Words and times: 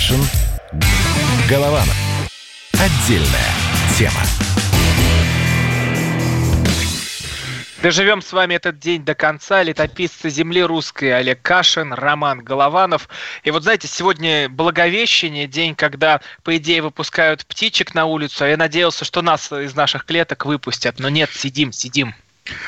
Кашин. 0.00 0.20
Голованов. 1.46 1.94
Отдельная 2.72 3.52
тема. 3.98 4.22
Доживем 7.82 8.22
с 8.22 8.32
вами 8.32 8.54
этот 8.54 8.78
день 8.78 9.04
до 9.04 9.14
конца. 9.14 9.62
Летописцы 9.62 10.30
земли 10.30 10.62
русской 10.62 11.14
Олег 11.14 11.42
Кашин, 11.42 11.92
Роман 11.92 12.42
Голованов. 12.42 13.10
И 13.44 13.50
вот 13.50 13.64
знаете, 13.64 13.88
сегодня 13.88 14.48
Благовещение, 14.48 15.46
день, 15.46 15.74
когда, 15.74 16.22
по 16.44 16.56
идее, 16.56 16.80
выпускают 16.80 17.44
птичек 17.44 17.94
на 17.94 18.06
улицу. 18.06 18.44
А 18.44 18.48
я 18.48 18.56
надеялся, 18.56 19.04
что 19.04 19.20
нас 19.20 19.52
из 19.52 19.74
наших 19.74 20.06
клеток 20.06 20.46
выпустят. 20.46 20.98
Но 20.98 21.10
нет, 21.10 21.28
сидим, 21.30 21.72
сидим. 21.72 22.14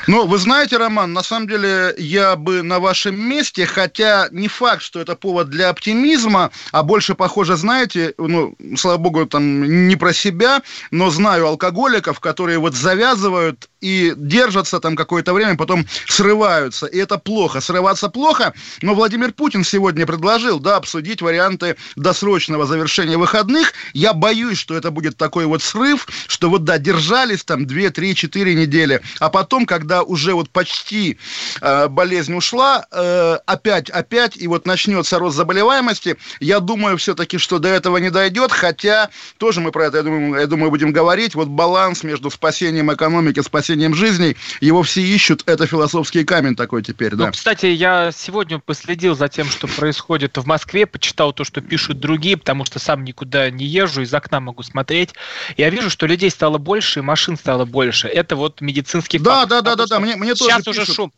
Ну, 0.07 0.27
вы 0.27 0.37
знаете, 0.37 0.77
Роман, 0.77 1.13
на 1.13 1.23
самом 1.23 1.47
деле 1.47 1.93
я 1.97 2.35
бы 2.35 2.61
на 2.61 2.79
вашем 2.79 3.19
месте, 3.19 3.65
хотя 3.65 4.27
не 4.31 4.47
факт, 4.47 4.81
что 4.81 4.99
это 4.99 5.15
повод 5.15 5.49
для 5.49 5.69
оптимизма, 5.69 6.51
а 6.71 6.83
больше 6.83 7.15
похоже, 7.15 7.55
знаете, 7.57 8.13
ну, 8.17 8.55
слава 8.77 8.97
богу, 8.97 9.25
там 9.25 9.87
не 9.87 9.95
про 9.95 10.13
себя, 10.13 10.61
но 10.91 11.09
знаю 11.09 11.47
алкоголиков, 11.47 12.19
которые 12.19 12.59
вот 12.59 12.75
завязывают 12.75 13.69
и 13.81 14.13
держатся 14.15 14.79
там 14.79 14.95
какое-то 14.95 15.33
время, 15.33 15.57
потом 15.57 15.85
срываются. 16.07 16.85
И 16.85 16.97
это 16.97 17.17
плохо. 17.17 17.59
Срываться 17.59 18.07
плохо, 18.09 18.53
но 18.81 18.95
Владимир 18.95 19.33
Путин 19.33 19.63
сегодня 19.63 20.05
предложил, 20.05 20.59
да, 20.59 20.77
обсудить 20.77 21.21
варианты 21.21 21.75
досрочного 21.95 22.65
завершения 22.65 23.17
выходных. 23.17 23.73
Я 23.93 24.13
боюсь, 24.13 24.57
что 24.57 24.75
это 24.75 24.91
будет 24.91 25.17
такой 25.17 25.45
вот 25.45 25.61
срыв, 25.61 26.07
что 26.27 26.49
вот, 26.49 26.63
да, 26.63 26.77
держались 26.77 27.43
там 27.43 27.65
2, 27.67 27.89
3, 27.89 28.15
4 28.15 28.55
недели, 28.55 29.01
а 29.19 29.29
потом, 29.29 29.62
когда 29.65 30.03
уже 30.03 30.33
вот 30.33 30.49
почти 30.49 31.17
э, 31.61 31.87
болезнь 31.87 32.33
ушла, 32.33 32.85
э, 32.91 33.37
опять, 33.45 33.89
опять, 33.89 34.37
и 34.37 34.47
вот 34.47 34.65
начнется 34.65 35.19
рост 35.19 35.35
заболеваемости, 35.35 36.17
я 36.39 36.59
думаю 36.59 36.97
все-таки, 36.97 37.37
что 37.37 37.59
до 37.59 37.69
этого 37.69 37.97
не 37.97 38.09
дойдет, 38.09 38.51
хотя 38.51 39.09
тоже 39.37 39.61
мы 39.61 39.71
про 39.71 39.85
это, 39.85 39.97
я 39.97 40.03
думаю, 40.03 40.39
я 40.39 40.47
думаю 40.47 40.71
будем 40.71 40.91
говорить, 40.91 41.35
вот 41.35 41.47
баланс 41.47 42.03
между 42.03 42.29
спасением 42.29 42.91
экономики, 42.93 43.41
спасением 43.41 43.95
жизней, 43.95 44.35
его 44.61 44.83
все 44.83 45.01
ищут, 45.01 45.43
это 45.45 45.65
философский 45.67 46.23
камень 46.23 46.55
такой 46.55 46.83
теперь, 46.83 47.15
да. 47.15 47.27
Ну, 47.27 47.31
кстати, 47.31 47.67
я 47.67 48.11
сегодня 48.11 48.59
последил 48.59 49.15
за 49.15 49.27
тем, 49.27 49.47
что 49.47 49.67
происходит 49.67 50.37
в 50.37 50.45
Москве, 50.45 50.85
почитал 50.85 51.33
то, 51.33 51.43
что 51.43 51.61
пишут 51.61 51.99
другие, 51.99 52.37
потому 52.37 52.65
что 52.65 52.79
сам 52.79 53.03
никуда 53.03 53.49
не 53.49 53.65
езжу, 53.65 54.01
из 54.01 54.13
окна 54.13 54.39
могу 54.39 54.63
смотреть. 54.63 55.13
Я 55.57 55.69
вижу, 55.69 55.89
что 55.89 56.05
людей 56.05 56.29
стало 56.29 56.57
больше, 56.57 56.99
и 56.99 57.03
машин 57.03 57.37
стало 57.37 57.65
больше. 57.65 58.07
Это 58.07 58.35
вот 58.35 58.61
медицинский 58.61 59.19
да, 59.19 59.41
факт. 59.41 59.49
Да, 59.61 59.61
да, 59.61 59.75
да, 59.75 59.85
да, 59.87 59.99
мне, 59.99 60.15
мне 60.15 60.35
тоже 60.35 60.51
Сейчас 60.51 60.63
пишут. 60.63 60.83
уже 60.83 60.93
шум. 60.93 61.13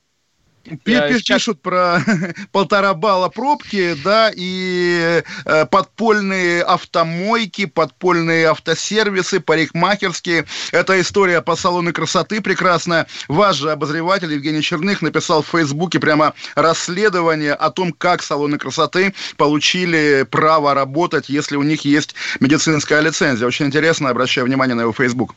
Пишут, 0.84 1.62
про 1.62 2.04
полтора 2.52 2.94
балла 2.96 3.30
пробки, 3.30 3.96
да, 4.04 4.32
и 4.36 5.24
э, 5.46 5.66
подпольные 5.68 6.64
автомойки, 6.64 7.66
подпольные 7.66 8.48
автосервисы, 8.48 9.40
парикмахерские. 9.40 10.46
Это 10.72 11.00
история 11.00 11.42
по 11.42 11.56
салону 11.56 11.94
красоты 11.94 12.42
прекрасная. 12.42 13.06
Ваш 13.28 13.58
же 13.58 13.72
обозреватель 13.72 14.34
Евгений 14.34 14.64
Черных 14.64 15.04
написал 15.04 15.44
в 15.44 15.48
Фейсбуке 15.48 16.00
прямо 16.00 16.34
расследование 16.56 17.54
о 17.54 17.70
том, 17.70 17.94
как 17.94 18.24
салоны 18.24 18.58
красоты 18.58 19.14
получили 19.38 20.26
право 20.30 20.74
работать, 20.74 21.30
если 21.30 21.58
у 21.58 21.64
них 21.64 21.86
есть 21.86 22.16
медицинская 22.40 23.02
лицензия. 23.02 23.46
Очень 23.46 23.68
интересно, 23.68 24.10
обращаю 24.10 24.48
внимание 24.48 24.76
на 24.76 24.82
его 24.82 24.94
Фейсбук. 24.94 25.36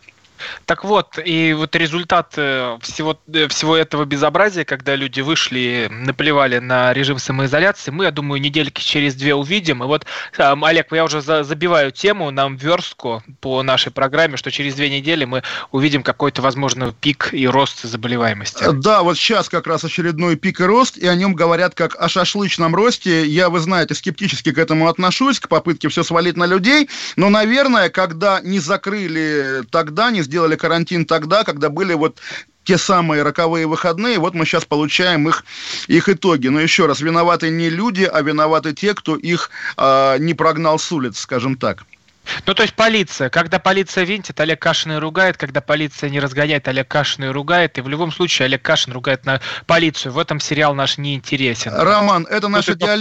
Так 0.67 0.85
вот, 0.85 1.19
и 1.25 1.53
вот 1.53 1.75
результат 1.77 2.35
э, 2.37 2.79
всего, 2.83 3.19
э, 3.33 3.49
всего 3.49 3.77
этого 3.77 4.05
безобразия, 4.05 4.65
когда 4.65 4.95
люди 4.95 5.21
вышли, 5.21 5.89
наплевали 5.91 6.59
на 6.59 6.93
режим 6.93 7.19
самоизоляции, 7.19 7.91
мы, 7.91 8.05
я 8.05 8.11
думаю, 8.11 8.41
недельки 8.41 8.83
через 8.83 9.15
две 9.15 9.35
увидим. 9.35 9.83
И 9.83 9.87
вот, 9.87 10.07
Олег, 10.37 10.93
я 10.93 11.05
уже 11.05 11.21
забиваю 11.21 11.93
тему 11.93 12.31
нам 12.31 12.57
верстку 12.57 13.23
по 13.41 13.63
нашей 13.63 13.93
программе, 13.93 14.37
что 14.37 14.51
через 14.51 14.75
две 14.75 14.91
недели 14.91 15.25
мы 15.25 15.43
увидим 15.73 16.03
какой-то, 16.03 16.43
возможно, 16.43 16.95
пик 17.01 17.31
и 17.33 17.47
рост 17.47 17.83
заболеваемости. 17.83 18.65
Да, 18.73 19.03
вот 19.03 19.17
сейчас 19.17 19.49
как 19.49 19.67
раз 19.67 19.85
очередной 19.85 20.37
пик 20.37 20.61
и 20.61 20.65
рост, 20.65 20.97
и 20.97 21.07
о 21.07 21.15
нем 21.15 21.35
говорят 21.35 21.75
как 21.75 21.97
о 22.01 22.09
шашлычном 22.09 22.75
росте. 22.75 23.27
Я, 23.27 23.51
вы 23.51 23.61
знаете, 23.61 23.95
скептически 23.95 24.53
к 24.53 24.59
этому 24.59 24.89
отношусь, 24.89 25.41
к 25.41 25.49
попытке 25.49 25.89
все 25.89 26.03
свалить 26.03 26.37
на 26.37 26.47
людей, 26.47 26.89
но, 27.17 27.29
наверное, 27.31 27.89
когда 27.89 28.41
не 28.41 28.59
закрыли 28.59 29.63
тогда, 29.71 30.11
не 30.11 30.23
сделали 30.29 30.57
карантин 30.57 31.07
тогда, 31.07 31.43
когда 31.43 31.71
были 31.71 31.95
вот 31.95 32.21
те 32.65 32.77
самые 32.77 33.23
роковые 33.23 33.67
выходные, 33.67 34.19
вот 34.19 34.35
мы 34.35 34.45
сейчас 34.45 34.67
получаем 34.67 35.27
их, 35.27 35.45
их 35.87 36.11
итоги. 36.11 36.49
Но 36.49 36.61
еще 36.61 36.85
раз, 36.85 37.01
виноваты 37.01 37.49
не 37.49 37.71
люди, 37.71 38.05
а 38.05 38.21
виноваты 38.21 38.75
те, 38.75 38.93
кто 38.93 39.17
их 39.17 39.51
э, 39.79 40.17
не 40.19 40.35
прогнал 40.35 40.79
с 40.79 40.93
улиц, 40.93 41.19
скажем 41.19 41.57
так. 41.57 41.85
Ну, 42.47 42.55
то 42.55 42.63
есть 42.63 42.75
полиция. 42.75 43.31
Когда 43.31 43.59
полиция 43.59 44.05
винтит, 44.05 44.41
Олег 44.41 44.61
Кашин 44.61 44.93
и 44.93 44.97
ругает. 44.97 45.37
Когда 45.37 45.61
полиция 45.61 46.11
не 46.11 46.21
разгоняет, 46.21 46.69
Олег 46.69 46.89
Кашин 46.89 47.25
и 47.25 47.29
ругает. 47.29 47.79
И 47.79 47.81
в 47.81 47.89
любом 47.89 48.13
случае 48.13 48.47
Олег 48.47 48.63
Кашин 48.63 48.93
ругает 48.93 49.25
на 49.25 49.41
полицию. 49.67 50.13
В 50.13 50.19
этом 50.19 50.41
сериал 50.41 50.75
наш 50.75 50.99
не 50.99 51.15
интересен. 51.15 51.73
Роман, 51.75 52.27
это 52.29 52.49
наша 52.49 52.75
диал... 52.75 52.99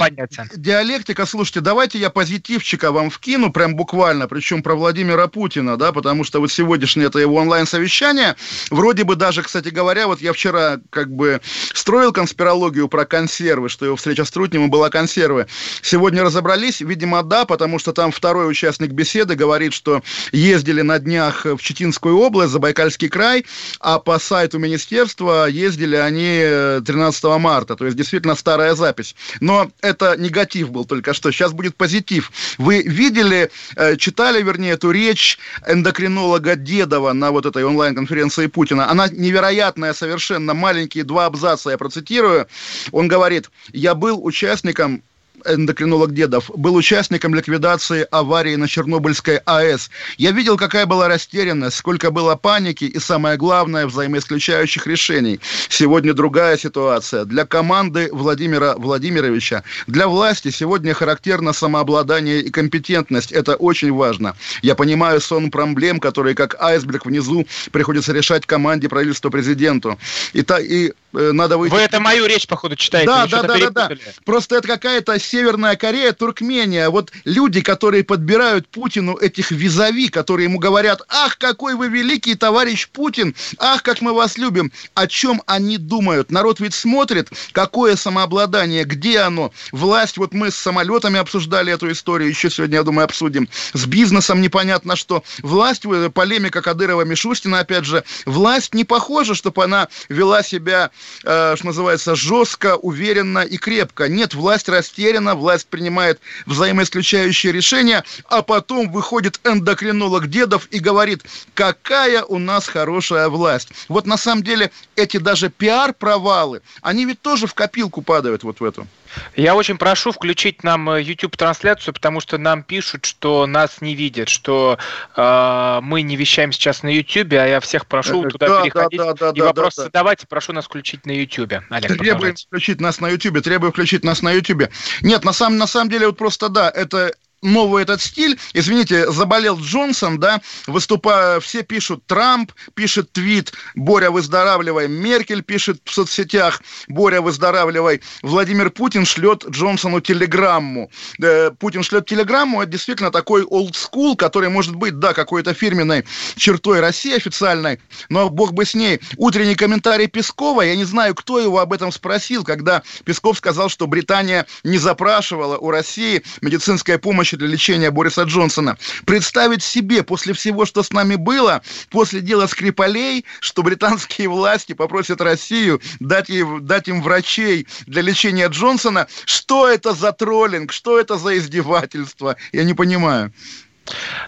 диалектика. 0.55 1.25
Слушайте, 1.25 1.61
давайте 1.61 1.99
я 1.99 2.09
позитивчика 2.09 2.91
вам 2.91 3.09
вкину, 3.09 3.51
прям 3.51 3.75
буквально, 3.75 4.27
причем 4.27 4.63
про 4.63 4.75
Владимира 4.75 5.27
Путина, 5.27 5.77
да, 5.77 5.91
потому 5.91 6.23
что 6.23 6.39
вот 6.39 6.51
сегодняшнее 6.51 7.07
это 7.07 7.19
его 7.19 7.35
онлайн-совещание. 7.35 8.35
Вроде 8.69 9.03
бы 9.03 9.15
даже, 9.15 9.43
кстати 9.43 9.69
говоря, 9.69 10.07
вот 10.07 10.21
я 10.21 10.33
вчера 10.33 10.77
как 10.89 11.11
бы 11.11 11.41
строил 11.73 12.11
конспирологию 12.11 12.87
про 12.87 13.05
консервы, 13.05 13.69
что 13.69 13.85
его 13.85 13.95
встреча 13.95 14.25
с 14.25 14.31
Трутневым 14.31 14.69
была 14.69 14.89
консервы. 14.89 15.47
Сегодня 15.81 16.23
разобрались, 16.23 16.81
видимо, 16.81 17.23
да, 17.23 17.45
потому 17.45 17.79
что 17.79 17.93
там 17.93 18.11
второй 18.11 18.49
участник 18.49 18.91
беседы 18.91 19.16
беседы 19.17 19.33
говорит, 19.33 19.73
что 19.73 20.03
ездили 20.31 20.83
на 20.83 20.99
днях 20.99 21.45
в 21.45 21.57
Читинскую 21.57 22.19
область, 22.19 22.51
Забайкальский 22.51 23.09
край, 23.09 23.45
а 23.79 23.97
по 23.97 24.19
сайту 24.19 24.59
министерства 24.59 25.47
ездили 25.47 25.95
они 25.95 26.83
13 26.85 27.23
марта, 27.39 27.75
то 27.75 27.85
есть 27.85 27.97
действительно 27.97 28.35
старая 28.35 28.75
запись. 28.75 29.15
Но 29.39 29.71
это 29.81 30.15
негатив 30.17 30.69
был 30.69 30.85
только 30.85 31.15
что, 31.15 31.31
сейчас 31.31 31.51
будет 31.51 31.75
позитив. 31.75 32.31
Вы 32.59 32.83
видели, 32.83 33.49
э, 33.75 33.97
читали, 33.97 34.43
вернее, 34.43 34.73
эту 34.73 34.91
речь 34.91 35.39
эндокринолога 35.65 36.55
Дедова 36.55 37.13
на 37.13 37.31
вот 37.31 37.47
этой 37.47 37.63
онлайн-конференции 37.63 38.45
Путина? 38.45 38.87
Она 38.91 39.07
невероятная 39.07 39.95
совершенно, 39.95 40.53
маленькие 40.53 41.05
два 41.05 41.25
абзаца, 41.25 41.71
я 41.71 41.77
процитирую. 41.79 42.45
Он 42.91 43.07
говорит, 43.07 43.49
я 43.73 43.95
был 43.95 44.23
участником 44.23 45.01
эндокринолог 45.45 46.13
Дедов, 46.13 46.49
был 46.55 46.75
участником 46.75 47.35
ликвидации 47.35 48.07
аварии 48.11 48.55
на 48.55 48.67
Чернобыльской 48.67 49.37
АЭС. 49.45 49.89
Я 50.17 50.31
видел, 50.31 50.57
какая 50.57 50.85
была 50.85 51.07
растерянность, 51.07 51.77
сколько 51.77 52.11
было 52.11 52.35
паники 52.35 52.85
и, 52.85 52.99
самое 52.99 53.37
главное, 53.37 53.87
взаимоисключающих 53.87 54.87
решений. 54.87 55.39
Сегодня 55.69 56.13
другая 56.13 56.57
ситуация. 56.57 57.25
Для 57.25 57.45
команды 57.45 58.09
Владимира 58.11 58.75
Владимировича, 58.75 59.63
для 59.87 60.07
власти 60.07 60.49
сегодня 60.49 60.93
характерно 60.93 61.53
самообладание 61.53 62.41
и 62.41 62.49
компетентность. 62.49 63.31
Это 63.31 63.55
очень 63.55 63.91
важно. 63.91 64.35
Я 64.61 64.75
понимаю 64.75 65.21
сон 65.21 65.51
проблем, 65.51 65.99
которые 65.99 66.35
как 66.35 66.55
айсберг 66.61 67.05
внизу 67.05 67.45
приходится 67.71 68.13
решать 68.13 68.45
команде 68.45 68.89
правительства 68.89 69.29
президенту. 69.29 69.97
И, 70.33 70.41
та, 70.41 70.59
и 70.59 70.93
надо 71.17 71.57
выйти... 71.57 71.73
Вы 71.73 71.79
это 71.79 71.99
мою 71.99 72.25
речь, 72.25 72.47
походу, 72.47 72.75
читаете. 72.75 73.07
Да, 73.07 73.27
да, 73.27 73.43
да, 73.43 73.57
да, 73.57 73.69
да. 73.69 73.89
Просто 74.25 74.55
это 74.55 74.67
какая-то 74.67 75.19
Северная 75.19 75.75
Корея, 75.75 76.13
Туркмения, 76.13 76.89
вот 76.89 77.11
люди, 77.25 77.61
которые 77.61 78.03
подбирают 78.03 78.67
Путину 78.67 79.15
этих 79.15 79.51
визави, 79.51 80.09
которые 80.09 80.45
ему 80.45 80.59
говорят, 80.59 81.01
ах, 81.09 81.37
какой 81.37 81.75
вы 81.75 81.87
великий 81.87 82.35
товарищ 82.35 82.87
Путин, 82.87 83.35
ах, 83.57 83.83
как 83.83 84.01
мы 84.01 84.13
вас 84.13 84.37
любим, 84.37 84.71
о 84.93 85.07
чем 85.07 85.41
они 85.47 85.77
думают? 85.77 86.31
Народ 86.31 86.59
ведь 86.59 86.73
смотрит, 86.73 87.29
какое 87.51 87.95
самообладание, 87.95 88.83
где 88.83 89.19
оно? 89.19 89.51
Власть, 89.71 90.17
вот 90.17 90.33
мы 90.33 90.51
с 90.51 90.55
самолетами 90.55 91.19
обсуждали 91.19 91.73
эту 91.73 91.91
историю, 91.91 92.29
еще 92.29 92.49
сегодня, 92.49 92.77
я 92.77 92.83
думаю, 92.83 93.05
обсудим, 93.05 93.49
с 93.73 93.85
бизнесом 93.85 94.41
непонятно 94.41 94.95
что. 94.95 95.23
Власть, 95.39 95.83
полемика 96.13 96.59
Кадырова-Мишустина, 96.59 97.59
опять 97.59 97.85
же, 97.85 98.03
власть 98.25 98.73
не 98.73 98.83
похожа, 98.83 99.35
чтобы 99.35 99.63
она 99.63 99.87
вела 100.09 100.43
себя, 100.43 100.91
э, 101.23 101.55
что 101.55 101.65
называется, 101.65 102.15
жестко, 102.15 102.75
уверенно 102.75 103.39
и 103.39 103.57
крепко. 103.57 104.07
Нет, 104.07 104.33
власть 104.33 104.69
растеряна, 104.69 105.35
власть 105.35 105.67
принимает 105.67 106.19
взаимоисключающие 106.45 107.51
решения, 107.51 108.03
а 108.29 108.41
потом 108.41 108.91
выходит 108.91 109.39
эндокринолог 109.43 110.27
Дедов 110.27 110.67
и 110.71 110.79
говорит, 110.79 111.23
какая 111.53 112.23
у 112.23 112.39
нас 112.39 112.67
хорошая 112.67 113.29
власть. 113.29 113.69
Вот 113.87 114.05
на 114.05 114.17
самом 114.17 114.43
деле 114.43 114.71
эти 114.95 115.17
даже 115.17 115.49
пиар-провалы, 115.49 116.61
они 116.81 117.05
ведь 117.05 117.21
тоже 117.21 117.47
в 117.47 117.53
копилку 117.53 118.01
падают 118.01 118.43
вот 118.43 118.59
в 118.59 118.63
эту. 118.63 118.87
Я 119.35 119.55
очень 119.55 119.77
прошу 119.77 120.11
включить 120.11 120.63
нам 120.63 120.89
э, 120.89 121.01
YouTube-трансляцию, 121.01 121.93
потому 121.93 122.19
что 122.19 122.37
нам 122.37 122.63
пишут, 122.63 123.05
что 123.05 123.45
нас 123.45 123.81
не 123.81 123.95
видят, 123.95 124.29
что 124.29 124.77
э, 125.15 125.79
мы 125.81 126.01
не 126.01 126.15
вещаем 126.15 126.51
сейчас 126.51 126.83
на 126.83 126.89
YouTube, 126.89 127.33
а 127.33 127.47
я 127.47 127.59
всех 127.59 127.85
прошу 127.87 128.25
э, 128.25 128.29
туда 128.29 128.47
да, 128.47 128.61
переходить 128.61 128.99
да, 128.99 129.13
да, 129.13 129.13
да, 129.13 129.29
и 129.29 129.39
да, 129.39 129.45
вопросы 129.45 129.77
да, 129.77 129.83
задавать. 129.85 130.27
Прошу 130.27 130.53
нас 130.53 130.65
включить 130.65 131.05
на 131.05 131.11
YouTube. 131.11 131.53
Олег, 131.69 131.97
требуем 131.97 132.35
включить 132.35 132.81
нас 132.81 132.99
на 132.99 133.09
YouTube, 133.09 133.41
требуем 133.41 133.71
включить 133.71 134.03
нас 134.03 134.21
на 134.21 134.31
YouTube. 134.31 134.69
Нет, 135.01 135.23
на 135.23 135.33
самом, 135.33 135.57
на 135.57 135.67
самом 135.67 135.89
деле 135.89 136.07
вот 136.07 136.17
просто 136.17 136.49
да, 136.49 136.69
это 136.69 137.11
новый 137.41 137.83
этот 137.83 138.01
стиль. 138.01 138.39
Извините, 138.53 139.11
заболел 139.11 139.59
Джонсон, 139.59 140.19
да, 140.19 140.41
выступая, 140.65 141.39
все 141.39 141.63
пишут 141.63 142.05
Трамп, 142.05 142.51
пишет 142.73 143.11
твит, 143.11 143.53
Боря, 143.75 144.11
выздоравливай, 144.11 144.87
Меркель 144.87 145.43
пишет 145.43 145.81
в 145.85 145.93
соцсетях, 145.93 146.61
Боря, 146.87 147.21
выздоравливай, 147.21 148.01
Владимир 148.21 148.69
Путин 148.71 149.05
шлет 149.05 149.45
Джонсону 149.47 150.01
телеграмму. 150.01 150.89
Э, 151.21 151.51
Путин 151.51 151.83
шлет 151.83 152.05
телеграмму, 152.07 152.61
это 152.61 152.71
действительно 152.71 153.11
такой 153.11 153.43
school, 153.43 154.15
который 154.15 154.49
может 154.49 154.75
быть, 154.75 154.99
да, 154.99 155.13
какой-то 155.13 155.53
фирменной 155.53 156.05
чертой 156.35 156.79
России 156.79 157.15
официальной, 157.15 157.79
но 158.09 158.29
бог 158.29 158.53
бы 158.53 158.65
с 158.65 158.73
ней. 158.73 158.99
Утренний 159.17 159.55
комментарий 159.55 160.07
Пескова, 160.07 160.61
я 160.61 160.75
не 160.75 160.85
знаю, 160.85 161.15
кто 161.15 161.39
его 161.39 161.59
об 161.59 161.73
этом 161.73 161.91
спросил, 161.91 162.43
когда 162.43 162.83
Песков 163.05 163.37
сказал, 163.37 163.69
что 163.69 163.87
Британия 163.87 164.45
не 164.63 164.77
запрашивала 164.77 165.57
у 165.57 165.71
России 165.71 166.23
медицинская 166.41 166.97
помощь 166.97 167.26
для 167.35 167.47
лечения 167.47 167.91
Бориса 167.91 168.23
Джонсона. 168.23 168.77
Представить 169.05 169.63
себе 169.63 170.03
после 170.03 170.33
всего, 170.33 170.65
что 170.65 170.83
с 170.83 170.91
нами 170.91 171.15
было, 171.15 171.61
после 171.89 172.21
дела 172.21 172.47
Скрипалей, 172.47 173.25
что 173.39 173.63
британские 173.63 174.29
власти 174.29 174.73
попросят 174.73 175.21
Россию 175.21 175.81
дать, 175.99 176.29
ей, 176.29 176.45
дать 176.61 176.87
им 176.87 177.01
врачей 177.01 177.67
для 177.85 178.01
лечения 178.01 178.47
Джонсона, 178.47 179.07
что 179.25 179.67
это 179.67 179.93
за 179.93 180.11
троллинг, 180.11 180.71
что 180.71 180.99
это 180.99 181.17
за 181.17 181.37
издевательство, 181.37 182.37
я 182.51 182.63
не 182.63 182.73
понимаю. 182.73 183.33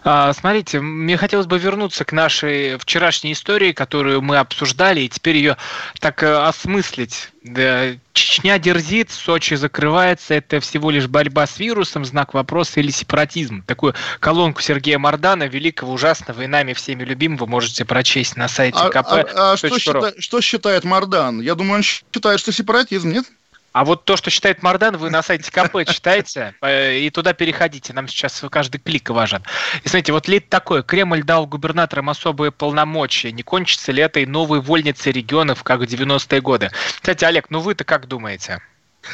А, 0.03 0.33
смотрите, 0.33 0.79
мне 0.79 1.17
хотелось 1.17 1.47
бы 1.47 1.57
вернуться 1.59 2.05
к 2.05 2.11
нашей 2.11 2.77
вчерашней 2.77 3.33
истории, 3.33 3.71
которую 3.71 4.21
мы 4.21 4.37
обсуждали, 4.37 5.01
и 5.01 5.09
теперь 5.09 5.37
ее 5.37 5.57
так 5.99 6.23
э, 6.23 6.47
осмыслить. 6.47 7.29
Чечня 8.13 8.59
дерзит, 8.59 9.11
Сочи 9.11 9.53
закрывается, 9.53 10.33
это 10.33 10.59
всего 10.59 10.91
лишь 10.91 11.07
борьба 11.07 11.47
с 11.47 11.57
вирусом, 11.57 12.03
знак 12.03 12.33
вопроса 12.33 12.79
или 12.79 12.91
сепаратизм. 12.91 13.63
Такую 13.63 13.95
колонку 14.19 14.61
Сергея 14.61 14.99
Мардана, 14.99 15.43
великого, 15.43 15.93
ужасного 15.93 16.41
и 16.41 16.47
нами 16.47 16.73
всеми 16.73 17.03
любимого, 17.03 17.45
можете 17.45 17.85
прочесть 17.85 18.35
на 18.35 18.47
сайте 18.47 18.79
а, 18.79 18.89
КП. 18.89 19.07
А, 19.09 19.25
а, 19.35 19.51
а 19.53 19.57
что, 19.57 19.79
счита, 19.79 20.13
что 20.17 20.41
считает 20.41 20.83
Мардан? 20.83 21.39
Я 21.41 21.55
думаю, 21.55 21.77
он 21.77 21.83
считает, 21.83 22.39
что 22.39 22.51
сепаратизм, 22.51 23.09
нет? 23.09 23.25
А 23.79 23.85
вот 23.85 24.03
то, 24.03 24.17
что 24.17 24.29
читает 24.29 24.61
Мардан, 24.61 24.97
вы 24.97 25.09
на 25.09 25.23
сайте 25.23 25.49
КП 25.49 25.85
читаете, 25.89 26.53
и 26.61 27.09
туда 27.13 27.31
переходите. 27.31 27.93
Нам 27.93 28.09
сейчас 28.09 28.43
каждый 28.51 28.79
клик 28.79 29.09
важен. 29.09 29.41
И 29.85 29.87
смотрите, 29.87 30.11
вот 30.11 30.27
лид 30.27 30.49
такой. 30.49 30.83
Кремль 30.83 31.23
дал 31.23 31.47
губернаторам 31.47 32.09
особые 32.09 32.51
полномочия. 32.51 33.31
Не 33.31 33.41
кончится 33.41 33.93
ли 33.93 34.03
этой 34.03 34.25
новой 34.25 34.59
вольницей 34.59 35.13
регионов, 35.13 35.63
как 35.63 35.79
в 35.79 35.83
90-е 35.83 36.41
годы? 36.41 36.71
Кстати, 36.95 37.23
Олег, 37.23 37.49
ну 37.51 37.61
вы-то 37.61 37.85
как 37.85 38.09
думаете? 38.09 38.61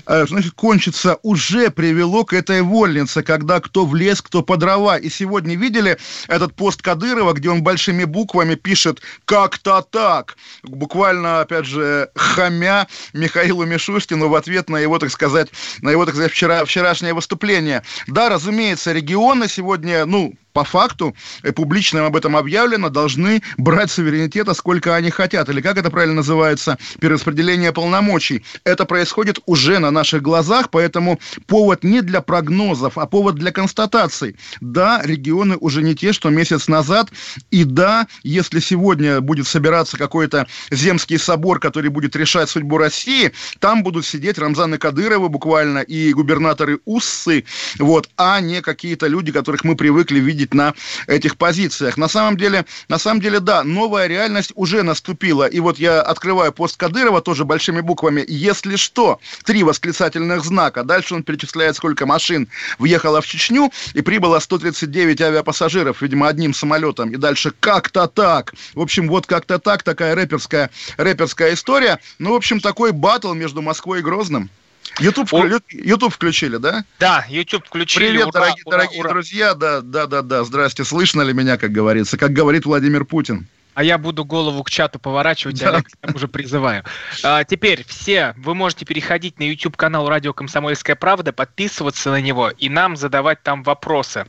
Э, 0.07 0.25
значит, 0.27 0.53
кончится, 0.53 1.19
уже 1.21 1.69
привело 1.69 2.25
к 2.25 2.33
этой 2.33 2.61
вольнице, 2.61 3.23
когда 3.23 3.59
кто 3.59 3.85
в 3.85 3.95
лес, 3.95 4.21
кто 4.21 4.41
по 4.41 4.57
дрова. 4.57 4.97
И 4.97 5.09
сегодня 5.09 5.55
видели 5.55 5.97
этот 6.27 6.53
пост 6.53 6.81
Кадырова, 6.81 7.33
где 7.33 7.49
он 7.49 7.63
большими 7.63 8.03
буквами 8.03 8.55
пишет 8.55 9.01
«как-то 9.25 9.81
так», 9.81 10.37
буквально, 10.63 11.41
опять 11.41 11.65
же, 11.65 12.09
хамя 12.15 12.87
Михаилу 13.13 13.65
Мишустину 13.65 14.29
в 14.29 14.35
ответ 14.35 14.69
на 14.69 14.77
его, 14.77 14.99
так 14.99 15.11
сказать, 15.11 15.49
на 15.81 15.89
его, 15.89 16.05
так 16.05 16.15
сказать, 16.15 16.31
вчера, 16.31 16.65
вчерашнее 16.65 17.13
выступление. 17.13 17.83
Да, 18.07 18.29
разумеется, 18.29 18.91
регионы 18.91 19.47
сегодня, 19.47 20.05
ну, 20.05 20.33
по 20.55 20.63
факту, 20.63 21.13
и 21.43 21.51
публично 21.51 22.05
об 22.05 22.15
этом 22.15 22.37
объявлено, 22.37 22.89
должны 22.89 23.41
брать 23.57 23.91
суверенитета, 23.91 24.53
сколько 24.53 24.95
они 24.95 25.09
хотят. 25.09 25.49
Или 25.49 25.59
как 25.59 25.77
это 25.77 25.91
правильно 25.91 26.15
называется? 26.15 26.77
Перераспределение 27.01 27.73
полномочий. 27.73 28.41
Это 28.63 28.85
происходит 28.85 29.39
уже 29.45 29.79
на 29.79 29.91
наших 29.91 30.21
глазах, 30.21 30.69
поэтому 30.69 31.19
повод 31.45 31.83
не 31.83 32.01
для 32.01 32.21
прогнозов, 32.21 32.97
а 32.97 33.05
повод 33.05 33.35
для 33.35 33.51
констатаций. 33.51 34.37
Да, 34.61 35.01
регионы 35.03 35.57
уже 35.57 35.83
не 35.83 35.93
те, 35.93 36.13
что 36.13 36.29
месяц 36.29 36.69
назад. 36.69 37.11
И 37.51 37.65
да, 37.65 38.07
если 38.23 38.61
сегодня 38.61 39.19
будет 39.19 39.47
собираться 39.47 39.97
какой-то 39.97 40.47
земский 40.71 41.19
собор, 41.19 41.59
который 41.59 41.89
будет 41.89 42.15
решать 42.15 42.49
судьбу 42.49 42.77
России, 42.77 43.33
там 43.59 43.83
будут 43.83 44.05
сидеть 44.05 44.39
Рамзаны 44.39 44.77
Кадыровы 44.77 45.27
буквально 45.27 45.79
и 45.79 46.13
губернаторы 46.13 46.79
Уссы, 46.85 47.43
вот, 47.77 48.09
а 48.15 48.39
не 48.39 48.61
какие-то 48.61 49.07
люди, 49.07 49.33
которых 49.33 49.65
мы 49.65 49.75
привыкли 49.75 50.21
видеть 50.21 50.44
видеть 50.45 50.53
на 50.53 50.73
этих 51.07 51.37
позициях. 51.37 51.97
На 51.97 52.07
самом 52.07 52.37
деле, 52.37 52.65
на 52.89 52.99
самом 52.99 53.21
деле, 53.21 53.39
да, 53.39 53.63
новая 53.63 54.07
реальность 54.07 54.51
уже 54.55 54.83
наступила. 54.83 55.47
И 55.47 55.59
вот 55.59 55.79
я 55.79 56.01
открываю 56.01 56.51
пост 56.51 56.77
Кадырова 56.77 57.21
тоже 57.21 57.45
большими 57.45 57.81
буквами. 57.81 58.23
Если 58.27 58.75
что, 58.75 59.19
три 59.43 59.63
восклицательных 59.63 60.43
знака. 60.43 60.83
Дальше 60.83 61.15
он 61.15 61.23
перечисляет, 61.23 61.75
сколько 61.75 62.05
машин 62.05 62.47
въехало 62.79 63.21
в 63.21 63.27
Чечню, 63.27 63.71
и 63.95 64.01
прибыло 64.01 64.39
139 64.39 65.21
авиапассажиров, 65.21 66.01
видимо, 66.01 66.27
одним 66.27 66.53
самолетом. 66.53 67.11
И 67.11 67.17
дальше 67.17 67.51
как-то 67.59 68.07
так. 68.07 68.53
В 68.73 68.81
общем, 68.81 69.07
вот 69.07 69.25
как-то 69.25 69.59
так, 69.59 69.83
такая 69.83 70.15
рэперская, 70.15 70.69
рэперская 70.97 71.53
история. 71.53 71.99
Ну, 72.19 72.31
в 72.31 72.35
общем, 72.35 72.59
такой 72.59 72.91
батл 72.91 73.33
между 73.33 73.61
Москвой 73.61 73.99
и 73.99 74.01
Грозным. 74.01 74.49
YouTube, 74.99 75.33
О... 75.33 75.45
YouTube 75.69 76.13
включили, 76.13 76.57
да? 76.57 76.85
Да, 76.99 77.25
YouTube 77.29 77.65
включили. 77.65 78.07
Привет, 78.07 78.27
ура, 78.27 78.31
дорогие, 78.31 78.63
ура, 78.65 78.77
дорогие 78.77 78.99
ура. 79.01 79.09
друзья. 79.09 79.53
Да, 79.53 79.81
да, 79.81 80.07
да, 80.07 80.21
да. 80.21 80.43
Здрасте. 80.43 80.83
Слышно 80.83 81.21
ли 81.21 81.33
меня, 81.33 81.57
как 81.57 81.71
говорится? 81.71 82.17
Как 82.17 82.31
говорит 82.31 82.65
Владимир 82.65 83.05
Путин. 83.05 83.47
А 83.73 83.83
я 83.83 83.97
буду 83.97 84.23
голову 84.23 84.63
к 84.63 84.69
чату 84.69 84.99
поворачивать, 84.99 85.59
да. 85.59 85.83
я 86.03 86.13
уже 86.13 86.29
призываю. 86.29 86.85
А, 87.23 87.43
теперь 87.43 87.83
все, 87.85 88.33
вы 88.37 88.55
можете 88.55 88.85
переходить 88.85 89.37
на 89.37 89.43
YouTube 89.43 89.75
канал 89.75 90.07
Радио 90.07 90.31
Комсомольская 90.31 90.95
правда, 90.95 91.33
подписываться 91.33 92.09
на 92.09 92.21
него 92.21 92.49
и 92.49 92.69
нам 92.69 92.95
задавать 92.95 93.43
там 93.43 93.63
вопросы. 93.63 94.27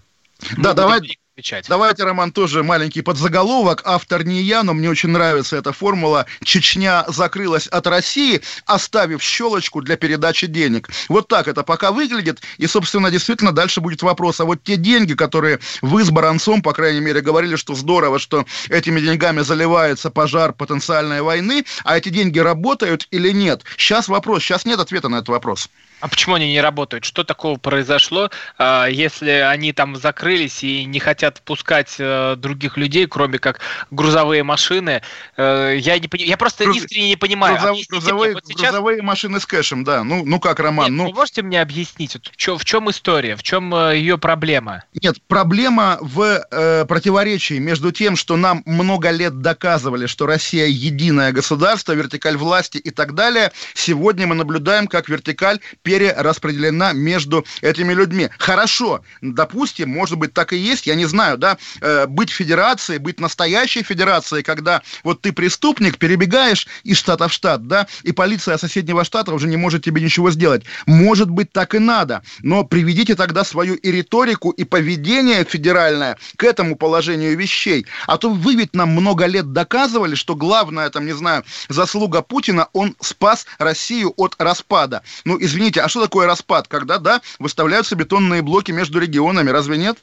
Да, 0.59 0.75
давай, 0.75 1.17
отвечать. 1.37 1.67
Давайте, 1.69 2.05
Роман, 2.05 2.33
тоже 2.33 2.63
маленький 2.63 3.03
подзаголовок. 3.03 3.83
Автор 3.85 4.25
не 4.25 4.41
я, 4.41 4.63
но 4.63 4.73
мне 4.73 4.89
очень 4.89 5.11
нравится 5.11 5.57
эта 5.57 5.73
формула. 5.73 6.25
Чечня 6.43 7.05
закрылась 7.09 7.67
от 7.67 7.87
России, 7.87 8.41
оставив 8.65 9.23
щелочку 9.23 9.83
для 9.83 9.99
передачи 9.99 10.47
денег. 10.47 10.89
Вот 11.09 11.29
так 11.29 11.47
это 11.47 11.63
пока 11.63 11.93
выглядит. 11.93 12.41
И, 12.57 12.67
собственно, 12.67 13.11
действительно, 13.11 13.53
дальше 13.53 13.83
будет 13.83 14.03
вопрос. 14.03 14.41
А 14.41 14.47
вот 14.47 14.63
те 14.63 14.77
деньги, 14.77 15.13
которые 15.13 15.61
вы 15.83 16.05
с 16.05 16.11
Баранцом, 16.11 16.63
по 16.63 16.73
крайней 16.73 17.01
мере, 17.01 17.21
говорили, 17.21 17.57
что 17.57 17.75
здорово, 17.75 18.19
что 18.19 18.47
этими 18.71 18.99
деньгами 19.01 19.43
заливается 19.43 20.11
пожар 20.11 20.55
потенциальной 20.55 21.21
войны, 21.21 21.67
а 21.85 21.99
эти 21.99 22.09
деньги 22.09 22.39
работают 22.39 23.09
или 23.11 23.31
нет? 23.31 23.63
Сейчас 23.77 24.09
вопрос, 24.09 24.43
сейчас 24.43 24.65
нет 24.65 24.81
ответа 24.81 25.11
на 25.11 25.17
этот 25.17 25.29
вопрос. 25.29 25.69
А 26.01 26.09
почему 26.09 26.35
они 26.35 26.51
не 26.53 26.61
работают? 26.61 27.05
Что 27.05 27.25
такого 27.25 27.59
произошло, 27.59 28.31
а, 28.59 28.87
если 28.87 29.31
они 29.31 29.73
там 29.73 29.97
закрылись 29.97 30.63
и 30.63 30.85
не 30.85 30.99
хотят 30.99 31.26
впускать 31.35 31.97
э, 31.99 32.37
других 32.37 32.77
людей, 32.77 33.07
кроме 33.07 33.39
как 33.39 33.61
грузовые 33.91 34.43
машины? 34.43 35.03
Э, 35.37 35.77
я 35.79 35.99
не 35.99 36.09
я 36.13 36.37
просто 36.37 36.65
Груз... 36.65 36.79
искренне 36.79 37.09
не 37.09 37.17
понимаю. 37.17 37.59
Грузов... 37.61 37.87
Грузовые, 37.89 38.35
вот 38.35 38.47
сейчас... 38.47 38.71
грузовые 38.71 39.03
машины 39.03 39.41
с 39.41 39.47
кэшем, 39.47 39.85
да. 39.85 40.05
Ну, 40.05 40.25
ну 40.25 40.41
как, 40.41 40.61
Роман? 40.61 40.87
Нет, 40.87 40.97
ну... 40.97 41.05
Вы 41.11 41.15
можете 41.15 41.43
мне 41.43 41.61
объяснить, 41.61 42.15
вот, 42.15 42.31
в 42.59 42.65
чем 42.65 42.91
история, 42.91 43.37
в 43.37 43.43
чем 43.43 43.75
э, 43.75 43.97
ее 43.97 44.19
проблема? 44.19 44.85
Нет, 45.03 45.17
проблема 45.27 45.99
в 46.01 46.47
э, 46.51 46.85
противоречии 46.87 47.59
между 47.59 47.93
тем, 47.93 48.17
что 48.17 48.37
нам 48.37 48.63
много 48.67 49.11
лет 49.11 49.41
доказывали, 49.41 50.07
что 50.07 50.27
Россия 50.27 50.67
единое 50.67 51.33
государство, 51.33 51.93
вертикаль 51.93 52.37
власти 52.37 52.79
и 52.79 52.91
так 52.91 53.15
далее. 53.15 53.53
Сегодня 53.75 54.27
мы 54.27 54.35
наблюдаем, 54.35 54.87
как 54.87 55.09
вертикаль 55.09 55.61
перераспределена 55.83 56.93
между 56.93 57.45
этими 57.61 57.93
людьми. 57.93 58.29
Хорошо, 58.39 59.03
допустим, 59.21 59.91
может 59.91 60.19
быть, 60.19 60.33
так 60.33 60.53
и 60.53 60.57
есть, 60.57 60.87
я 60.87 60.95
не 60.95 61.07
знаю, 61.07 61.16
да, 61.37 61.59
э, 61.81 62.07
быть 62.07 62.31
федерацией, 62.31 62.99
быть 62.99 63.21
настоящей 63.21 63.83
федерацией, 63.83 64.43
когда 64.43 64.83
вот 65.03 65.21
ты 65.21 65.33
преступник, 65.33 65.99
перебегаешь 65.99 66.67
из 66.85 66.99
штата 66.99 67.29
в 67.29 67.33
штат, 67.33 67.67
да, 67.67 67.87
и 68.03 68.13
полиция 68.13 68.59
соседнего 68.59 69.05
штата 69.05 69.33
уже 69.33 69.49
не 69.49 69.57
может 69.57 69.85
тебе 69.85 70.01
ничего 70.03 70.31
сделать. 70.31 70.65
Может 70.87 71.31
быть, 71.31 71.53
так 71.53 71.75
и 71.75 71.79
надо, 71.79 72.23
но 72.43 72.65
приведите 72.65 73.15
тогда 73.15 73.45
свою 73.45 73.75
и 73.75 73.91
риторику, 73.91 74.51
и 74.51 74.65
поведение 74.65 75.45
федеральное 75.45 76.17
к 76.37 76.45
этому 76.45 76.77
положению 76.77 77.37
вещей. 77.37 77.87
А 78.07 78.17
то 78.19 78.31
вы 78.31 78.55
ведь 78.55 78.75
нам 78.75 78.91
много 78.91 79.27
лет 79.27 79.53
доказывали, 79.53 80.15
что 80.15 80.35
главная, 80.35 80.91
там, 80.91 81.07
не 81.07 81.13
знаю, 81.13 81.45
заслуга 81.69 82.23
Путина, 82.23 82.69
он 82.73 82.95
спас 83.01 83.47
Россию 83.59 84.13
от 84.17 84.35
распада. 84.39 85.03
Ну, 85.25 85.37
извините, 85.41 85.81
а 85.81 85.89
что 85.89 86.03
такое 86.03 86.27
распад? 86.27 86.69
Когда, 86.69 86.99
да, 86.99 87.21
выставляются 87.39 87.97
бетонные 87.97 88.43
блоки 88.43 88.73
между 88.73 88.99
регионами, 88.99 89.51
разве 89.51 89.79
нет? 89.79 89.99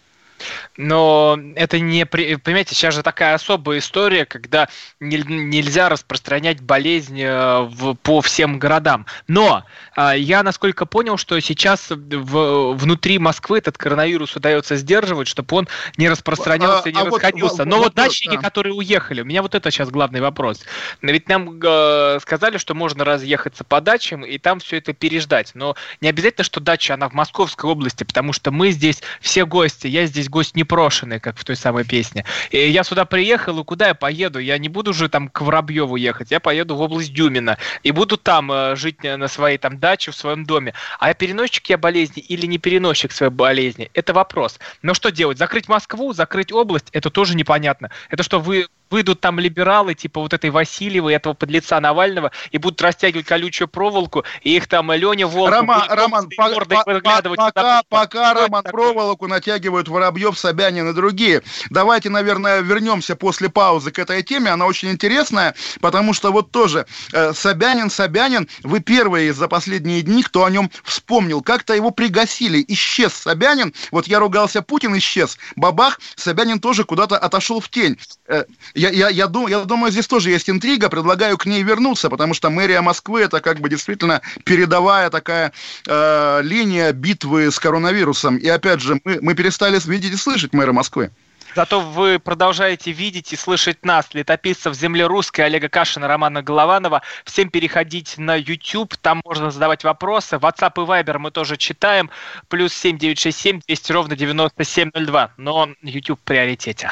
Но 0.78 1.38
это 1.56 1.80
не... 1.80 2.06
Понимаете, 2.06 2.76
сейчас 2.76 2.96
же 2.96 3.04
такая 3.04 3.36
особая 3.36 3.80
история, 3.80 4.26
когда 4.26 4.68
нельзя 5.00 5.90
распространять 5.90 6.62
болезнь 6.62 7.22
э, 7.22 7.62
в, 7.62 7.96
по 7.96 8.22
всем 8.22 8.60
городам. 8.60 9.06
Но 9.28 9.64
а, 9.96 10.16
я, 10.16 10.44
насколько 10.44 10.86
понял, 10.86 11.18
что 11.18 11.40
сейчас 11.40 11.90
в, 11.90 12.74
внутри 12.74 13.20
Москвы 13.20 13.60
этот 13.60 13.78
коронавирус 13.78 14.36
удается 14.36 14.76
сдерживать, 14.76 15.28
чтобы 15.28 15.56
он 15.56 15.68
не 15.98 16.10
распространялся, 16.10 16.90
а, 16.90 16.92
не 16.92 17.00
а 17.00 17.06
расходился. 17.06 17.58
Вот, 17.58 17.66
Но 17.66 17.78
вот, 17.78 17.84
вот 17.86 17.94
дачники, 17.96 18.36
да. 18.36 18.42
которые 18.42 18.74
уехали, 18.74 19.22
у 19.22 19.26
меня 19.26 19.42
вот 19.42 19.56
это 19.56 19.70
сейчас 19.72 19.90
главный 19.90 20.22
вопрос. 20.22 20.62
Ведь 21.02 21.30
нам 21.30 21.60
э, 21.64 22.20
сказали, 22.22 22.58
что 22.58 22.74
можно 22.74 23.04
разъехаться 23.06 23.64
по 23.64 23.82
дачам 23.82 24.26
и 24.26 24.38
там 24.38 24.60
все 24.60 24.78
это 24.78 24.94
переждать. 24.94 25.52
Но 25.54 25.76
не 26.02 26.10
обязательно, 26.10 26.44
что 26.44 26.60
дача, 26.60 26.96
она 26.96 27.10
в 27.10 27.14
Московской 27.14 27.70
области, 27.70 28.04
потому 28.04 28.34
что 28.34 28.52
мы 28.52 28.72
здесь 28.72 29.02
все 29.22 29.46
гости. 29.46 29.88
Я 29.88 30.06
здесь 30.06 30.30
гость 30.34 30.56
непрошенный, 30.56 31.20
как 31.20 31.38
в 31.38 31.46
той 31.46 31.56
самой 31.56 31.86
песне. 31.86 32.26
И 32.50 32.58
я 32.58 32.84
сюда 32.84 33.06
приехал, 33.06 33.60
и 33.60 33.64
куда 33.64 33.90
я 33.90 33.94
поеду? 33.94 34.40
Я 34.40 34.58
не 34.58 34.68
буду 34.68 34.92
же 34.92 35.08
там 35.08 35.30
к 35.30 35.42
Воробьеву 35.42 35.96
ехать, 35.96 36.32
я 36.32 36.40
поеду 36.40 36.76
в 36.76 36.82
область 36.82 37.14
Дюмина 37.14 37.58
и 37.84 37.92
буду 37.92 38.18
там 38.18 38.52
э, 38.52 38.76
жить 38.76 39.04
на 39.04 39.28
своей 39.28 39.60
там 39.60 39.80
даче, 39.80 40.10
в 40.10 40.16
своем 40.16 40.44
доме. 40.44 40.74
А 41.00 41.14
переносчик 41.14 41.70
я 41.70 41.78
болезни 41.78 42.22
или 42.22 42.48
не 42.48 42.58
переносчик 42.58 43.12
своей 43.12 43.32
болезни? 43.32 43.92
Это 43.94 44.14
вопрос. 44.14 44.60
Но 44.82 44.96
что 44.96 45.12
делать? 45.12 45.38
Закрыть 45.38 45.70
Москву, 45.70 46.14
закрыть 46.14 46.52
область? 46.52 46.90
Это 46.92 47.12
тоже 47.12 47.36
непонятно. 47.36 47.92
Это 48.10 48.24
что, 48.24 48.40
вы 48.40 48.68
выйдут 48.94 49.20
там 49.20 49.40
либералы, 49.40 49.96
типа 49.96 50.22
вот 50.22 50.34
этой 50.34 50.52
Васильевой, 50.52 51.16
этого 51.16 51.34
подлеца 51.34 51.80
Навального, 51.80 52.32
и 52.52 52.60
будут 52.60 52.80
растягивать 52.80 53.26
колючую 53.26 53.68
проволоку, 53.68 54.24
и 54.44 54.56
их 54.56 54.68
там 54.68 54.92
Леня 54.92 55.26
Волков 55.26 55.62
Рома, 55.62 55.86
Роман, 55.90 56.30
по, 56.30 56.50
по, 56.50 56.84
по, 56.84 57.36
пока, 57.36 57.82
пока 57.90 58.34
Роман 58.36 58.64
такое? 58.64 58.72
проволоку 58.72 59.28
натягивают 59.28 59.88
Воробьев, 59.88 60.38
Собянин 60.38 60.88
и 60.92 60.94
другие. 60.94 61.42
Давайте, 61.72 62.12
наверное, 62.12 62.62
вернемся 62.62 63.16
после 63.16 63.50
паузы 63.50 63.92
к 63.92 63.98
этой 63.98 64.22
теме. 64.22 64.52
Она 64.52 64.68
очень 64.68 64.92
интересная, 64.92 65.56
потому 65.82 66.14
что 66.14 66.32
вот 66.32 66.52
тоже 66.52 66.86
э, 67.12 67.34
Собянин, 67.34 67.90
Собянин, 67.90 68.48
вы 68.62 68.80
первые 68.80 69.34
за 69.34 69.48
последние 69.48 70.04
дни, 70.04 70.22
кто 70.22 70.46
о 70.46 70.52
нем 70.52 70.70
вспомнил. 70.84 71.42
Как-то 71.42 71.74
его 71.74 71.90
пригасили. 71.90 72.64
Исчез 72.68 73.14
Собянин. 73.14 73.74
Вот 73.90 74.06
я 74.06 74.20
ругался, 74.20 74.62
Путин 74.62 74.96
исчез. 75.00 75.40
Бабах, 75.56 76.00
Собянин 76.16 76.60
тоже 76.60 76.84
куда-то 76.84 77.18
отошел 77.18 77.60
в 77.60 77.70
тень. 77.70 77.98
Э, 78.28 78.44
я, 78.84 78.90
я, 78.90 79.10
я, 79.10 79.28
дум, 79.28 79.48
я 79.48 79.62
думаю, 79.62 79.92
здесь 79.92 80.08
тоже 80.08 80.30
есть 80.30 80.50
интрига, 80.50 80.90
предлагаю 80.90 81.38
к 81.38 81.46
ней 81.46 81.64
вернуться, 81.64 82.10
потому 82.10 82.34
что 82.34 82.50
мэрия 82.50 82.82
Москвы 82.82 83.22
это 83.22 83.40
как 83.40 83.60
бы 83.60 83.70
действительно 83.70 84.22
передовая 84.44 85.10
такая 85.10 85.54
э, 85.88 86.42
линия 86.44 86.92
битвы 86.92 87.50
с 87.50 87.60
коронавирусом. 87.60 88.36
И 88.38 88.48
опять 88.48 88.82
же, 88.82 89.00
мы, 89.06 89.20
мы 89.22 89.36
перестали 89.36 89.80
видеть 89.86 90.14
и 90.14 90.18
слышать 90.18 90.54
мэра 90.54 90.74
Москвы. 90.74 91.12
Зато 91.56 91.80
вы 91.80 92.20
продолжаете 92.20 92.92
видеть 92.92 93.32
и 93.32 93.36
слышать 93.36 93.86
нас, 93.86 94.10
летописцев 94.14 94.76
земли 94.76 95.04
русской 95.04 95.42
Олега 95.42 95.70
Кашина, 95.70 96.08
Романа 96.08 96.42
Голованова. 96.42 97.04
Всем 97.26 97.50
переходить 97.50 98.18
на 98.18 98.36
YouTube, 98.36 98.98
там 98.98 99.22
можно 99.24 99.52
задавать 99.52 99.84
вопросы. 99.84 100.38
WhatsApp 100.38 100.74
и 100.76 100.86
Viber 100.86 101.20
мы 101.20 101.32
тоже 101.32 101.56
читаем. 101.56 102.10
Плюс 102.50 102.74
7967 102.74 103.62
200 103.66 103.92
ровно 103.92 104.16
9702. 104.16 105.32
Но 105.38 105.70
YouTube 105.84 106.20
в 106.20 106.24
приоритете. 106.24 106.92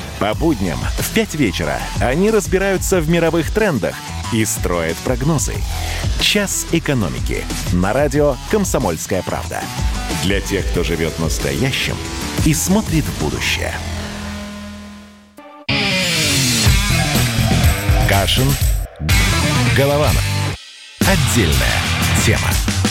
по 0.21 0.35
будням 0.35 0.77
в 0.99 1.13
5 1.15 1.33
вечера 1.33 1.79
они 1.99 2.29
разбираются 2.29 3.01
в 3.01 3.09
мировых 3.09 3.49
трендах 3.49 3.95
и 4.31 4.45
строят 4.45 4.95
прогнозы. 4.97 5.55
«Час 6.19 6.67
экономики» 6.71 7.43
на 7.73 7.91
радио 7.91 8.35
«Комсомольская 8.51 9.23
правда». 9.23 9.61
Для 10.21 10.39
тех, 10.39 10.63
кто 10.67 10.83
живет 10.83 11.17
настоящим 11.17 11.95
и 12.45 12.53
смотрит 12.53 13.03
в 13.03 13.19
будущее. 13.19 13.73
Кашин. 18.07 18.47
Голованов. 19.75 20.23
Отдельная 20.99 21.81
тема. 22.23 22.90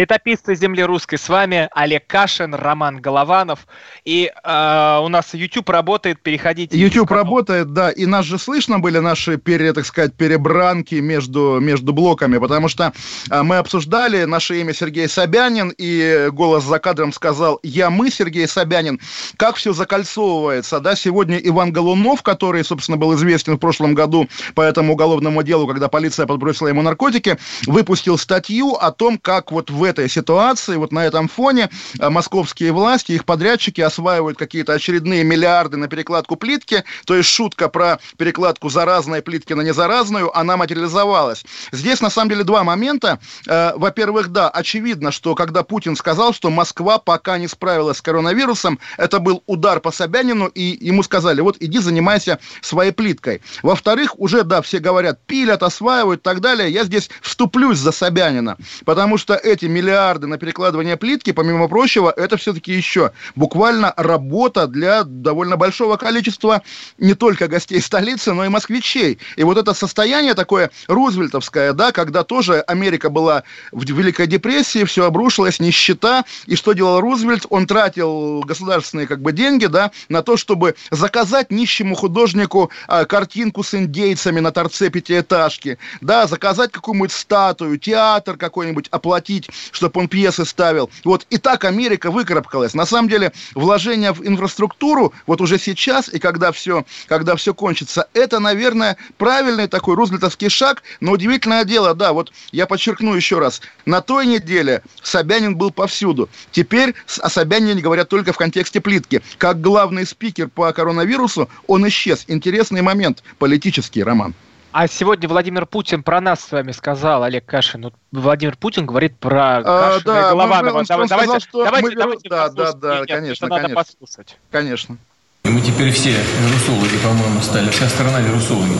Летописцы 0.00 0.54
земли 0.54 0.82
русской 0.82 1.16
с 1.16 1.28
вами 1.28 1.68
Олег 1.72 2.06
Кашин, 2.06 2.54
Роман 2.54 3.02
Голованов. 3.02 3.66
И 4.06 4.32
э, 4.32 4.98
у 5.02 5.08
нас 5.08 5.34
YouTube 5.34 5.68
работает, 5.68 6.22
переходите. 6.22 6.74
YouTube 6.74 7.10
работает, 7.10 7.74
да, 7.74 7.90
и 7.90 8.06
нас 8.06 8.24
же 8.24 8.38
слышно 8.38 8.78
были 8.78 8.96
наши, 8.96 9.36
пере, 9.36 9.74
так 9.74 9.84
сказать, 9.84 10.14
перебранки 10.14 10.94
между, 10.94 11.58
между 11.60 11.92
блоками, 11.92 12.38
потому 12.38 12.68
что 12.68 12.94
э, 13.30 13.42
мы 13.42 13.58
обсуждали 13.58 14.24
наше 14.24 14.58
имя 14.62 14.72
Сергей 14.72 15.06
Собянин, 15.06 15.70
и 15.76 16.30
голос 16.32 16.64
за 16.64 16.78
кадром 16.78 17.12
сказал 17.12 17.60
«Я 17.62 17.90
мы, 17.90 18.10
Сергей 18.10 18.48
Собянин». 18.48 19.00
Как 19.36 19.56
все 19.56 19.74
закольцовывается, 19.74 20.80
да, 20.80 20.96
сегодня 20.96 21.36
Иван 21.36 21.72
Голунов, 21.72 22.22
который, 22.22 22.64
собственно, 22.64 22.96
был 22.96 23.14
известен 23.16 23.56
в 23.56 23.58
прошлом 23.58 23.94
году 23.94 24.30
по 24.54 24.62
этому 24.62 24.94
уголовному 24.94 25.42
делу, 25.42 25.66
когда 25.66 25.88
полиция 25.88 26.26
подбросила 26.26 26.68
ему 26.68 26.80
наркотики, 26.80 27.36
выпустил 27.66 28.16
статью 28.16 28.76
о 28.76 28.92
том, 28.92 29.18
как 29.18 29.52
вот 29.52 29.68
в 29.68 29.89
этой 29.90 30.08
ситуации, 30.08 30.76
вот 30.76 30.92
на 30.92 31.04
этом 31.04 31.28
фоне 31.28 31.68
э, 31.98 32.08
московские 32.08 32.72
власти, 32.72 33.12
их 33.12 33.24
подрядчики 33.24 33.80
осваивают 33.80 34.38
какие-то 34.38 34.72
очередные 34.72 35.24
миллиарды 35.24 35.76
на 35.76 35.88
перекладку 35.88 36.36
плитки, 36.36 36.84
то 37.04 37.14
есть 37.14 37.28
шутка 37.28 37.68
про 37.68 37.98
перекладку 38.16 38.70
заразной 38.70 39.22
плитки 39.22 39.52
на 39.52 39.62
незаразную, 39.62 40.36
она 40.36 40.56
материализовалась. 40.56 41.44
Здесь, 41.72 42.00
на 42.00 42.10
самом 42.10 42.30
деле, 42.30 42.44
два 42.44 42.64
момента. 42.64 43.18
Э, 43.46 43.72
во-первых, 43.76 44.28
да, 44.28 44.48
очевидно, 44.48 45.12
что 45.12 45.34
когда 45.34 45.62
Путин 45.62 45.96
сказал, 45.96 46.32
что 46.32 46.50
Москва 46.50 46.98
пока 46.98 47.38
не 47.38 47.48
справилась 47.48 47.98
с 47.98 48.02
коронавирусом, 48.02 48.78
это 48.96 49.18
был 49.18 49.42
удар 49.46 49.80
по 49.80 49.90
Собянину, 49.90 50.46
и 50.46 50.78
ему 50.80 51.02
сказали, 51.02 51.40
вот 51.40 51.56
иди 51.60 51.78
занимайся 51.78 52.38
своей 52.60 52.92
плиткой. 52.92 53.42
Во-вторых, 53.62 54.18
уже, 54.18 54.44
да, 54.44 54.62
все 54.62 54.78
говорят, 54.78 55.20
пилят, 55.26 55.62
осваивают 55.62 56.20
и 56.20 56.22
так 56.22 56.40
далее. 56.40 56.70
Я 56.70 56.84
здесь 56.84 57.10
вступлюсь 57.20 57.78
за 57.78 57.92
Собянина, 57.92 58.56
потому 58.84 59.18
что 59.18 59.34
эти 59.34 59.66
миллиарды 59.70 60.26
на 60.26 60.38
перекладывание 60.38 60.96
плитки, 60.96 61.32
помимо 61.32 61.68
прочего, 61.68 62.12
это 62.16 62.36
все-таки 62.36 62.72
еще 62.72 63.12
буквально 63.34 63.94
работа 63.96 64.66
для 64.66 65.04
довольно 65.04 65.56
большого 65.56 65.96
количества 65.96 66.62
не 66.98 67.14
только 67.14 67.48
гостей 67.48 67.80
столицы, 67.80 68.32
но 68.32 68.44
и 68.44 68.48
москвичей. 68.48 69.18
И 69.36 69.44
вот 69.44 69.58
это 69.58 69.74
состояние 69.74 70.34
такое 70.34 70.70
рузвельтовское, 70.88 71.72
да, 71.72 71.92
когда 71.92 72.24
тоже 72.24 72.60
Америка 72.60 73.10
была 73.10 73.44
в 73.72 73.84
Великой 73.84 74.26
депрессии, 74.26 74.84
все 74.84 75.04
обрушилось, 75.04 75.60
нищета, 75.60 76.24
и 76.46 76.56
что 76.56 76.72
делал 76.72 77.00
Рузвельт? 77.00 77.46
Он 77.50 77.66
тратил 77.66 78.40
государственные 78.40 79.06
как 79.06 79.20
бы 79.20 79.32
деньги, 79.32 79.66
да, 79.66 79.90
на 80.08 80.22
то, 80.22 80.36
чтобы 80.36 80.74
заказать 80.90 81.50
нищему 81.50 81.94
художнику 81.94 82.70
а, 82.88 83.04
картинку 83.04 83.62
с 83.62 83.74
индейцами 83.74 84.40
на 84.40 84.52
торце 84.52 84.90
пятиэтажки, 84.90 85.78
да, 86.00 86.26
заказать 86.26 86.72
какую-нибудь 86.72 87.12
статую, 87.12 87.78
театр 87.78 88.36
какой-нибудь 88.36 88.88
оплатить, 88.90 89.48
чтобы 89.72 90.00
он 90.00 90.08
пьесы 90.08 90.44
ставил. 90.44 90.90
Вот 91.04 91.26
и 91.30 91.38
так 91.38 91.64
Америка 91.64 92.10
выкарабкалась. 92.10 92.74
На 92.74 92.86
самом 92.86 93.08
деле, 93.08 93.32
вложение 93.54 94.12
в 94.12 94.26
инфраструктуру, 94.26 95.12
вот 95.26 95.40
уже 95.40 95.58
сейчас, 95.58 96.08
и 96.08 96.18
когда 96.18 96.52
все, 96.52 96.84
когда 97.08 97.36
все 97.36 97.54
кончится, 97.54 98.08
это, 98.14 98.38
наверное, 98.38 98.96
правильный 99.18 99.68
такой 99.68 99.94
рузвельтовский 99.94 100.48
шаг, 100.48 100.82
но 101.00 101.12
удивительное 101.12 101.64
дело, 101.64 101.94
да, 101.94 102.12
вот 102.12 102.32
я 102.52 102.66
подчеркну 102.66 103.14
еще 103.14 103.38
раз, 103.38 103.60
на 103.86 104.00
той 104.00 104.26
неделе 104.26 104.82
Собянин 105.02 105.56
был 105.56 105.70
повсюду. 105.70 106.28
Теперь 106.50 106.94
о 107.20 107.28
Собянине 107.28 107.80
говорят 107.80 108.08
только 108.08 108.32
в 108.32 108.36
контексте 108.36 108.80
плитки. 108.80 109.22
Как 109.38 109.60
главный 109.60 110.06
спикер 110.06 110.48
по 110.48 110.72
коронавирусу, 110.72 111.48
он 111.66 111.86
исчез. 111.88 112.24
Интересный 112.28 112.82
момент, 112.82 113.22
политический 113.38 114.02
роман. 114.02 114.34
А 114.72 114.86
сегодня 114.86 115.28
Владимир 115.28 115.66
Путин 115.66 116.04
про 116.04 116.20
нас 116.20 116.44
с 116.44 116.52
вами 116.52 116.70
сказал, 116.70 117.24
Олег 117.24 117.44
Кашин. 117.44 117.82
Вот 117.82 117.94
Владимир 118.12 118.56
Путин 118.56 118.86
говорит 118.86 119.18
про 119.18 119.58
а, 119.58 119.62
Кашина 119.62 120.04
да, 120.04 120.20
и 120.20 120.30
Голованова. 120.30 120.70
Он, 120.70 120.76
он 120.78 120.84
давайте, 120.86 121.14
сказал, 121.14 121.40
что 121.40 121.64
давайте, 121.64 121.88
мы... 121.88 121.94
давайте 121.96 122.28
да, 122.28 122.48
да, 122.48 122.72
да, 122.72 122.98
Нет, 123.00 123.08
конечно, 123.08 123.46
это 123.46 123.54
конечно. 123.56 123.68
надо 123.68 123.74
послушать. 123.74 124.36
Конечно. 124.52 124.96
Мы 125.42 125.60
теперь 125.60 125.90
все 125.90 126.10
вирусологи, 126.10 126.98
по-моему, 127.02 127.40
стали, 127.40 127.68
вся 127.70 127.88
страна 127.88 128.20
вирусологи. 128.20 128.78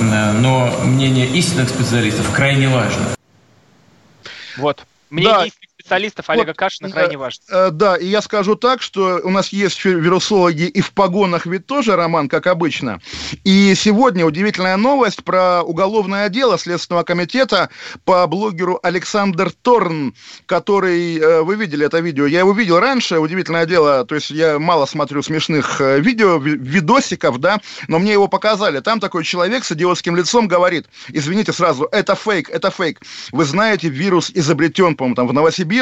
Но 0.00 0.72
мнение 0.84 1.26
истинных 1.26 1.68
специалистов 1.68 2.32
крайне 2.34 2.68
важно. 2.68 3.06
Вот. 4.56 4.84
Мнение 5.10 5.34
да. 5.34 5.46
истинных 5.46 5.67
специалистов 5.88 6.28
Олега 6.28 6.48
вот, 6.48 6.56
Кашина 6.56 6.90
крайне 6.90 7.16
важно. 7.16 7.42
Э, 7.48 7.70
да, 7.70 7.96
и 7.96 8.06
я 8.06 8.20
скажу 8.20 8.56
так, 8.56 8.82
что 8.82 9.20
у 9.24 9.30
нас 9.30 9.48
есть 9.48 9.82
вирусологи 9.84 10.64
и 10.64 10.80
в 10.82 10.92
погонах 10.92 11.46
ведь 11.46 11.66
тоже, 11.66 11.96
Роман, 11.96 12.28
как 12.28 12.46
обычно. 12.46 13.00
И 13.44 13.74
сегодня 13.74 14.26
удивительная 14.26 14.76
новость 14.76 15.24
про 15.24 15.62
уголовное 15.62 16.28
дело 16.28 16.58
Следственного 16.58 17.04
комитета 17.04 17.70
по 18.04 18.26
блогеру 18.26 18.78
Александр 18.82 19.50
Торн, 19.62 20.14
который, 20.46 21.18
э, 21.18 21.40
вы 21.42 21.56
видели 21.56 21.86
это 21.86 22.00
видео, 22.00 22.26
я 22.26 22.40
его 22.40 22.52
видел 22.52 22.78
раньше, 22.80 23.18
удивительное 23.18 23.64
дело, 23.64 24.04
то 24.04 24.14
есть 24.14 24.30
я 24.30 24.58
мало 24.58 24.84
смотрю 24.84 25.22
смешных 25.22 25.80
э, 25.80 26.00
видео, 26.00 26.36
видосиков, 26.36 27.38
да, 27.38 27.60
но 27.88 27.98
мне 27.98 28.12
его 28.12 28.28
показали. 28.28 28.80
Там 28.80 29.00
такой 29.00 29.24
человек 29.24 29.64
с 29.64 29.72
идиотским 29.72 30.14
лицом 30.16 30.48
говорит, 30.48 30.86
извините 31.08 31.52
сразу, 31.54 31.88
это 31.90 32.14
фейк, 32.14 32.50
это 32.50 32.70
фейк. 32.70 33.00
Вы 33.32 33.44
знаете, 33.46 33.88
вирус 33.88 34.30
изобретен, 34.34 34.94
по-моему, 34.94 35.14
там 35.14 35.28
в 35.28 35.32
Новосибирске, 35.32 35.77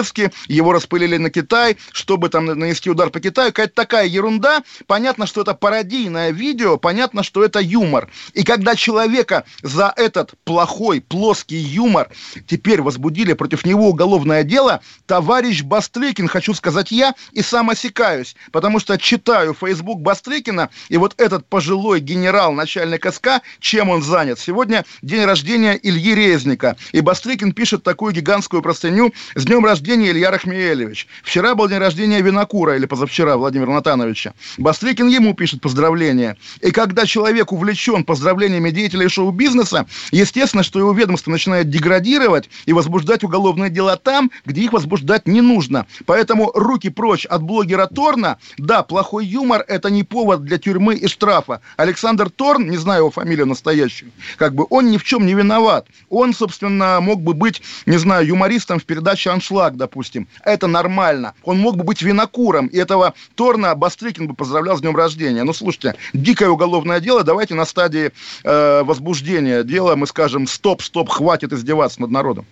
его 0.49 0.73
распылили 0.73 1.17
на 1.17 1.31
Китай, 1.31 1.77
чтобы 1.93 2.29
там 2.29 2.47
нанести 2.47 2.91
удар 2.91 3.11
по 3.11 3.21
Китаю. 3.21 3.49
Какая-то 3.49 3.75
такая 3.75 4.07
ерунда. 4.07 4.63
Понятно, 4.87 5.27
что 5.27 5.43
это 5.43 5.55
пародийное 5.55 6.31
видео, 6.31 6.77
понятно, 6.77 7.23
что 7.23 7.45
это 7.45 7.61
юмор. 7.61 8.09
И 8.35 8.45
когда 8.45 8.75
человека 8.75 9.45
за 9.63 9.93
этот 9.97 10.35
плохой, 10.45 11.01
плоский 11.01 11.57
юмор 11.57 12.11
теперь 12.47 12.83
возбудили 12.83 13.33
против 13.33 13.65
него 13.65 13.89
уголовное 13.89 14.43
дело, 14.43 14.81
товарищ 15.07 15.63
Бастрыкин, 15.63 16.29
хочу 16.29 16.55
сказать 16.55 16.91
я, 16.91 17.15
и 17.33 17.43
сам 17.43 17.71
осекаюсь, 17.71 18.37
потому 18.53 18.79
что 18.79 18.99
читаю 18.99 19.55
Facebook 19.55 20.01
Бастрыкина, 20.01 20.71
и 20.89 20.97
вот 20.97 21.15
этот 21.19 21.47
пожилой 21.47 22.01
генерал, 22.01 22.53
начальник 22.53 23.07
СК, 23.13 23.43
чем 23.61 23.89
он 23.89 24.03
занят? 24.03 24.39
Сегодня 24.39 24.85
день 25.03 25.25
рождения 25.25 25.79
Ильи 25.83 26.15
Резника, 26.15 26.77
и 26.93 27.01
Бастрыкин 27.01 27.53
пишет 27.53 27.83
такую 27.83 28.13
гигантскую 28.13 28.63
простыню 28.63 29.13
«С 29.35 29.45
днем 29.45 29.65
рождения, 29.65 29.86
Илья 29.95 30.31
Рахмиелевич». 30.31 31.07
Вчера 31.23 31.55
был 31.55 31.69
день 31.69 31.79
рождения 31.79 32.21
Винокура, 32.21 32.77
или 32.77 32.87
позавчера, 32.87 33.37
Владимира 33.37 33.73
Натановича. 33.73 34.35
Бастрыкин 34.59 35.09
ему 35.09 35.35
пишет 35.35 35.61
поздравления. 35.61 36.37
И 36.61 36.71
когда 36.71 37.07
человек 37.07 37.53
увлечен 37.53 38.05
поздравлениями 38.05 38.71
деятелей 38.71 39.09
шоу-бизнеса, 39.09 39.87
естественно, 40.11 40.63
что 40.63 40.79
его 40.79 40.93
ведомство 40.93 41.31
начинает 41.31 41.71
деградировать 41.71 42.51
и 42.67 42.73
возбуждать 42.73 43.25
уголовные 43.25 43.71
дела 43.71 43.97
там, 43.97 44.31
где 44.45 44.63
их 44.63 44.73
возбуждать 44.73 45.29
не 45.29 45.41
нужно. 45.41 45.87
Поэтому 46.07 46.51
руки 46.55 46.89
прочь 46.89 47.27
от 47.27 47.43
блогера 47.43 47.87
Торна. 47.87 48.39
Да, 48.59 48.83
плохой 48.83 49.27
юмор– 49.27 49.65
это 49.69 49.91
не 49.91 50.03
повод 50.03 50.45
для 50.45 50.59
тюрьмы 50.59 50.95
и 50.97 51.07
штрафа. 51.07 51.61
Александр 51.77 52.31
Торн, 52.31 52.69
не 52.69 52.77
знаю 52.77 53.01
его 53.01 53.11
фамилию 53.11 53.47
настоящую, 53.47 54.13
как 54.37 54.55
бы 54.55 54.67
он 54.71 54.91
ни 54.91 54.97
в 54.97 55.05
чем 55.05 55.27
не 55.27 55.35
виноват. 55.35 55.87
Он, 56.09 56.33
собственно, 56.35 57.01
мог 57.01 57.23
бы 57.23 57.35
быть, 57.35 57.63
не 57.87 57.99
знаю, 57.99 58.27
юмористом 58.27 58.81
в 58.81 58.85
передаче 58.85 59.31
«Аншлаг», 59.31 59.76
допустим. 59.77 60.29
Это 60.45 60.67
нормально. 60.67 61.35
Он 61.45 61.59
мог 61.59 61.77
бы 61.77 61.85
быть 61.85 62.03
винокуром, 62.03 62.67
и 62.67 62.79
этого 62.79 63.15
Торна 63.35 63.75
Бастрыкин 63.75 64.29
бы 64.29 64.35
поздравлял 64.35 64.77
с 64.77 64.81
днем 64.81 64.97
рождения. 64.97 65.45
Ну, 65.45 65.53
слушайте, 65.53 65.95
дикое 66.13 66.49
уголовное 66.49 67.01
дело, 67.01 67.23
давайте 67.23 67.55
на 67.55 67.65
стадии 67.65 68.13
э, 68.45 68.83
возбуждения 68.83 69.63
дела 69.63 69.97
мы 69.97 70.07
скажем, 70.07 70.47
стоп, 70.47 70.83
стоп, 70.83 71.09
хватит 71.09 71.53
издеваться 71.53 72.01
над 72.01 72.11
народом. 72.11 72.47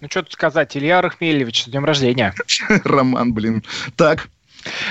Ну, 0.00 0.08
что 0.10 0.22
тут 0.22 0.32
сказать, 0.32 0.76
Илья 0.76 1.00
Рахмелевич, 1.00 1.64
с 1.64 1.68
днем 1.68 1.84
рождения. 1.84 2.34
Роман, 2.84 3.32
блин. 3.32 3.62
Так. 3.96 4.28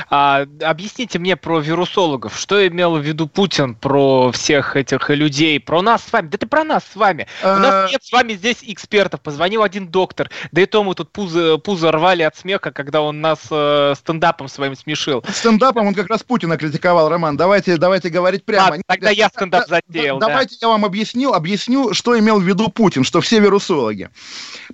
А, 0.10 0.46
объясните 0.62 1.20
мне 1.20 1.36
про 1.36 1.60
вирусологов. 1.60 2.38
Что 2.38 2.66
имел 2.68 2.98
в 2.98 3.02
виду 3.02 3.28
Путин 3.28 3.76
про 3.76 4.32
всех 4.32 4.76
этих 4.76 5.10
людей, 5.10 5.60
про 5.60 5.82
нас 5.82 6.04
с 6.04 6.14
вами? 6.14 6.28
Да 6.28 6.38
ты 6.38 6.48
про 6.48 6.64
нас 6.64 6.84
с 6.92 6.96
вами. 6.96 7.28
У 7.44 7.48
нас 7.48 7.74
а. 7.74 7.88
нет 7.92 8.04
с 8.04 8.12
вами 8.12 8.34
здесь 8.34 8.58
экспертов. 8.62 9.22
Позвонил 9.22 9.64
один 9.64 9.88
доктор. 9.88 10.30
Да 10.52 10.62
и 10.62 10.66
то 10.66 10.84
мы 10.84 10.96
тут 10.96 11.12
пузо, 11.12 11.58
пузо 11.58 11.92
рвали 11.92 12.24
от 12.24 12.36
смеха, 12.36 12.72
когда 12.72 13.02
он 13.02 13.22
нас 13.22 13.40
э, 13.50 13.94
стендапом 13.98 14.48
своим 14.48 14.76
смешил. 14.76 15.24
Стендапом 15.30 15.88
он 15.88 15.94
как 15.94 16.08
раз 16.08 16.24
Путина 16.24 16.58
критиковал, 16.58 17.10
Роман. 17.10 17.38
Давайте, 17.38 17.78
давайте 17.78 18.10
говорить 18.10 18.46
прямо. 18.46 18.76
А, 18.76 18.80
тогда 18.86 19.10
я 19.10 19.30
стендап 19.30 19.68
затеял. 19.68 20.20
Да, 20.20 20.28
да. 20.28 20.34
Давайте 20.34 20.58
я 20.62 20.68
вам 20.68 20.86
объясню, 20.86 21.34
объясню, 21.34 21.94
что 21.94 22.18
имел 22.18 22.40
в 22.40 22.44
виду 22.44 22.70
Путин, 22.70 23.04
что 23.04 23.22
все 23.22 23.40
вирусологи. 23.40 24.10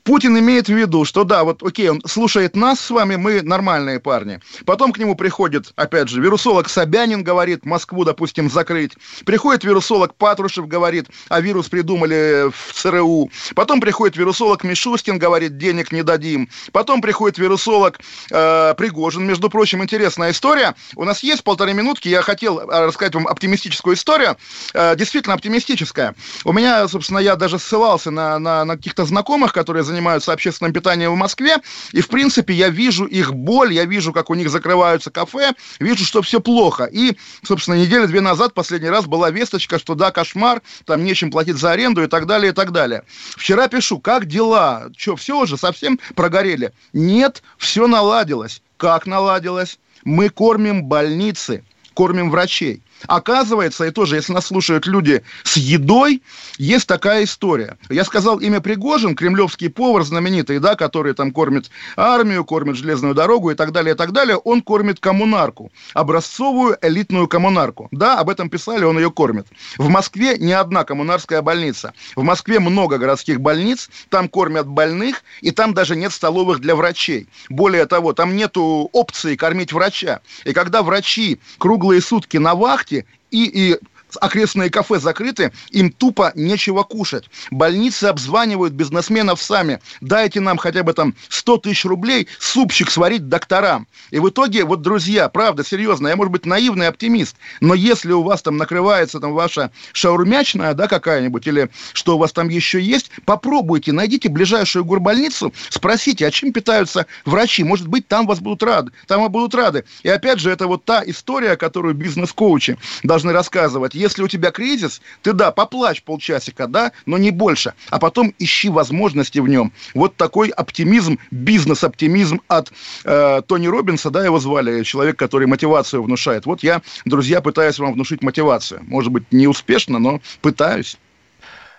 Путин 0.04 0.38
имеет 0.38 0.68
в 0.68 0.74
виду, 0.74 1.06
что 1.06 1.24
да, 1.24 1.44
вот 1.44 1.63
окей, 1.63 1.89
он 1.89 2.01
слушает 2.06 2.56
нас 2.56 2.80
с 2.80 2.89
вами, 2.89 3.16
мы 3.16 3.42
нормальные 3.42 4.00
парни. 4.00 4.39
Потом 4.66 4.87
к 4.94 4.98
нему 4.98 5.15
приходит, 5.15 5.72
опять 5.75 6.10
же, 6.10 6.22
вирусолог 6.22 6.70
Собянин 6.70 7.24
говорит, 7.24 7.65
Москву, 7.65 8.03
допустим, 8.03 8.50
закрыть. 8.50 8.94
Приходит 9.25 9.63
вирусолог 9.63 10.15
Патрушев, 10.15 10.67
говорит, 10.67 11.08
а 11.29 11.41
вирус 11.41 11.70
придумали 11.70 12.51
в 12.51 12.74
ЦРУ. 12.74 13.29
Потом 13.56 13.82
приходит 13.82 14.17
вирусолог 14.17 14.63
Мишустин, 14.63 15.20
говорит, 15.20 15.58
денег 15.58 15.91
не 15.91 16.03
дадим. 16.03 16.50
Потом 16.72 17.01
приходит 17.01 17.38
вирусолог 17.38 18.00
э, 18.32 18.74
Пригожин. 18.77 19.25
Между 19.25 19.50
прочим, 19.50 19.83
интересная 19.83 20.31
история. 20.31 20.75
У 20.96 21.03
нас 21.03 21.24
есть 21.24 21.44
полторы 21.44 21.74
минутки, 21.74 22.07
я 22.07 22.22
хотел 22.22 22.59
э, 22.59 22.85
рассказать 22.85 23.16
вам 23.16 23.27
оптимистическую 23.27 23.96
историю. 23.96 24.38
Э, 24.74 24.96
действительно 24.96 25.35
оптимистическая. 25.35 26.16
У 26.44 26.53
меня, 26.53 26.88
собственно, 26.88 27.20
я 27.20 27.35
даже 27.35 27.59
ссылался 27.59 28.11
на, 28.11 28.40
на, 28.40 28.66
на 28.66 28.77
каких-то 28.77 29.05
знакомых, 29.05 29.53
которые 29.53 29.83
занимаются 29.83 30.33
общественным 30.33 30.74
питанием 30.74 31.11
в 31.11 31.18
Москве, 31.18 31.57
и, 31.92 32.01
в 32.01 32.07
принципе, 32.07 32.53
я 32.53 32.70
вижу 32.70 33.05
их 33.05 33.33
боль, 33.33 33.74
я 33.74 33.85
вижу, 33.85 34.14
как 34.14 34.29
у 34.29 34.35
них 34.35 34.50
закрываются 34.50 34.76
кафе, 35.11 35.53
вижу, 35.79 36.05
что 36.05 36.22
все 36.22 36.40
плохо. 36.40 36.85
И, 36.85 37.18
собственно, 37.44 37.75
неделю-две 37.75 38.22
назад 38.22 38.53
последний 38.53 38.90
раз 38.90 39.05
была 39.05 39.29
весточка, 39.29 39.79
что 39.79 39.96
да, 39.96 40.11
кошмар, 40.11 40.61
там 40.85 41.03
нечем 41.03 41.31
платить 41.31 41.57
за 41.57 41.72
аренду 41.72 42.03
и 42.03 42.07
так 42.07 42.25
далее, 42.25 42.51
и 42.51 42.55
так 42.55 42.72
далее. 42.72 43.03
Вчера 43.35 43.68
пишу, 43.68 44.00
как 44.00 44.25
дела? 44.25 44.90
Что, 44.96 45.16
все 45.16 45.40
уже 45.40 45.57
совсем 45.57 46.00
прогорели? 46.16 46.72
Нет, 46.94 47.44
все 47.57 47.87
наладилось. 47.87 48.61
Как 48.77 49.07
наладилось? 49.07 49.79
Мы 50.03 50.29
кормим 50.29 50.83
больницы, 50.83 51.63
кормим 51.94 52.29
врачей. 52.29 52.81
Оказывается, 53.05 53.86
и 53.86 53.92
тоже, 53.92 54.16
если 54.16 54.33
нас 54.33 54.48
слушают 54.48 54.88
люди 54.88 55.24
с 55.44 55.57
едой, 55.57 56.24
есть 56.57 56.88
такая 56.88 57.24
история. 57.24 57.77
Я 57.90 58.03
сказал 58.03 58.40
имя 58.40 58.60
Пригожин, 58.60 59.16
кремлевский 59.16 59.70
повар 59.70 60.03
знаменитый, 60.03 60.60
да, 60.60 60.75
который 60.75 61.14
там 61.14 61.31
кормит 61.31 61.70
армию, 61.96 62.44
кормит 62.44 62.75
железную 62.75 63.14
дорогу 63.14 63.51
и 63.51 63.55
так 63.55 63.72
далее, 63.72 63.94
и 63.94 63.98
так 63.98 64.12
далее. 64.12 64.38
Он 64.38 64.62
кормит 64.62 65.00
коммунарку, 65.00 65.72
образцовую 65.94 66.77
элитную 66.81 67.27
коммунарку. 67.27 67.88
Да, 67.92 68.20
об 68.20 68.29
этом 68.29 68.50
писали, 68.50 68.83
он 68.83 68.98
ее 68.98 69.12
кормит. 69.12 69.48
В 69.77 69.90
Москве 69.90 70.38
не 70.38 70.53
одна 70.53 70.83
коммунарская 70.83 71.42
больница. 71.42 71.94
В 72.16 72.24
Москве 72.24 72.60
много 72.60 72.98
городских 72.98 73.42
больниц, 73.42 73.90
там 74.10 74.27
кормят 74.29 74.68
больных, 74.68 75.24
и 75.42 75.51
там 75.51 75.74
даже 75.74 75.96
нет 75.96 76.12
столовых 76.12 76.60
для 76.60 76.75
врачей. 76.75 77.27
Более 77.50 77.86
того, 77.86 78.14
там 78.14 78.36
нету 78.36 78.90
опции 78.92 79.36
кормить 79.36 79.74
врача. 79.74 80.22
И 80.46 80.53
когда 80.53 80.81
врачи 80.81 81.40
круглые 81.57 82.01
сутки 82.01 82.38
на 82.38 82.55
вахте, 82.55 82.86
шахте 82.87 83.05
и, 83.31 83.71
и 83.71 83.79
окрестные 84.20 84.70
кафе 84.70 85.00
закрыты, 85.00 85.51
им 85.72 85.91
тупо 85.91 86.31
нечего 86.35 86.83
кушать. 86.83 87.29
Больницы 87.51 88.05
обзванивают 88.05 88.74
бизнесменов 88.74 89.41
сами. 89.41 89.79
Дайте 90.01 90.39
нам 90.39 90.57
хотя 90.57 90.83
бы 90.83 90.93
там 90.93 91.15
100 91.29 91.57
тысяч 91.57 91.85
рублей, 91.85 92.27
супчик 92.39 92.89
сварить 92.89 93.27
докторам. 93.27 93.87
И 94.11 94.20
в 94.20 94.29
итоге, 94.29 94.63
вот, 94.63 94.81
друзья, 94.81 95.29
правда, 95.29 95.63
серьезно, 95.63 96.07
я, 96.07 96.15
может 96.15 96.31
быть, 96.31 96.46
наивный 96.46 96.87
оптимист, 96.87 97.35
но 97.59 97.74
если 97.74 98.11
у 98.13 98.24
вас 98.24 98.41
там 98.41 98.57
накрывается 98.57 99.20
там 99.20 99.33
ваша 99.33 99.72
шаурмячная, 99.93 100.74
да, 100.74 100.87
какая-нибудь, 100.87 101.46
или 101.48 101.70
что 101.93 102.15
у 102.15 102.20
вас 102.20 102.31
там 102.31 102.50
еще 102.50 102.81
есть, 102.81 103.11
попробуйте, 103.25 103.91
найдите 103.91 104.29
ближайшую 104.29 104.85
горбольницу, 104.85 105.53
спросите, 105.70 106.25
а 106.25 106.31
чем 106.31 106.53
питаются 106.53 107.05
врачи? 107.25 107.63
Может 107.63 107.87
быть, 107.87 108.07
там 108.07 108.27
вас 108.27 108.39
будут 108.39 108.63
рады, 108.63 108.91
там 109.07 109.27
будут 109.31 109.53
рады. 109.55 109.83
И 110.03 110.09
опять 110.09 110.39
же, 110.39 110.51
это 110.51 110.67
вот 110.67 110.85
та 110.85 111.03
история, 111.05 111.55
которую 111.57 111.96
бизнес-коучи 111.96 112.77
должны 113.03 113.33
рассказывать 113.33 113.96
если 113.98 114.24
у 114.24 114.27
тебя 114.27 114.51
кризис, 114.51 115.01
ты, 115.22 115.33
да, 115.33 115.51
поплачь 115.51 116.03
полчасика, 116.03 116.68
да, 116.68 116.92
но 117.05 117.18
не 117.18 117.31
больше, 117.31 117.74
а 117.90 118.00
потом 118.00 118.33
ищи 118.40 118.70
возможности 118.70 119.40
в 119.40 119.48
нем. 119.48 119.72
Вот 119.94 120.16
такой 120.16 120.50
оптимизм, 120.50 121.20
бизнес-оптимизм 121.31 122.42
от 122.48 122.72
э, 123.03 123.42
Тони 123.48 123.68
Робинса, 123.68 124.10
да, 124.10 124.24
его 124.24 124.40
звали, 124.40 124.83
человек, 124.83 125.18
который 125.18 125.48
мотивацию 125.48 126.03
внушает. 126.03 126.46
Вот 126.46 126.64
я, 126.64 126.81
друзья, 127.05 127.42
пытаюсь 127.42 127.79
вам 127.79 127.94
внушить 127.94 128.22
мотивацию. 128.22 128.81
Может 128.88 129.12
быть, 129.12 129.24
не 129.31 129.48
успешно, 129.48 130.00
но 130.00 130.22
пытаюсь. 130.42 130.98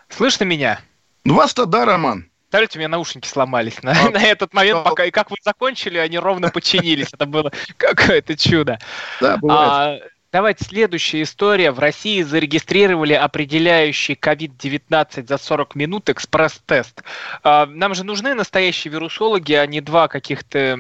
Слышно 0.08 0.44
меня? 0.44 0.80
Вас-то 1.24 1.66
да, 1.66 1.84
Роман. 1.84 2.28
Представляете, 2.48 2.78
у 2.78 2.80
меня 2.80 2.88
наушники 2.88 3.28
сломались 3.28 3.82
на, 3.82 3.92
а, 3.92 4.10
на 4.10 4.22
этот 4.22 4.54
момент, 4.54 4.82
пока 4.82 5.04
и 5.04 5.10
как 5.10 5.30
вы 5.30 5.36
закончили, 5.42 5.98
они 5.98 6.18
ровно 6.18 6.48
починились. 6.48 7.08
Это 7.12 7.26
было 7.26 7.52
какое-то 7.76 8.38
чудо. 8.38 8.78
Да, 9.20 9.36
бывает. 9.36 10.02
А, 10.02 10.08
Давайте 10.30 10.62
следующая 10.62 11.22
история. 11.22 11.70
В 11.70 11.78
России 11.78 12.20
зарегистрировали 12.20 13.14
определяющий 13.14 14.12
COVID-19 14.12 15.26
за 15.26 15.38
40 15.38 15.74
минут 15.74 16.10
экспресс-тест. 16.10 17.02
А, 17.42 17.64
нам 17.64 17.94
же 17.94 18.04
нужны 18.04 18.34
настоящие 18.34 18.92
вирусологи, 18.92 19.54
а 19.54 19.64
не 19.64 19.80
два 19.80 20.06
каких-то 20.06 20.76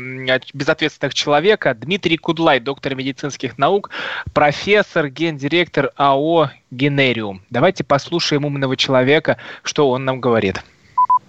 безответственных 0.52 1.14
человека. 1.14 1.72
Дмитрий 1.72 2.18
Кудлай, 2.18 2.60
доктор 2.60 2.94
медицинских 2.94 3.56
наук, 3.56 3.88
профессор, 4.34 5.08
гендиректор 5.08 5.92
АО 5.96 6.50
«Генериум». 6.70 7.40
Давайте 7.48 7.84
послушаем 7.84 8.44
умного 8.44 8.76
человека, 8.76 9.38
что 9.62 9.88
он 9.88 10.04
нам 10.04 10.20
говорит. 10.20 10.62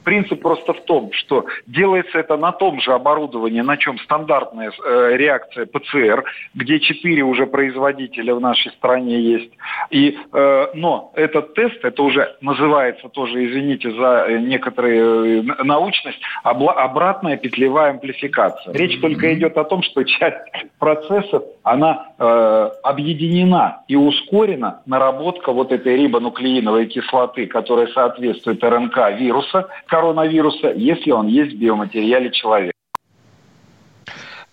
Принцип 0.04 0.42
просто 0.42 0.74
в 0.74 0.82
том, 0.82 1.12
что 1.14 1.46
делается 1.68 2.20
это 2.20 2.38
на 2.38 2.52
том 2.52 2.80
же 2.82 2.94
оборудовании, 2.94 3.62
на 3.62 3.78
чем 3.78 3.98
стандартная 4.00 4.72
э, 4.72 5.18
реакция 5.18 5.66
ПЦР, 5.66 6.24
где 6.56 6.80
четыре 6.80 7.24
уже 7.24 7.46
производителя 7.46 8.36
в 8.36 8.42
нашей 8.42 8.72
стране 8.72 9.20
есть. 9.20 9.52
И, 9.90 10.18
э, 10.34 10.68
но 10.74 11.12
этот 11.16 11.54
тест, 11.54 11.84
это 11.84 12.04
уже 12.04 12.36
называется 12.42 13.10
тоже, 13.10 13.46
извините 13.46 13.92
за 13.92 14.26
э, 14.28 14.38
некоторую 14.40 15.44
э, 15.44 15.64
научность, 15.64 16.20
обла- 16.44 16.74
обратная 16.74 17.38
петлевая 17.38 17.92
амплификация. 17.92 18.74
Речь 18.74 19.00
только 19.00 19.34
идет 19.34 19.58
о 19.58 19.64
том, 19.64 19.84
что 19.84 20.04
часть 20.04 20.38
процессов, 20.80 21.44
она 21.64 22.08
э, 22.18 22.70
объединена 22.84 23.84
и 23.88 23.96
ускорена 23.96 24.82
наработка 24.86 25.52
вот 25.52 25.72
этой 25.72 25.98
рибонуклеиновой 25.98 26.88
кислоты, 26.88 27.48
которая 27.48 27.88
соответствует 27.88 28.64
РНК 28.64 29.12
вируса, 29.18 29.68
коронавируса, 29.90 30.72
если 30.72 31.12
он 31.12 31.28
есть 31.28 31.56
в 31.56 31.60
биоматериале 31.60 32.32
человека. 32.32 32.74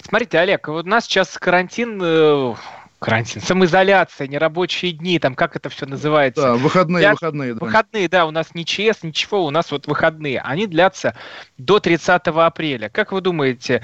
Смотрите, 0.03 0.39
Олег, 0.39 0.69
вот 0.69 0.87
у 0.87 0.89
нас 0.89 1.05
сейчас 1.05 1.37
карантин, 1.37 2.01
э, 2.03 2.55
карантин, 3.01 3.41
самоизоляция, 3.41 4.29
нерабочие 4.29 4.93
дни, 4.93 5.19
там 5.19 5.35
как 5.35 5.57
это 5.57 5.69
все 5.69 5.85
называется? 5.87 6.43
Да, 6.43 6.55
выходные, 6.55 7.01
Для... 7.01 7.13
выходные. 7.13 7.55
Да. 7.55 7.65
Выходные, 7.65 8.09
да, 8.09 8.27
у 8.27 8.31
нас 8.31 8.55
не 8.55 8.65
ЧС, 8.65 9.03
ничего, 9.03 9.45
у 9.45 9.51
нас 9.51 9.73
вот 9.73 9.87
выходные. 9.87 10.41
Они 10.41 10.67
длятся 10.67 11.17
до 11.59 11.81
30 11.81 12.29
апреля. 12.29 12.89
Как 12.89 13.11
вы 13.11 13.21
думаете, 13.21 13.83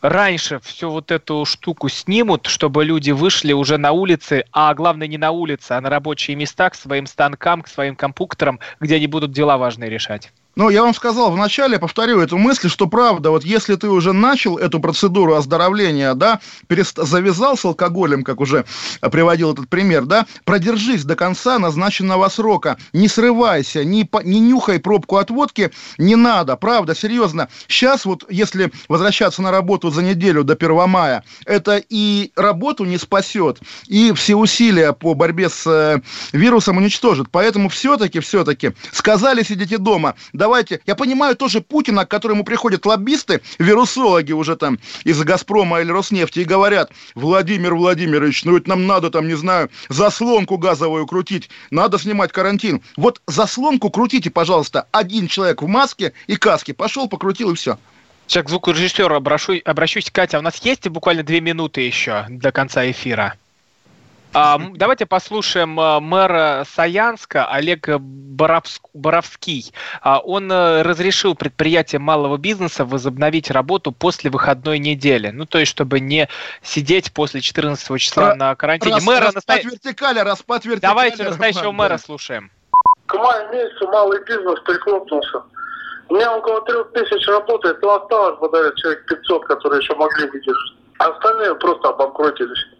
раньше 0.00 0.58
всю 0.60 0.90
вот 0.90 1.12
эту 1.12 1.44
штуку 1.44 1.88
снимут, 1.88 2.46
чтобы 2.46 2.84
люди 2.84 3.12
вышли 3.12 3.52
уже 3.52 3.78
на 3.78 3.92
улицы, 3.92 4.44
а 4.52 4.74
главное 4.74 5.06
не 5.06 5.16
на 5.16 5.30
улице, 5.30 5.72
а 5.72 5.80
на 5.80 5.90
рабочие 5.90 6.36
места 6.36 6.70
к 6.70 6.74
своим 6.74 7.06
станкам, 7.06 7.62
к 7.62 7.68
своим 7.68 7.94
компьютерам, 7.94 8.58
где 8.80 8.96
они 8.96 9.06
будут 9.06 9.30
дела 9.30 9.58
важные 9.58 9.88
решать? 9.88 10.32
Ну, 10.54 10.68
я 10.68 10.82
вам 10.82 10.92
сказал 10.94 11.30
вначале, 11.30 11.78
повторю 11.78 12.20
эту 12.20 12.36
мысль, 12.36 12.68
что 12.68 12.86
правда, 12.86 13.30
вот 13.30 13.42
если 13.42 13.74
ты 13.76 13.88
уже 13.88 14.12
начал 14.12 14.58
эту 14.58 14.80
процедуру 14.80 15.34
оздоровления, 15.34 16.12
да, 16.12 16.40
перест... 16.66 16.98
завязал 16.98 17.56
с 17.56 17.64
алкоголем, 17.64 18.22
как 18.22 18.38
уже 18.40 18.66
приводил 19.00 19.54
этот 19.54 19.70
пример, 19.70 20.04
да, 20.04 20.26
продержись 20.44 21.04
до 21.04 21.16
конца 21.16 21.58
назначенного 21.58 22.28
срока, 22.28 22.76
не 22.92 23.08
срывайся, 23.08 23.82
не, 23.82 24.04
по... 24.04 24.18
не 24.22 24.40
нюхай 24.40 24.78
пробку 24.78 25.16
от 25.16 25.30
водки, 25.30 25.70
не 25.96 26.16
надо, 26.16 26.56
правда, 26.56 26.94
серьезно. 26.94 27.48
Сейчас 27.66 28.04
вот, 28.04 28.24
если 28.28 28.70
возвращаться 28.88 29.40
на 29.40 29.50
работу 29.50 29.90
за 29.90 30.02
неделю 30.02 30.44
до 30.44 30.52
1 30.52 30.86
мая, 30.86 31.24
это 31.46 31.82
и 31.88 32.30
работу 32.36 32.84
не 32.84 32.98
спасет, 32.98 33.58
и 33.86 34.12
все 34.12 34.34
усилия 34.34 34.92
по 34.92 35.14
борьбе 35.14 35.48
с 35.48 35.66
э, 35.66 36.00
вирусом 36.36 36.76
уничтожит. 36.76 37.28
Поэтому 37.30 37.70
все-таки, 37.70 38.20
все-таки, 38.20 38.72
сказали 38.92 39.42
сидите 39.42 39.78
дома, 39.78 40.14
давайте, 40.42 40.80
я 40.86 40.96
понимаю 40.96 41.36
тоже 41.36 41.60
Путина, 41.60 42.04
к 42.04 42.10
которому 42.10 42.42
приходят 42.42 42.84
лоббисты, 42.84 43.42
вирусологи 43.60 44.32
уже 44.32 44.56
там 44.56 44.80
из 45.04 45.22
«Газпрома» 45.22 45.80
или 45.80 45.92
«Роснефти» 45.92 46.40
и 46.40 46.44
говорят, 46.44 46.90
Владимир 47.14 47.76
Владимирович, 47.76 48.44
ну 48.44 48.54
ведь 48.56 48.66
нам 48.66 48.88
надо 48.88 49.10
там, 49.10 49.28
не 49.28 49.36
знаю, 49.36 49.70
заслонку 49.88 50.58
газовую 50.58 51.06
крутить, 51.06 51.48
надо 51.70 51.96
снимать 51.96 52.32
карантин. 52.32 52.82
Вот 52.96 53.22
заслонку 53.28 53.88
крутите, 53.90 54.30
пожалуйста, 54.30 54.88
один 54.90 55.28
человек 55.28 55.62
в 55.62 55.68
маске 55.68 56.12
и 56.26 56.34
каске, 56.34 56.74
пошел, 56.74 57.08
покрутил 57.08 57.52
и 57.52 57.54
все. 57.54 57.78
Сейчас 58.26 58.44
к 58.44 58.48
звукорежиссеру 58.48 59.14
обращусь. 59.14 60.10
Катя, 60.10 60.40
у 60.40 60.42
нас 60.42 60.56
есть 60.64 60.88
буквально 60.88 61.22
две 61.22 61.40
минуты 61.40 61.82
еще 61.82 62.26
до 62.28 62.50
конца 62.50 62.90
эфира? 62.90 63.36
А, 64.34 64.58
давайте 64.74 65.04
послушаем 65.04 65.78
а, 65.78 66.00
мэра 66.00 66.64
Саянска 66.74 67.46
Олега 67.46 67.98
Боровск, 67.98 68.82
Боровский. 68.94 69.72
А, 70.00 70.20
он 70.20 70.50
а, 70.50 70.82
разрешил 70.82 71.34
предприятиям 71.34 72.02
малого 72.02 72.38
бизнеса 72.38 72.84
возобновить 72.84 73.50
работу 73.50 73.92
после 73.92 74.30
выходной 74.30 74.78
недели. 74.78 75.28
Ну, 75.30 75.44
то 75.44 75.58
есть, 75.58 75.70
чтобы 75.70 76.00
не 76.00 76.28
сидеть 76.62 77.12
после 77.12 77.40
14 77.42 78.00
числа 78.00 78.34
на 78.34 78.54
карантине. 78.54 78.94
Раз, 78.94 79.04
мэра 79.04 79.26
распад 79.26 79.46
наста... 79.48 79.68
вертикали, 79.68 80.18
распад 80.20 80.64
вертикали. 80.64 80.90
Давайте 80.90 81.24
настоящего 81.24 81.64
Роман, 81.64 81.76
мэра 81.76 81.98
да. 81.98 81.98
слушаем. 81.98 82.50
К 83.06 83.14
маю 83.14 83.52
месяцу 83.52 83.86
малый 83.88 84.24
бизнес 84.24 84.58
прихлопнулся. 84.60 85.42
У 86.08 86.14
меня 86.14 86.34
около 86.36 86.62
трех 86.62 86.90
тысяч 86.92 87.26
работает, 87.28 87.80
но 87.82 87.96
осталось, 87.96 88.38
бодает, 88.38 88.74
человек 88.76 89.06
500, 89.06 89.44
которые 89.46 89.80
еще 89.82 89.94
могли 89.94 90.26
выдержать. 90.26 90.76
Остальные 90.98 91.54
просто 91.56 91.88
обанкротились. 91.88 92.71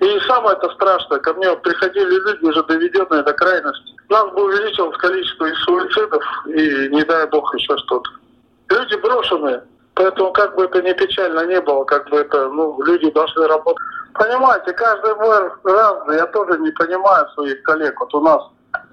И 0.00 0.20
самое 0.26 0.56
это 0.56 0.68
страшное, 0.70 1.18
ко 1.20 1.32
мне 1.34 1.54
приходили 1.56 2.10
люди, 2.10 2.44
уже 2.44 2.62
доведенные 2.64 3.22
до 3.22 3.32
крайности. 3.32 3.94
Нас 4.08 4.24
бы 4.32 4.44
увеличилось 4.44 4.96
количество 4.96 5.44
и 5.46 5.54
суицидов, 5.54 6.24
и 6.46 6.88
не 6.88 7.04
дай 7.04 7.26
бог 7.28 7.54
еще 7.54 7.76
что-то. 7.78 8.10
Люди 8.68 8.96
брошенные. 8.96 9.62
Поэтому 9.94 10.32
как 10.32 10.54
бы 10.56 10.64
это 10.64 10.82
ни 10.82 10.92
печально 10.92 11.46
не 11.46 11.60
было, 11.60 11.84
как 11.84 12.08
бы 12.08 12.16
это, 12.16 12.48
ну, 12.48 12.82
люди 12.82 13.10
должны 13.10 13.46
работать. 13.46 13.82
Понимаете, 14.14 14.72
каждый 14.72 15.14
мэр 15.16 15.58
разный. 15.64 16.16
Я 16.16 16.26
тоже 16.26 16.58
не 16.58 16.70
понимаю 16.70 17.28
своих 17.34 17.62
коллег. 17.62 17.98
Вот 18.00 18.14
у 18.14 18.20
нас 18.20 18.42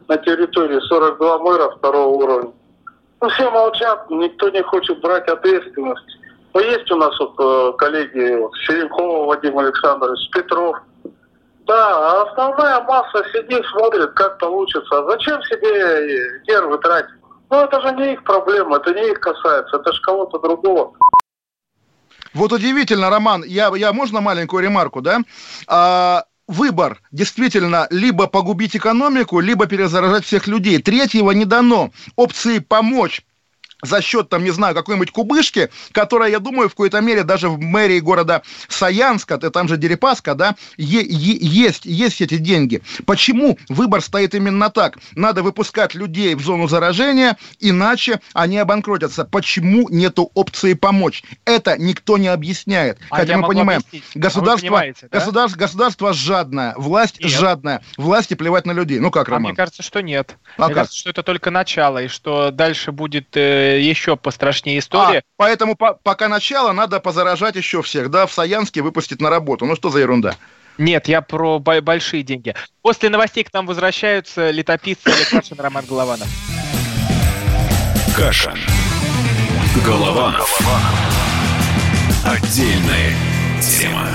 на 0.07 0.17
территории 0.17 0.79
42 0.79 1.39
мэра 1.39 1.69
второго 1.71 2.09
уровня. 2.09 2.51
Ну, 3.21 3.29
все 3.29 3.49
молчат, 3.49 4.09
никто 4.09 4.49
не 4.49 4.61
хочет 4.61 4.99
брать 5.01 5.27
ответственность. 5.27 6.18
Но 6.59 6.65
есть 6.65 6.91
у 6.91 6.97
нас 6.97 7.17
вот 7.19 7.35
э, 7.39 7.77
коллеги 7.77 8.35
вот, 8.35 8.51
Серенкова 8.67 9.27
Вадим 9.27 9.57
Александрович, 9.59 10.29
Петров. 10.31 10.75
Да, 11.65 11.87
а 11.87 12.23
основная 12.23 12.81
масса 12.81 13.23
сидит, 13.31 13.65
смотрит, 13.67 14.11
как 14.11 14.37
получится. 14.39 14.99
А 14.99 15.09
зачем 15.09 15.41
себе 15.43 16.41
нервы 16.49 16.77
тратить? 16.79 17.15
Ну, 17.49 17.61
это 17.61 17.79
же 17.81 17.95
не 17.95 18.13
их 18.13 18.23
проблема, 18.25 18.75
это 18.75 18.93
не 18.93 19.09
их 19.09 19.21
касается, 19.21 19.77
это 19.77 19.93
же 19.93 20.01
кого-то 20.01 20.37
другого. 20.39 20.93
Вот 22.33 22.51
удивительно, 22.51 23.09
Роман, 23.09 23.43
я, 23.45 23.71
я 23.75 23.93
можно 23.93 24.19
маленькую 24.19 24.61
ремарку, 24.61 25.01
да? 25.01 25.19
А, 25.65 26.25
выбор 26.47 26.99
действительно 27.11 27.87
либо 27.89 28.27
погубить 28.27 28.75
экономику, 28.75 29.39
либо 29.39 29.65
перезаражать 29.65 30.25
всех 30.25 30.47
людей. 30.47 30.81
Третьего 30.81 31.31
не 31.31 31.45
дано. 31.45 31.91
Опции 32.17 32.59
помочь 32.59 33.23
за 33.81 34.01
счет, 34.01 34.29
там, 34.29 34.43
не 34.43 34.51
знаю, 34.51 34.75
какой-нибудь 34.75 35.11
кубышки, 35.11 35.69
которая, 35.91 36.29
я 36.31 36.39
думаю, 36.39 36.69
в 36.69 36.73
какой-то 36.73 36.99
мере 37.01 37.23
даже 37.23 37.49
в 37.49 37.59
мэрии 37.59 37.99
города 37.99 38.41
Саянска, 38.67 39.37
там 39.37 39.67
же 39.67 39.77
Дерипаска, 39.77 40.35
да, 40.35 40.55
е- 40.77 41.05
е- 41.05 41.37
есть, 41.41 41.85
есть 41.85 42.21
эти 42.21 42.37
деньги. 42.37 42.81
Почему 43.05 43.57
выбор 43.69 44.01
стоит 44.01 44.35
именно 44.35 44.69
так? 44.69 44.97
Надо 45.15 45.43
выпускать 45.43 45.95
людей 45.95 46.35
в 46.35 46.41
зону 46.41 46.67
заражения, 46.67 47.37
иначе 47.59 48.19
они 48.33 48.57
обанкротятся. 48.57 49.25
Почему 49.25 49.89
нету 49.89 50.29
опции 50.33 50.73
помочь? 50.73 51.23
Это 51.45 51.77
никто 51.77 52.17
не 52.17 52.27
объясняет. 52.27 52.97
А 53.09 53.17
Хотя 53.17 53.37
мы 53.37 53.47
понимаем, 53.47 53.81
государство, 54.15 54.79
а 54.79 54.93
да? 55.01 55.07
государство, 55.19 55.59
государство 55.59 56.13
жадное, 56.13 56.73
власть 56.75 57.19
нет. 57.19 57.29
жадная, 57.31 57.81
власти 57.97 58.33
плевать 58.33 58.65
на 58.65 58.71
людей. 58.71 58.99
Ну 58.99 59.11
как, 59.11 59.29
Роман? 59.29 59.45
А 59.45 59.49
мне 59.49 59.55
кажется, 59.55 59.83
что 59.83 60.01
нет. 60.01 60.35
А 60.57 60.65
мне 60.65 60.67
как? 60.69 60.75
кажется, 60.75 60.97
что 60.97 61.09
это 61.09 61.23
только 61.23 61.51
начало, 61.51 62.03
и 62.03 62.07
что 62.07 62.51
дальше 62.51 62.91
будет 62.91 63.35
э, 63.35 63.68
еще 63.77 64.15
пострашнее 64.15 64.79
история. 64.79 65.19
А, 65.19 65.21
поэтому 65.37 65.75
по 65.75 65.93
пока 65.93 66.27
начало 66.27 66.71
надо 66.71 66.99
позаражать 66.99 67.55
еще 67.55 67.81
всех, 67.81 68.09
да, 68.09 68.25
в 68.25 68.33
Саянске 68.33 68.81
выпустить 68.81 69.21
на 69.21 69.29
работу. 69.29 69.65
Ну 69.65 69.75
что 69.75 69.89
за 69.89 69.99
ерунда? 69.99 70.35
Нет, 70.77 71.07
я 71.09 71.21
про 71.21 71.59
большие 71.59 72.23
деньги. 72.23 72.55
После 72.81 73.09
новостей 73.09 73.43
к 73.43 73.53
нам 73.53 73.67
возвращаются 73.67 74.49
летописцы 74.49 75.07
Олег 75.07 75.29
Кашин, 75.29 75.59
Роман 75.59 75.85
Голованов. 75.85 76.27
Кашин. 78.15 78.57
Голованов. 79.85 80.59
Отдельная 82.25 83.13
тема. 83.61 84.07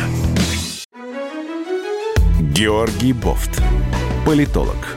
Георгий 2.41 3.13
Бофт. 3.13 3.61
Политолог, 4.25 4.97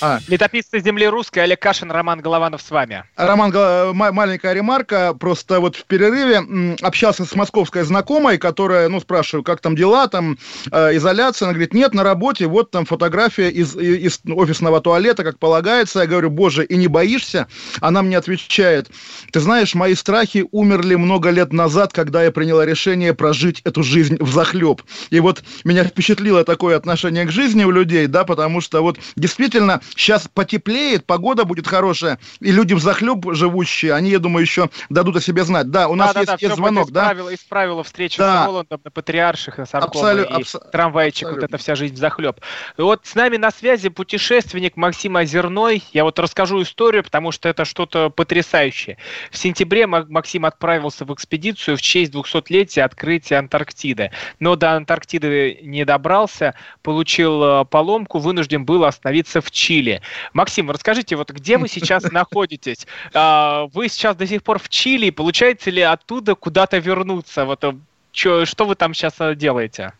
А. 0.00 0.20
Летописцы 0.28 0.80
земли 0.80 1.06
русской, 1.08 1.38
Олег 1.40 1.60
Кашин, 1.60 1.90
Роман 1.90 2.20
Голованов 2.20 2.60
с 2.60 2.70
вами. 2.70 3.04
Роман, 3.16 3.52
маленькая 3.94 4.52
ремарка. 4.52 5.14
Просто 5.14 5.60
вот 5.60 5.76
в 5.76 5.84
перерыве 5.86 6.76
общался 6.82 7.24
с 7.24 7.34
московской 7.34 7.82
знакомой, 7.82 8.36
которая, 8.36 8.88
ну, 8.88 9.00
спрашиваю, 9.00 9.42
как 9.42 9.60
там 9.60 9.74
дела, 9.74 10.06
там 10.08 10.36
э, 10.70 10.96
изоляция. 10.96 11.46
Она 11.46 11.54
говорит, 11.54 11.72
нет, 11.72 11.94
на 11.94 12.02
работе, 12.02 12.46
вот 12.46 12.70
там 12.70 12.84
фотография 12.84 13.48
из, 13.48 13.74
из 13.74 14.20
офисного 14.28 14.80
туалета, 14.82 15.24
как 15.24 15.38
полагается. 15.38 16.00
Я 16.00 16.06
говорю, 16.06 16.28
боже, 16.28 16.64
и 16.64 16.76
не 16.76 16.88
боишься? 16.88 17.46
Она 17.80 18.02
мне 18.02 18.18
отвечает, 18.18 18.90
ты 19.32 19.40
знаешь, 19.40 19.74
мои 19.74 19.94
страхи 19.94 20.44
умерли 20.50 20.96
много 20.96 21.30
лет 21.30 21.52
назад, 21.54 21.94
когда 21.94 22.22
я 22.22 22.30
приняла 22.30 22.66
решение 22.66 23.14
прожить 23.14 23.62
эту 23.64 23.82
жизнь 23.82 24.18
в 24.20 24.30
захлеб. 24.30 24.82
И 25.08 25.20
вот 25.20 25.42
меня 25.64 25.84
впечатлило 25.84 26.44
такое 26.44 26.76
отношение 26.76 27.24
к 27.24 27.30
жизни 27.30 27.64
у 27.64 27.70
людей, 27.70 28.06
да, 28.06 28.24
потому 28.24 28.60
что 28.60 28.82
вот 28.82 28.98
действительно 29.16 29.80
сейчас 29.94 30.28
потеплеет, 30.32 31.04
погода 31.06 31.44
будет 31.44 31.66
хорошая, 31.66 32.18
и 32.40 32.52
люди 32.52 32.74
в 32.74 32.80
захлеб 32.80 33.24
живущие, 33.32 33.92
они, 33.92 34.10
я 34.10 34.18
думаю, 34.18 34.42
еще 34.42 34.70
дадут 34.88 35.16
о 35.16 35.20
себе 35.20 35.44
знать. 35.44 35.70
Да, 35.70 35.88
у 35.88 35.94
нас 35.94 36.14
да, 36.14 36.20
есть, 36.20 36.32
да, 36.32 36.38
есть 36.40 36.54
звонок, 36.54 36.90
да? 36.90 37.02
Исправила, 37.02 37.34
исправила 37.34 37.84
встречу 37.84 38.18
да. 38.18 38.44
с 38.44 38.46
Воландом 38.46 38.80
на 38.84 38.90
Патриарших, 38.90 39.58
на 39.58 39.66
Саркома, 39.66 40.12
и 40.12 40.20
абс... 40.24 40.56
трамвайчик, 40.72 41.24
абсолютно. 41.24 41.40
вот 41.42 41.50
это 41.50 41.58
вся 41.58 41.74
жизнь 41.74 41.96
захлеб. 41.96 42.40
Вот 42.76 43.00
с 43.04 43.14
нами 43.14 43.36
на 43.36 43.50
связи 43.50 43.88
путешественник 43.88 44.76
Максим 44.76 45.16
Озерной. 45.16 45.82
Я 45.92 46.04
вот 46.04 46.18
расскажу 46.18 46.62
историю, 46.62 47.04
потому 47.04 47.32
что 47.32 47.48
это 47.48 47.64
что-то 47.64 48.10
потрясающее. 48.10 48.98
В 49.30 49.36
сентябре 49.36 49.86
Максим 49.86 50.44
отправился 50.44 51.04
в 51.04 51.12
экспедицию 51.14 51.76
в 51.76 51.82
честь 51.82 52.12
200-летия 52.12 52.82
открытия 52.82 53.36
Антарктиды. 53.36 54.10
Но 54.40 54.56
до 54.56 54.72
Антарктиды 54.72 55.60
не 55.62 55.84
добрался, 55.84 56.54
получил 56.82 57.42
э, 57.42 57.64
поломку, 57.64 58.18
вынужден 58.18 58.64
был 58.64 58.84
остановиться 58.84 59.40
в 59.40 59.50
Чили. 59.50 59.75
Чили. 59.76 60.00
Максим, 60.32 60.70
расскажите, 60.70 61.16
вот 61.16 61.30
где 61.30 61.58
вы 61.58 61.68
сейчас 61.68 62.04
находитесь? 62.10 62.86
А, 63.12 63.66
вы 63.74 63.88
сейчас 63.88 64.16
до 64.16 64.26
сих 64.26 64.42
пор 64.42 64.58
в 64.58 64.68
Чили, 64.68 65.10
получается 65.10 65.70
ли 65.70 65.82
оттуда 65.82 66.34
куда-то 66.34 66.78
вернуться? 66.78 67.44
Вот 67.44 67.62
э, 67.62 67.74
что 68.12 68.64
вы 68.64 68.74
там 68.74 68.94
сейчас 68.94 69.14
э, 69.18 69.34
делаете? 69.34 69.92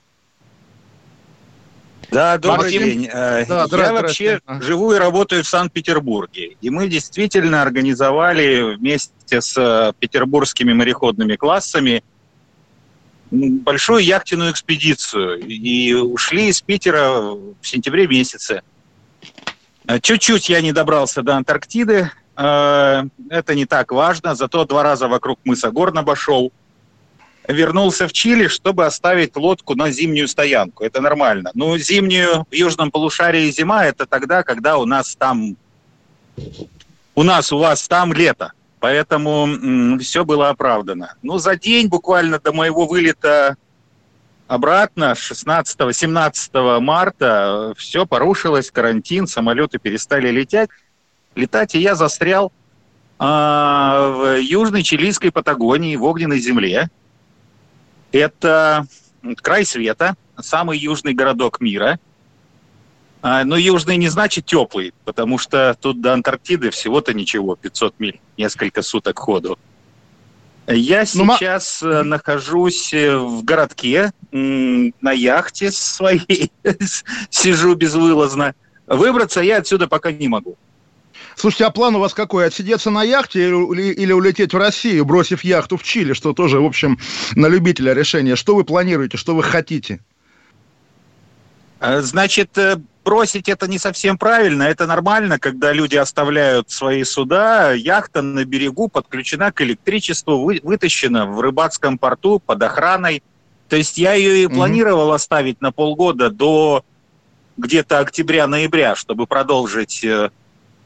Да, 2.11 2.39
добрый 2.39 2.73
Максим. 2.73 2.83
день. 2.83 3.11
Э, 3.13 3.45
да, 3.47 3.67
Я 3.71 3.93
вообще 3.93 4.41
живу 4.61 4.95
и 4.95 4.99
работаю 4.99 5.45
в 5.45 5.49
Санкт-Петербурге. 5.49 6.57
И 6.61 6.71
мы 6.71 6.89
действительно 6.89 7.61
организовали 7.61 8.77
вместе 8.77 9.41
с 9.41 9.93
петербургскими 9.99 10.73
мореходными 10.73 11.37
классами 11.37 12.03
большую 13.31 14.05
яхтенную 14.05 14.53
экспедицию. 14.53 15.41
И 15.41 15.93
ушли 15.93 16.49
из 16.49 16.63
Питера 16.63 17.11
в 17.11 17.57
сентябре 17.63 18.07
месяце. 18.07 18.63
Э, 19.87 20.01
чуть-чуть 20.01 20.49
я 20.49 20.61
не 20.61 20.73
добрался 20.73 21.23
до 21.23 21.37
Антарктиды. 21.37 22.11
Э, 22.37 23.05
это 23.31 23.55
не 23.55 23.67
так 23.67 23.93
важно, 23.93 24.35
зато 24.35 24.65
два 24.65 24.83
раза 24.83 25.09
вокруг 25.09 25.39
мыса 25.45 25.71
Горн 25.71 25.99
обошел. 25.99 26.53
Вернулся 27.49 28.09
в 28.09 28.13
Чили, 28.13 28.49
чтобы 28.49 28.87
оставить 28.87 29.37
лодку 29.37 29.77
на 29.77 29.91
зимнюю 29.93 30.27
стоянку. 30.27 30.83
Это 30.83 31.01
нормально. 31.01 31.53
Ну, 31.55 31.79
зимнюю 31.79 32.45
в 32.51 32.55
южном 32.55 32.91
полушарии 32.91 33.51
зима– 33.53 33.85
это 33.87 34.05
тогда, 34.07 34.43
когда 34.43 34.79
у 34.79 34.85
нас 34.85 35.15
там... 35.15 35.57
У 37.15 37.23
нас, 37.23 37.53
у 37.53 37.59
вас 37.59 37.87
там 37.87 38.13
лето. 38.13 38.53
Поэтому 38.81 39.47
м- 39.47 39.99
все 40.01 40.25
было 40.25 40.51
оправдано. 40.51 41.15
Ну, 41.23 41.39
за 41.39 41.57
день 41.57 41.89
буквально 41.89 42.41
до 42.41 42.53
моего 42.53 42.87
вылета 42.87 43.57
обратно 44.47 45.13
16-17 45.13 46.81
марта 46.81 47.75
все 47.77 48.07
порушилось, 48.07 48.71
карантин, 48.71 49.27
самолеты 49.27 49.79
перестали 49.79 50.31
лететь, 50.31 50.71
летать, 51.35 51.75
и 51.75 51.81
я 51.81 51.95
застрял 51.95 52.53
а, 53.19 54.09
в 54.11 54.41
южной 54.41 54.83
чилийской 54.83 55.33
Патагонии, 55.33 55.97
в 55.97 56.05
огненной 56.05 56.39
земле. 56.39 56.89
Это 58.13 58.87
край 59.43 59.65
света, 59.65 60.17
самый 60.39 60.79
южный 60.79 61.15
городок 61.15 61.61
мира. 61.61 61.99
А, 63.23 63.45
но 63.45 63.57
южный 63.57 63.97
не 63.97 64.09
значит 64.09 64.47
теплый, 64.47 64.95
потому 65.05 65.39
что 65.39 65.77
тут 65.81 66.01
до 66.01 66.13
Антарктиды 66.13 66.71
всего-то 66.71 67.13
ничего, 67.13 67.57
500 67.57 67.99
миль, 67.99 68.21
несколько 68.37 68.83
суток 68.83 69.19
ходу. 69.19 69.59
Я 70.67 71.05
ну, 71.15 71.37
сейчас 71.37 71.81
ну, 71.81 72.03
нахожусь 72.03 72.93
э, 72.93 73.17
в 73.17 73.45
городке 73.45 74.11
на 74.33 75.13
яхте 75.13 75.71
своей, 75.71 76.51
сижу 77.31 77.75
безвылазно. 77.75 78.55
Выбраться 78.89 79.41
я 79.41 79.59
отсюда 79.59 79.87
пока 79.87 80.11
не 80.11 80.27
могу. 80.27 80.57
Слушайте, 81.37 81.67
а 81.67 81.71
план 81.71 81.95
у 81.95 82.01
вас 82.01 82.15
какой? 82.15 82.47
Отсидеться 82.47 82.91
на 82.91 83.05
яхте 83.05 83.49
или, 83.49 83.93
или 83.93 84.13
улететь 84.13 84.55
в 84.55 84.57
Россию, 84.57 85.05
бросив 85.05 85.45
яхту 85.45 85.77
в 85.77 85.85
Чили, 85.85 86.15
что 86.15 86.33
тоже, 86.33 86.61
в 86.61 86.65
общем, 86.65 86.99
на 87.37 87.47
любителя 87.47 87.93
решение. 87.93 88.35
Что 88.35 88.57
вы 88.57 88.65
планируете, 88.65 89.19
что 89.19 89.37
вы 89.37 89.45
хотите? 89.45 90.01
Э, 91.79 92.01
значит, 92.01 92.59
бросить 93.07 93.49
это 93.49 93.69
не 93.69 93.79
совсем 93.79 94.19
правильно. 94.19 94.65
Это 94.65 94.87
нормально, 94.87 95.39
когда 95.39 95.73
люди 95.73 95.95
оставляют 95.95 96.73
свои 96.73 97.05
суда. 97.05 97.73
Яхта 97.73 98.21
на 98.21 98.45
берегу 98.45 98.89
подключена 98.89 99.53
к 99.53 99.63
электричеству, 99.63 100.43
вы, 100.43 100.61
вытащена 100.63 101.25
в 101.25 101.41
рыбацком 101.41 101.99
порту 101.99 102.43
под 102.45 102.63
охраной. 102.65 103.23
То 103.69 103.77
есть 103.77 103.97
я 103.97 104.15
ее 104.15 104.43
и 104.43 104.49
планировал 104.49 105.13
mm-hmm. 105.13 105.15
оставить 105.15 105.61
на 105.61 105.71
полгода 105.71 106.31
до 106.31 106.85
где-то 107.57 108.01
октября-ноября, 108.01 108.97
чтобы 108.97 109.27
продолжить 109.29 110.05
э, 110.05 110.31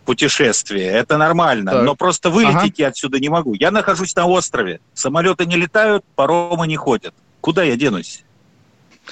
путешествие. 0.04 0.88
Это 0.88 1.16
нормально. 1.16 1.72
Так. 1.72 1.84
Но 1.84 1.94
просто 1.94 2.28
вылететь 2.28 2.54
ага. 2.56 2.74
я 2.76 2.88
отсюда 2.88 3.18
не 3.18 3.30
могу. 3.30 3.54
Я 3.54 3.70
нахожусь 3.70 4.14
на 4.14 4.26
острове. 4.26 4.80
Самолеты 4.92 5.46
не 5.46 5.56
летают, 5.56 6.04
паромы 6.14 6.66
не 6.66 6.76
ходят. 6.76 7.14
Куда 7.40 7.62
я 7.62 7.76
денусь? 7.76 8.24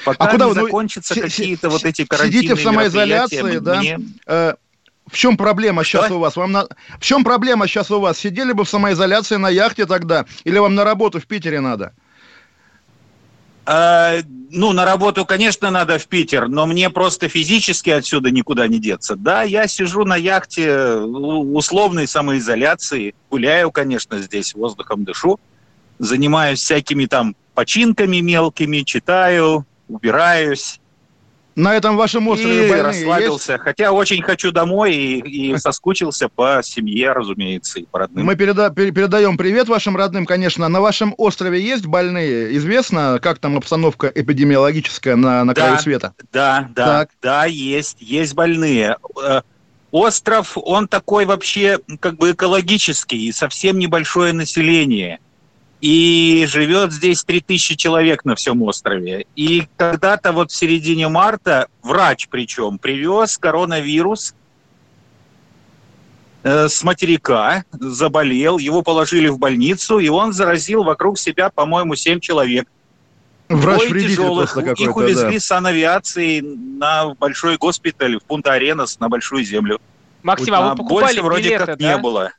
Пока 0.04 0.24
а 0.24 0.30
куда 0.30 0.46
не 0.46 0.52
вы, 0.52 0.60
закончатся 0.62 1.14
ну, 1.16 1.22
какие-то 1.22 1.70
вот 1.70 1.84
эти 1.84 2.04
карантинные 2.04 2.42
Сидите 2.42 2.54
в 2.54 2.62
самоизоляции, 2.62 3.58
да? 3.58 3.78
Мне... 3.78 3.98
Э, 4.26 4.54
в 5.10 5.16
чем 5.16 5.36
проблема 5.36 5.84
Что? 5.84 5.98
сейчас 5.98 6.10
у 6.10 6.18
вас? 6.18 6.36
Вам 6.36 6.52
на... 6.52 6.68
В 6.98 7.04
чем 7.04 7.24
проблема 7.24 7.66
сейчас 7.66 7.90
у 7.90 8.00
вас? 8.00 8.18
Сидели 8.18 8.52
бы 8.52 8.64
в 8.64 8.68
самоизоляции 8.68 9.36
на 9.36 9.48
яхте 9.48 9.86
тогда? 9.86 10.26
Или 10.44 10.58
вам 10.58 10.74
на 10.74 10.84
работу 10.84 11.20
в 11.20 11.26
Питере 11.26 11.60
надо? 11.60 11.92
А, 13.70 14.20
ну, 14.50 14.72
на 14.72 14.86
работу, 14.86 15.26
конечно, 15.26 15.70
надо 15.70 15.98
в 15.98 16.06
Питер, 16.06 16.48
но 16.48 16.66
мне 16.66 16.88
просто 16.88 17.28
физически 17.28 17.90
отсюда 17.90 18.30
никуда 18.30 18.66
не 18.66 18.78
деться. 18.78 19.14
Да, 19.14 19.42
я 19.42 19.66
сижу 19.66 20.04
на 20.04 20.16
яхте 20.16 20.94
условной 20.94 22.06
самоизоляции, 22.06 23.14
гуляю, 23.30 23.70
конечно, 23.70 24.18
здесь, 24.20 24.54
воздухом 24.54 25.04
дышу, 25.04 25.38
занимаюсь 25.98 26.60
всякими 26.60 27.04
там 27.04 27.36
починками 27.54 28.20
мелкими, 28.20 28.80
читаю, 28.80 29.66
убираюсь. 29.88 30.80
На 31.58 31.74
этом 31.74 31.96
вашем 31.96 32.28
острове 32.28 32.68
и 32.68 32.80
расслабился. 32.80 33.52
Есть? 33.54 33.64
Хотя 33.64 33.90
очень 33.90 34.22
хочу 34.22 34.52
домой 34.52 34.94
и, 34.94 35.52
и 35.52 35.56
соскучился 35.58 36.28
по 36.28 36.60
семье, 36.62 37.10
разумеется, 37.10 37.80
и 37.80 37.84
по 37.84 37.98
родным. 37.98 38.26
Мы 38.26 38.36
переда 38.36 38.70
передаем 38.70 39.36
привет 39.36 39.68
вашим 39.68 39.96
родным, 39.96 40.24
конечно. 40.24 40.68
На 40.68 40.80
вашем 40.80 41.16
острове 41.18 41.60
есть 41.60 41.84
больные? 41.84 42.56
Известно, 42.56 43.18
как 43.20 43.40
там 43.40 43.56
обстановка 43.56 44.06
эпидемиологическая 44.14 45.16
на, 45.16 45.42
на 45.42 45.52
да, 45.52 45.62
краю 45.62 45.78
света? 45.80 46.14
Да, 46.32 46.68
да, 46.76 46.86
так. 46.86 47.10
да, 47.20 47.44
есть, 47.46 47.96
есть 47.98 48.34
больные. 48.34 48.96
Э, 49.20 49.40
остров, 49.90 50.56
он 50.56 50.86
такой 50.86 51.24
вообще 51.24 51.80
как 51.98 52.18
бы 52.18 52.30
экологический, 52.30 53.26
и 53.26 53.32
совсем 53.32 53.80
небольшое 53.80 54.32
население– 54.32 55.18
и 55.80 56.44
живет 56.48 56.92
здесь 56.92 57.22
3000 57.24 57.76
человек 57.76 58.24
на 58.24 58.34
всем 58.34 58.62
острове. 58.62 59.26
И 59.36 59.68
когда-то 59.76 60.32
вот 60.32 60.50
в 60.50 60.56
середине 60.56 61.08
марта 61.08 61.68
врач 61.82 62.28
причем 62.28 62.78
привез 62.78 63.38
коронавирус 63.38 64.34
э, 66.42 66.68
с 66.68 66.82
материка, 66.82 67.64
заболел, 67.72 68.58
его 68.58 68.82
положили 68.82 69.28
в 69.28 69.38
больницу, 69.38 69.98
и 69.98 70.08
он 70.08 70.32
заразил 70.32 70.82
вокруг 70.82 71.18
себя, 71.18 71.50
по-моему, 71.50 71.94
7 71.94 72.20
человек. 72.20 72.66
Врач 73.48 73.88
тяжелых. 73.88 74.56
Их 74.56 74.96
увезли 74.96 75.34
да. 75.34 75.40
с 75.40 75.44
санавиацией 75.46 76.42
на 76.42 77.14
большой 77.14 77.56
госпиталь 77.56 78.18
в 78.18 78.24
Пунта-Аренас, 78.24 78.98
на 79.00 79.08
Большую 79.08 79.42
Землю. 79.44 79.80
Максим, 80.22 80.52
а 80.54 80.70
вы 80.70 80.76
покупали 80.76 81.04
Больше 81.04 81.22
вроде 81.22 81.48
билеты, 81.48 81.64
как 81.64 81.78
да? 81.78 81.94
не 81.94 81.98
было. 81.98 82.32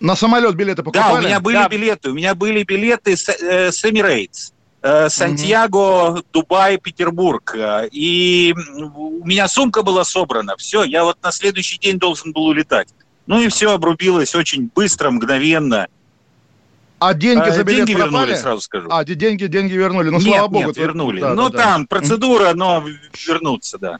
На 0.00 0.16
самолет 0.16 0.54
билеты 0.54 0.82
покупали? 0.82 1.14
Да, 1.14 1.18
у 1.18 1.22
меня 1.22 1.40
были 1.40 1.56
да. 1.56 1.68
билеты. 1.68 2.10
У 2.10 2.14
меня 2.14 2.34
были 2.34 2.62
билеты 2.64 3.16
с, 3.16 3.28
э, 3.28 3.72
с 3.72 3.84
Emirates. 3.84 4.52
Э, 4.82 5.08
Сантьяго, 5.08 5.78
mm-hmm. 5.78 6.26
Дубай, 6.32 6.78
Петербург. 6.78 7.56
И 7.92 8.54
у 8.94 9.24
меня 9.24 9.48
сумка 9.48 9.82
была 9.82 10.04
собрана. 10.04 10.56
Все, 10.56 10.84
я 10.84 11.04
вот 11.04 11.16
на 11.22 11.32
следующий 11.32 11.78
день 11.78 11.98
должен 11.98 12.32
был 12.32 12.46
улетать. 12.46 12.88
Ну 13.26 13.40
и 13.40 13.48
все 13.48 13.72
обрубилось 13.72 14.34
очень 14.34 14.70
быстро, 14.74 15.10
мгновенно. 15.10 15.88
А 16.98 17.12
деньги 17.12 17.50
за 17.50 17.64
билет 17.64 17.86
Деньги 17.86 18.00
пропали? 18.00 18.28
вернули, 18.28 18.34
сразу 18.40 18.60
скажу. 18.62 18.88
А, 18.90 19.04
деньги, 19.04 19.46
деньги 19.46 19.74
вернули. 19.74 20.08
Ну, 20.08 20.18
нет, 20.18 20.26
слава 20.26 20.48
богу. 20.48 20.66
Нет, 20.68 20.76
вернули. 20.76 21.20
Да, 21.20 21.34
ну, 21.34 21.50
да, 21.50 21.58
там 21.58 21.82
да. 21.82 21.86
процедура, 21.88 22.52
но 22.54 22.84
вернуться, 23.26 23.78
да. 23.78 23.98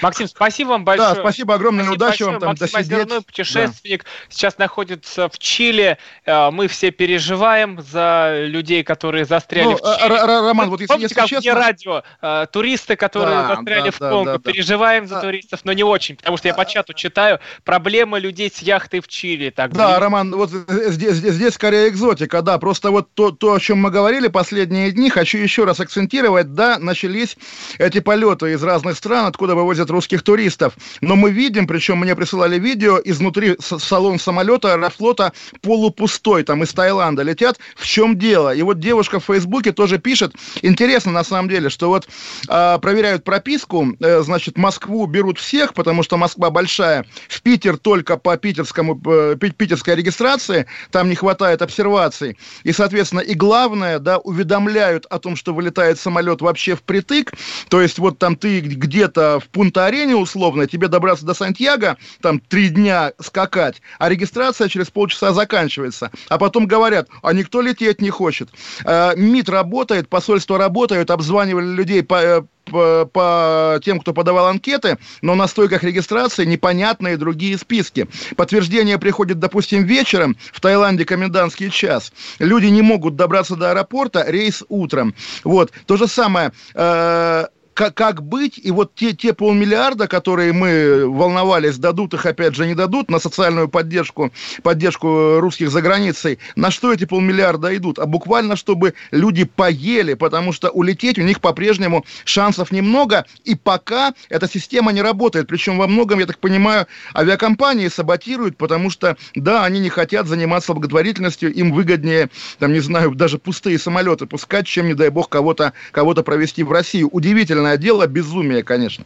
Максим, 0.00 0.28
спасибо 0.28 0.70
вам 0.70 0.84
большое. 0.84 1.14
Да, 1.14 1.20
спасибо 1.20 1.54
огромное, 1.54 1.84
спасибо 1.84 2.04
удачи 2.04 2.10
большое. 2.10 2.30
вам 2.30 2.40
там 2.40 2.48
Максим 2.50 2.66
досидеть. 2.66 2.98
Озерной, 2.98 3.22
путешественник, 3.22 4.04
да. 4.04 4.10
сейчас 4.28 4.58
находится 4.58 5.28
в 5.28 5.38
Чили. 5.38 5.98
Э, 6.24 6.50
мы 6.50 6.68
все 6.68 6.90
переживаем 6.90 7.80
за 7.80 8.44
людей, 8.46 8.82
которые 8.84 9.24
застряли 9.24 9.64
ну, 9.64 9.76
в 9.76 9.80
Чили. 9.80 10.48
Роман, 10.48 10.70
вот 10.70 10.80
если, 10.80 10.92
Помните, 10.92 11.14
если 11.14 11.34
как 11.34 11.42
честно... 11.42 11.60
радио, 11.60 12.02
э, 12.20 12.46
туристы, 12.52 12.96
которые 12.96 13.36
да, 13.36 13.48
застряли 13.48 13.84
да, 13.84 13.90
в 13.90 13.98
Конго, 13.98 14.24
да, 14.24 14.38
да, 14.38 14.52
переживаем 14.52 15.06
да. 15.06 15.14
за 15.16 15.20
туристов, 15.20 15.60
но 15.64 15.72
не 15.72 15.84
очень, 15.84 16.16
потому 16.16 16.36
что 16.36 16.48
я 16.48 16.54
по 16.54 16.64
чату 16.64 16.92
читаю 16.92 17.40
проблемы 17.64 18.20
людей 18.20 18.50
с 18.54 18.60
яхтой 18.60 19.00
в 19.00 19.08
Чили. 19.08 19.50
Так, 19.50 19.72
да, 19.72 19.98
Роман, 19.98 20.34
вот 20.34 20.50
здесь, 20.50 21.14
здесь, 21.14 21.34
здесь 21.34 21.54
скорее 21.54 21.88
экзотика, 21.88 22.42
да, 22.42 22.58
просто 22.58 22.90
вот 22.90 23.12
то, 23.14 23.30
то, 23.30 23.54
о 23.54 23.60
чем 23.60 23.78
мы 23.78 23.90
говорили 23.90 24.28
последние 24.28 24.90
дни, 24.90 25.10
хочу 25.10 25.38
еще 25.38 25.64
раз 25.64 25.80
акцентировать, 25.80 26.54
да, 26.54 26.78
начались 26.78 27.36
эти 27.78 28.00
полеты 28.00 28.52
из 28.52 28.62
разных 28.62 28.96
стран, 28.96 29.26
откуда 29.26 29.54
вывозят 29.72 29.90
русских 29.90 30.22
туристов. 30.22 30.74
Но 31.00 31.16
мы 31.16 31.30
видим, 31.30 31.66
причем 31.66 31.98
мне 31.98 32.14
присылали 32.14 32.58
видео, 32.58 33.00
изнутри 33.02 33.56
салон 33.58 34.18
самолета 34.18 34.74
Аэрофлота 34.74 35.32
полупустой, 35.62 36.42
там 36.42 36.62
из 36.62 36.72
Таиланда 36.72 37.22
летят. 37.22 37.58
В 37.74 37.86
чем 37.86 38.18
дело? 38.18 38.54
И 38.54 38.60
вот 38.62 38.78
девушка 38.80 39.18
в 39.18 39.24
Фейсбуке 39.24 39.72
тоже 39.72 39.98
пишет, 39.98 40.34
интересно 40.60 41.12
на 41.12 41.24
самом 41.24 41.48
деле, 41.48 41.70
что 41.70 41.88
вот 41.88 42.06
э, 42.48 42.78
проверяют 42.82 43.24
прописку, 43.24 43.96
э, 43.98 44.20
значит, 44.22 44.58
Москву 44.58 45.06
берут 45.06 45.38
всех, 45.38 45.72
потому 45.72 46.02
что 46.02 46.18
Москва 46.18 46.50
большая, 46.50 47.06
в 47.28 47.40
Питер 47.40 47.78
только 47.78 48.18
по 48.18 48.36
питерскому, 48.36 49.00
э, 49.06 49.36
питерской 49.36 49.94
регистрации, 49.94 50.66
там 50.90 51.08
не 51.08 51.14
хватает 51.14 51.62
обсерваций. 51.62 52.36
И, 52.64 52.72
соответственно, 52.72 53.20
и 53.20 53.32
главное, 53.34 53.98
да, 53.98 54.18
уведомляют 54.18 55.06
о 55.06 55.18
том, 55.18 55.34
что 55.34 55.54
вылетает 55.54 55.98
самолет 55.98 56.42
вообще 56.42 56.76
впритык, 56.76 57.32
то 57.68 57.80
есть 57.80 57.98
вот 57.98 58.18
там 58.18 58.36
ты 58.36 58.60
где-то 58.60 59.40
в 59.40 59.48
Пунта-Арене 59.62 60.16
условно, 60.16 60.66
тебе 60.66 60.88
добраться 60.88 61.24
до 61.24 61.34
Сантьяго, 61.34 61.96
там 62.20 62.40
три 62.40 62.68
дня 62.68 63.12
скакать, 63.20 63.80
а 64.00 64.08
регистрация 64.08 64.68
через 64.68 64.90
полчаса 64.90 65.32
заканчивается. 65.32 66.10
А 66.28 66.36
потом 66.36 66.66
говорят, 66.66 67.08
а 67.22 67.32
никто 67.32 67.60
лететь 67.60 68.00
не 68.00 68.10
хочет. 68.10 68.48
Э, 68.84 69.12
МИД 69.14 69.48
работает, 69.50 70.08
посольство 70.08 70.58
работает, 70.58 71.12
обзванивали 71.12 71.66
людей 71.66 72.02
по, 72.02 72.14
э, 72.16 72.42
по, 72.64 73.06
по 73.12 73.80
тем, 73.84 74.00
кто 74.00 74.12
подавал 74.12 74.48
анкеты, 74.48 74.98
но 75.20 75.36
на 75.36 75.46
стойках 75.46 75.84
регистрации 75.84 76.44
непонятные 76.44 77.16
другие 77.16 77.56
списки. 77.56 78.08
Подтверждение 78.34 78.98
приходит, 78.98 79.38
допустим, 79.38 79.84
вечером, 79.84 80.36
в 80.52 80.60
Таиланде 80.60 81.04
комендантский 81.04 81.70
час. 81.70 82.12
Люди 82.40 82.66
не 82.66 82.82
могут 82.82 83.14
добраться 83.14 83.54
до 83.54 83.70
аэропорта, 83.70 84.24
рейс 84.26 84.64
утром. 84.68 85.14
Вот. 85.44 85.70
То 85.86 85.96
же 85.96 86.08
самое... 86.08 86.50
Э, 86.74 87.46
как, 87.74 87.94
как 87.94 88.22
быть, 88.22 88.58
и 88.62 88.70
вот 88.70 88.94
те, 88.94 89.12
те 89.12 89.32
полмиллиарда, 89.32 90.08
которые 90.08 90.52
мы 90.52 91.08
волновались, 91.08 91.78
дадут 91.78 92.14
их, 92.14 92.26
опять 92.26 92.54
же, 92.54 92.66
не 92.66 92.74
дадут 92.74 93.10
на 93.10 93.18
социальную 93.18 93.68
поддержку, 93.68 94.32
поддержку 94.62 95.40
русских 95.40 95.70
за 95.70 95.82
границей, 95.82 96.38
на 96.56 96.70
что 96.70 96.92
эти 96.92 97.04
полмиллиарда 97.04 97.76
идут? 97.76 97.98
А 97.98 98.06
буквально, 98.06 98.56
чтобы 98.56 98.94
люди 99.10 99.44
поели, 99.44 100.14
потому 100.14 100.52
что 100.52 100.70
улететь 100.70 101.18
у 101.18 101.22
них 101.22 101.40
по-прежнему 101.40 102.04
шансов 102.24 102.72
немного, 102.72 103.26
и 103.44 103.54
пока 103.54 104.14
эта 104.28 104.48
система 104.48 104.92
не 104.92 105.02
работает. 105.02 105.48
Причем 105.48 105.78
во 105.78 105.86
многом, 105.86 106.20
я 106.20 106.26
так 106.26 106.38
понимаю, 106.38 106.86
авиакомпании 107.16 107.88
саботируют, 107.88 108.56
потому 108.56 108.90
что, 108.90 109.16
да, 109.34 109.64
они 109.64 109.80
не 109.80 109.88
хотят 109.88 110.26
заниматься 110.26 110.72
благотворительностью, 110.72 111.52
им 111.52 111.72
выгоднее, 111.72 112.30
там, 112.58 112.72
не 112.72 112.80
знаю, 112.80 113.14
даже 113.14 113.38
пустые 113.38 113.78
самолеты 113.78 114.26
пускать, 114.26 114.66
чем, 114.66 114.86
не 114.86 114.94
дай 114.94 115.08
бог, 115.08 115.28
кого-то 115.28 115.72
кого 115.90 116.12
провести 116.14 116.62
в 116.62 116.70
Россию. 116.70 117.08
Удивительно 117.10 117.61
удивительное 117.62 117.76
дело, 117.76 118.06
безумие, 118.06 118.62
конечно. 118.62 119.04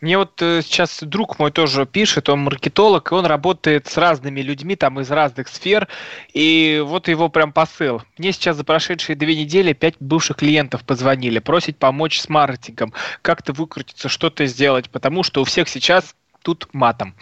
Мне 0.00 0.16
вот 0.16 0.40
э, 0.40 0.62
сейчас 0.62 1.00
друг 1.02 1.38
мой 1.38 1.50
тоже 1.50 1.84
пишет, 1.84 2.30
он 2.30 2.40
маркетолог, 2.40 3.12
и 3.12 3.14
он 3.14 3.26
работает 3.26 3.86
с 3.86 3.98
разными 3.98 4.40
людьми 4.40 4.74
там 4.74 4.98
из 4.98 5.10
разных 5.10 5.48
сфер, 5.48 5.88
и 6.32 6.82
вот 6.82 7.08
его 7.08 7.28
прям 7.28 7.52
посыл. 7.52 8.02
Мне 8.16 8.32
сейчас 8.32 8.56
за 8.56 8.64
прошедшие 8.64 9.14
две 9.14 9.36
недели 9.36 9.74
пять 9.74 9.96
бывших 10.00 10.38
клиентов 10.38 10.84
позвонили, 10.84 11.38
просить 11.38 11.76
помочь 11.76 12.18
с 12.18 12.30
маркетингом, 12.30 12.94
как-то 13.20 13.52
выкрутиться, 13.52 14.08
что-то 14.08 14.46
сделать, 14.46 14.88
потому 14.88 15.22
что 15.22 15.42
у 15.42 15.44
всех 15.44 15.68
сейчас 15.68 16.14
тут 16.42 16.68
матом. 16.72 17.14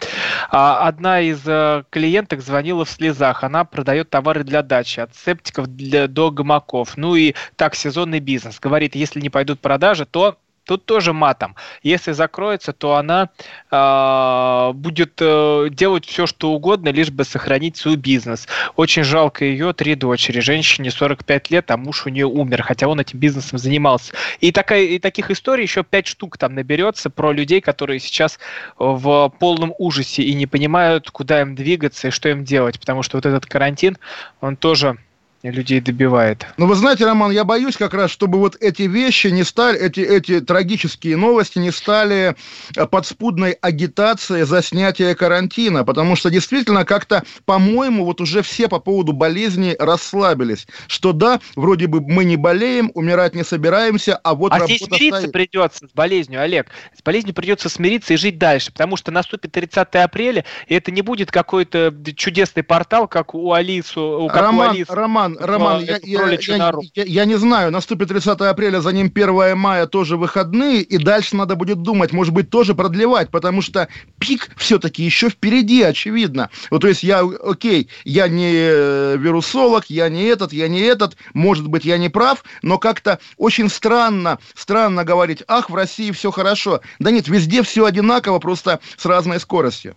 А, 0.49 0.87
одна 0.87 1.21
из 1.21 1.41
э, 1.45 1.83
клиенток 1.89 2.41
звонила 2.41 2.85
в 2.85 2.89
слезах. 2.89 3.43
Она 3.43 3.65
продает 3.65 4.09
товары 4.09 4.43
для 4.43 4.63
дачи, 4.63 4.99
от 4.99 5.15
септиков 5.15 5.67
для, 5.67 6.07
до 6.07 6.31
гамаков. 6.31 6.97
Ну 6.97 7.15
и 7.15 7.33
так, 7.55 7.75
сезонный 7.75 8.19
бизнес. 8.19 8.59
Говорит, 8.59 8.95
если 8.95 9.21
не 9.21 9.29
пойдут 9.29 9.59
продажи, 9.59 10.05
то 10.05 10.37
Тут 10.69 10.85
тоже 10.85 11.13
матом. 11.13 11.55
Если 11.81 12.11
закроется, 12.11 12.73
то 12.73 12.93
она 12.93 13.29
э, 13.71 14.71
будет 14.75 15.13
э, 15.19 15.69
делать 15.71 16.05
все, 16.05 16.27
что 16.27 16.51
угодно, 16.51 16.89
лишь 16.89 17.09
бы 17.09 17.23
сохранить 17.23 17.75
свой 17.75 17.95
бизнес. 17.95 18.47
Очень 18.75 19.03
жалко 19.03 19.45
ее, 19.45 19.73
три 19.73 19.95
дочери. 19.95 20.41
Женщине 20.41 20.91
45 20.91 21.49
лет, 21.49 21.71
а 21.71 21.77
муж 21.77 22.05
у 22.05 22.09
нее 22.09 22.27
умер, 22.27 22.61
хотя 22.61 22.87
он 22.87 22.99
этим 22.99 23.17
бизнесом 23.17 23.57
занимался. 23.57 24.13
И, 24.41 24.51
такая, 24.51 24.83
и 24.83 24.99
таких 24.99 25.31
историй 25.31 25.63
еще 25.63 25.83
пять 25.83 26.05
штук 26.05 26.37
там 26.37 26.53
наберется 26.53 27.09
про 27.09 27.31
людей, 27.31 27.61
которые 27.61 27.99
сейчас 27.99 28.37
в 28.77 29.33
полном 29.39 29.73
ужасе 29.79 30.21
и 30.21 30.35
не 30.35 30.45
понимают, 30.45 31.09
куда 31.09 31.41
им 31.41 31.55
двигаться 31.55 32.09
и 32.09 32.11
что 32.11 32.29
им 32.29 32.43
делать. 32.43 32.79
Потому 32.79 33.01
что 33.01 33.17
вот 33.17 33.25
этот 33.25 33.47
карантин, 33.47 33.97
он 34.39 34.55
тоже 34.55 34.99
людей 35.43 35.79
добивает. 35.79 36.45
Ну, 36.57 36.67
вы 36.67 36.75
знаете, 36.75 37.05
Роман, 37.05 37.31
я 37.31 37.43
боюсь 37.43 37.77
как 37.77 37.93
раз, 37.93 38.11
чтобы 38.11 38.39
вот 38.39 38.57
эти 38.59 38.83
вещи 38.83 39.27
не 39.27 39.43
стали, 39.43 39.79
эти, 39.79 40.01
эти 40.01 40.41
трагические 40.41 41.15
новости 41.15 41.59
не 41.59 41.71
стали 41.71 42.35
э, 42.75 42.85
подспудной 42.85 43.51
агитацией 43.53 44.43
за 44.43 44.61
снятие 44.61 45.15
карантина, 45.15 45.85
потому 45.85 46.15
что 46.15 46.29
действительно 46.29 46.83
как-то, 46.83 47.23
по-моему, 47.45 48.03
вот 48.03 48.19
уже 48.19 48.41
все 48.41 48.67
по 48.67 48.79
поводу 48.79 49.13
болезни 49.13 49.75
расслабились, 49.79 50.67
что 50.87 51.13
да, 51.13 51.39
вроде 51.55 51.87
бы 51.87 52.01
мы 52.01 52.25
не 52.25 52.35
болеем, 52.35 52.91
умирать 52.93 53.33
не 53.33 53.43
собираемся, 53.43 54.17
а 54.17 54.35
вот 54.35 54.51
а 54.51 54.65
здесь 54.65 54.83
смириться 54.83 55.19
стоит... 55.19 55.31
придется 55.31 55.87
с 55.87 55.91
болезнью, 55.93 56.41
Олег, 56.41 56.67
с 56.97 57.01
болезнью 57.01 57.33
придется 57.33 57.69
смириться 57.69 58.13
и 58.13 58.17
жить 58.17 58.37
дальше, 58.37 58.71
потому 58.71 58.97
что 58.97 59.11
наступит 59.11 59.53
30 59.53 59.95
апреля, 59.95 60.43
и 60.67 60.75
это 60.75 60.91
не 60.91 61.01
будет 61.01 61.31
какой-то 61.31 61.93
чудесный 62.15 62.63
портал, 62.63 63.07
как 63.07 63.33
у 63.33 63.53
Алису, 63.53 64.27
как 64.31 64.41
Роман, 64.41 64.67
у 64.67 64.71
Алисы. 64.71 64.93
Роман, 64.93 65.28
Роман, 65.39 65.59
Роман, 65.59 65.83
я, 65.83 65.99
я, 66.03 66.29
я, 66.29 66.71
я, 66.95 67.03
я 67.03 67.25
не 67.25 67.35
знаю, 67.35 67.71
наступит 67.71 68.09
30 68.09 68.39
апреля, 68.41 68.81
за 68.81 68.91
ним 68.91 69.11
1 69.13 69.57
мая 69.57 69.85
тоже 69.85 70.17
выходные, 70.17 70.81
и 70.81 70.97
дальше 70.97 71.35
надо 71.35 71.55
будет 71.55 71.81
думать, 71.81 72.11
может 72.11 72.33
быть, 72.33 72.49
тоже 72.49 72.75
продлевать, 72.75 73.29
потому 73.29 73.61
что 73.61 73.87
пик 74.19 74.49
все-таки 74.57 75.03
еще 75.03 75.29
впереди, 75.29 75.81
очевидно. 75.81 76.49
Вот, 76.71 76.81
то 76.81 76.87
есть 76.87 77.03
я, 77.03 77.21
окей, 77.21 77.89
я 78.03 78.27
не 78.27 78.51
э, 78.53 79.17
вирусолог, 79.17 79.85
я 79.87 80.09
не 80.09 80.23
этот, 80.23 80.53
я 80.53 80.67
не 80.67 80.81
этот, 80.81 81.17
может 81.33 81.67
быть, 81.67 81.85
я 81.85 81.97
не 81.97 82.09
прав, 82.09 82.43
но 82.61 82.77
как-то 82.77 83.19
очень 83.37 83.69
странно, 83.69 84.39
странно 84.55 85.03
говорить, 85.03 85.43
ах, 85.47 85.69
в 85.69 85.75
России 85.75 86.11
все 86.11 86.31
хорошо. 86.31 86.81
Да 86.99 87.11
нет, 87.11 87.27
везде 87.27 87.63
все 87.63 87.85
одинаково, 87.85 88.39
просто 88.39 88.79
с 88.97 89.05
разной 89.05 89.39
скоростью. 89.39 89.95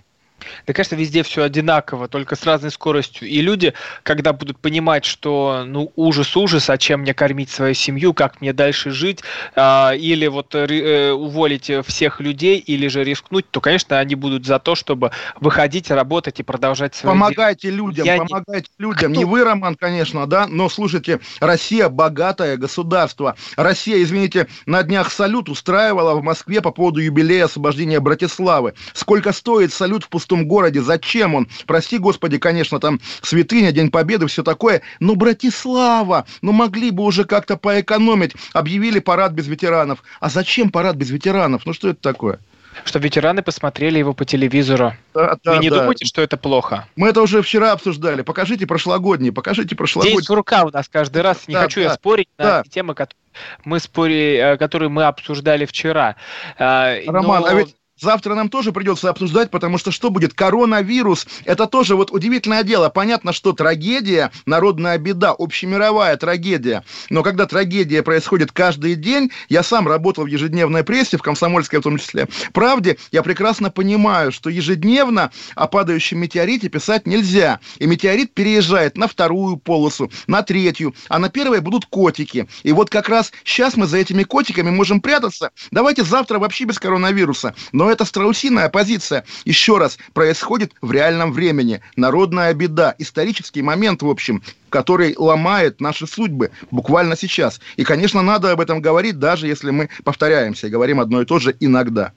Да, 0.67 0.73
конечно, 0.73 0.95
везде 0.97 1.23
все 1.23 1.43
одинаково, 1.43 2.09
только 2.09 2.37
с 2.37 2.45
разной 2.45 2.71
скоростью. 2.71 3.29
И 3.29 3.41
люди, 3.41 3.75
когда 4.03 4.33
будут 4.33 4.59
понимать, 4.59 5.05
что 5.05 5.65
ну 5.67 5.93
ужас, 5.97 6.37
ужас, 6.37 6.71
а 6.71 6.79
чем 6.79 7.01
мне 7.01 7.15
кормить 7.15 7.51
свою 7.51 7.75
семью, 7.75 8.15
как 8.15 8.41
мне 8.41 8.53
дальше 8.53 8.91
жить, 8.91 9.21
а, 9.55 9.93
или 9.93 10.27
вот 10.27 10.55
э, 10.55 11.13
уволить 11.13 11.71
всех 11.87 12.21
людей, 12.21 12.59
или 12.59 12.89
же 12.89 13.05
рискнуть, 13.05 13.51
то, 13.51 13.61
конечно, 13.61 13.99
они 13.99 14.15
будут 14.15 14.47
за 14.47 14.59
то, 14.59 14.75
чтобы 14.75 15.11
выходить, 15.41 15.91
работать 15.91 16.41
и 16.41 16.43
продолжать 16.43 16.95
свою 16.95 17.15
Помогайте 17.15 17.69
дел... 17.69 17.77
людям, 17.77 18.07
Я 18.07 18.19
помогайте 18.19 18.69
не... 18.79 18.83
людям. 18.85 19.13
Кто? 19.13 19.21
Не 19.21 19.25
вы, 19.25 19.45
Роман, 19.45 19.75
конечно, 19.75 20.27
да, 20.27 20.47
но 20.47 20.69
слушайте, 20.69 21.21
Россия 21.41 21.89
богатое 21.89 22.57
государство. 22.57 23.37
Россия, 23.57 24.03
извините, 24.03 24.49
на 24.67 24.83
днях 24.83 25.13
салют 25.13 25.49
устраивала 25.49 26.15
в 26.15 26.23
Москве 26.23 26.61
по 26.61 26.71
поводу 26.71 27.01
юбилея 27.01 27.45
освобождения 27.45 28.01
Братиславы. 28.01 28.75
Сколько 28.93 29.33
стоит 29.33 29.73
салют 29.73 30.05
в 30.05 30.09
пустом 30.09 30.32
пустом 30.33 30.47
городе, 30.47 30.81
зачем 30.81 31.35
он? 31.35 31.49
Прости, 31.67 31.99
господи, 31.99 32.39
конечно, 32.39 32.81
там 32.81 33.01
святыня, 33.23 33.73
День 33.73 33.91
Победы, 33.91 34.27
все 34.27 34.43
такое. 34.43 34.83
Но 35.01 35.15
Братислава, 35.15 36.27
ну 36.41 36.53
могли 36.53 36.91
бы 36.91 37.05
уже 37.05 37.25
как-то 37.25 37.57
поэкономить. 37.57 38.33
Объявили 38.53 38.99
парад 38.99 39.33
без 39.33 39.47
ветеранов. 39.47 40.03
А 40.21 40.29
зачем 40.29 40.71
парад 40.71 40.97
без 40.97 41.11
ветеранов? 41.11 41.67
Ну 41.67 41.73
что 41.75 41.91
это 41.91 42.01
такое? 42.01 42.39
Чтобы 42.87 43.05
ветераны 43.05 43.43
посмотрели 43.43 43.99
его 43.99 44.15
по 44.15 44.25
телевизору. 44.25 44.95
Да, 45.13 45.37
да, 45.45 45.53
Вы 45.53 45.59
не 45.59 45.69
да. 45.69 45.81
думаете, 45.81 46.07
что 46.07 46.23
это 46.23 46.39
плохо? 46.39 46.87
Мы 46.97 47.11
это 47.11 47.21
уже 47.21 47.43
вчера 47.43 47.73
обсуждали. 47.73 48.23
Покажите 48.23 48.67
прошлогодние, 48.67 49.31
покажите 49.31 49.77
прошлогодние. 49.77 50.17
Здесь 50.17 50.31
рука 50.31 50.65
у 50.65 50.71
нас 50.71 50.89
каждый 50.89 51.21
раз. 51.21 51.47
Не 51.49 51.55
да, 51.55 51.63
хочу 51.65 51.81
да, 51.81 51.89
я 51.89 51.93
спорить 51.93 52.29
да. 52.39 52.63
на 52.65 52.71
темы, 52.71 52.95
которые 52.95 53.19
мы, 53.65 53.79
спори, 53.79 54.37
э, 54.37 54.57
которые 54.57 54.89
мы 54.89 55.05
обсуждали 55.05 55.67
вчера. 55.67 56.17
Роман, 56.59 57.43
Но... 57.43 57.47
а 57.47 57.55
ведь 57.55 57.77
завтра 58.03 58.35
нам 58.35 58.49
тоже 58.49 58.73
придется 58.73 59.09
обсуждать, 59.09 59.51
потому 59.51 59.79
что 59.79 59.91
что 59.91 60.11
будет? 60.11 60.35
Коронавирус. 60.35 61.27
Это 61.45 61.67
тоже 61.67 61.97
вот 61.97 62.11
удивительное 62.11 62.65
дело. 62.65 62.89
Понятно, 62.89 63.33
что 63.33 63.53
трагедия, 63.53 64.31
народная 64.45 64.99
беда, 64.99 65.35
общемировая 65.39 66.17
трагедия. 66.17 66.85
Но 67.09 67.23
когда 67.23 67.47
трагедия 67.47 68.03
происходит 68.03 68.53
каждый 68.53 68.97
день, 68.97 69.31
я 69.49 69.63
сам 69.63 69.87
работал 69.87 70.25
в 70.25 70.27
ежедневной 70.27 70.85
прессе, 70.85 71.17
в 71.17 71.23
комсомольской 71.23 71.79
в 71.79 71.83
том 71.83 71.99
числе, 71.99 72.29
правде, 72.53 72.99
я 73.13 73.23
прекрасно 73.23 73.71
понимаю, 73.71 74.33
что 74.33 74.51
ежедневно 74.51 75.31
о 75.55 75.69
падающем 75.69 76.19
метеорите 76.19 76.69
писать 76.69 77.07
нельзя. 77.07 77.61
И 77.79 77.87
метеорит 77.87 78.35
переезжает 78.35 78.97
на 78.97 79.07
вторую 79.07 79.57
полосу, 79.57 80.11
на 80.27 80.43
третью, 80.43 80.95
а 81.09 81.19
на 81.19 81.29
первой 81.29 81.61
будут 81.61 81.87
котики. 81.87 82.49
И 82.65 82.73
вот 82.73 82.91
как 82.91 83.09
раз 83.09 83.33
сейчас 83.45 83.77
мы 83.77 83.87
за 83.87 83.99
этими 83.99 84.25
котиками 84.25 84.71
можем 84.71 85.01
прятаться. 85.01 85.51
Давайте 85.71 86.03
завтра 86.03 86.39
вообще 86.39 86.65
без 86.65 86.79
коронавируса. 86.79 87.55
Но 87.73 87.92
это 87.93 88.05
страусиная 88.05 88.69
позиция. 88.69 89.25
Еще 89.45 89.79
раз, 89.79 89.99
происходит 90.13 90.73
в 90.81 90.91
реальном 90.91 91.33
времени. 91.33 91.81
Народная 91.97 92.53
беда, 92.55 92.95
исторический 92.99 93.63
момент, 93.63 94.03
в 94.03 94.09
общем, 94.09 94.43
который 94.71 95.15
ломает 95.17 95.81
наши 95.81 96.07
судьбы 96.07 96.51
буквально 96.71 97.17
сейчас. 97.17 97.61
И, 97.77 97.85
конечно, 97.85 98.23
надо 98.23 98.51
об 98.51 98.61
этом 98.61 98.81
говорить, 98.81 99.19
даже 99.19 99.47
если 99.47 99.71
мы 99.71 99.91
повторяемся 100.05 100.67
и 100.67 100.71
говорим 100.71 100.99
одно 100.99 101.23
и 101.23 101.25
то 101.25 101.39
же 101.39 101.55
иногда. 101.61 102.13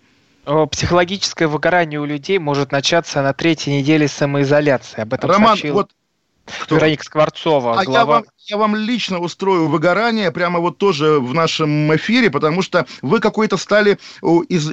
Психологическое 0.71 1.47
выгорание 1.47 1.99
у 1.99 2.05
людей 2.05 2.37
может 2.37 2.71
начаться 2.71 3.21
на 3.21 3.33
третьей 3.33 3.79
неделе 3.79 4.07
самоизоляции. 4.07 5.01
Об 5.01 5.13
этом 5.13 5.29
Роман, 5.29 5.57
сообщил... 5.57 5.73
вот 5.73 5.91
кто? 6.45 6.75
Вероника 6.75 7.03
Скворцова. 7.03 7.79
А 7.79 7.83
глава... 7.83 7.99
я, 7.99 8.05
вам, 8.05 8.25
я 8.47 8.57
вам 8.57 8.75
лично 8.75 9.19
устрою 9.19 9.67
выгорание 9.67 10.31
прямо 10.31 10.59
вот 10.59 10.77
тоже 10.77 11.19
в 11.19 11.33
нашем 11.33 11.95
эфире, 11.95 12.29
потому 12.29 12.61
что 12.61 12.85
вы 13.01 13.19
какой-то 13.19 13.57
стали 13.57 13.97
из, 14.49 14.71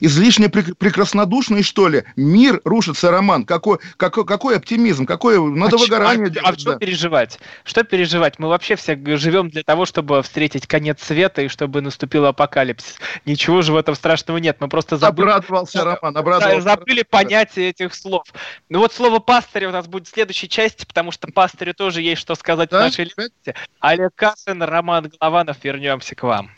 излишне 0.00 0.48
прекраснодушный, 0.48 1.62
что 1.62 1.88
ли. 1.88 2.04
Мир 2.16 2.60
рушится, 2.64 3.10
Роман. 3.10 3.44
Какой, 3.44 3.78
какой, 3.96 4.26
какой 4.26 4.56
оптимизм, 4.56 5.06
какое 5.06 5.40
надо 5.40 5.76
а 5.76 5.78
выгорание 5.78 6.26
а, 6.26 6.30
делать. 6.30 6.48
А 6.48 6.58
что 6.58 6.72
да. 6.72 6.78
переживать? 6.78 7.38
Что 7.64 7.82
переживать? 7.82 8.38
Мы 8.38 8.48
вообще 8.48 8.76
все 8.76 8.98
живем 9.16 9.48
для 9.48 9.62
того, 9.62 9.86
чтобы 9.86 10.22
встретить 10.22 10.66
конец 10.66 11.02
света 11.02 11.42
и 11.42 11.48
чтобы 11.48 11.80
наступил 11.80 12.26
апокалипсис. 12.26 12.96
Ничего 13.24 13.62
же 13.62 13.72
в 13.72 13.76
этом 13.76 13.94
страшного 13.94 14.38
нет. 14.38 14.58
Мы 14.60 14.68
просто 14.68 14.96
забыли... 14.96 15.28
Обрадовался, 15.28 15.84
Роман, 15.84 16.16
обрадовался. 16.16 16.60
Забыли 16.60 17.02
понятие 17.02 17.70
этих 17.70 17.94
слов. 17.94 18.24
Ну 18.68 18.80
вот 18.80 18.92
слово 18.92 19.18
пастыря 19.18 19.68
у 19.68 19.72
нас 19.72 19.86
будет 19.86 20.08
в 20.08 20.10
следующей 20.10 20.48
части, 20.48 20.84
потому 20.84 21.10
что 21.10 21.28
пастырю 21.28 21.72
тоже 21.72 22.02
есть 22.02 22.20
что 22.20 22.34
сказать 22.34 22.68
да? 22.70 22.80
в 22.80 22.84
нашей 22.84 23.13
лекции. 23.16 23.54
Олег 23.80 24.12
Кашин, 24.14 24.62
Роман 24.62 25.12
Голованов, 25.20 25.62
вернемся 25.62 26.14
к 26.14 26.22
вам. 26.22 26.50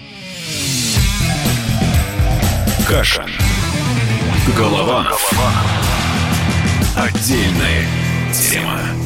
Кашин. 2.88 3.30
Голованов. 4.56 5.32
Отдельная 6.96 7.84
тема. 8.32 9.05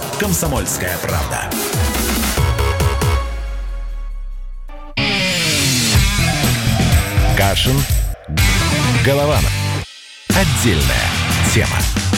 «Комсомольская 0.19 0.97
правда». 1.01 1.49
Кашин. 7.37 7.81
Голованов. 9.03 9.51
Отдельная 10.29 11.09
тема. 11.53 12.10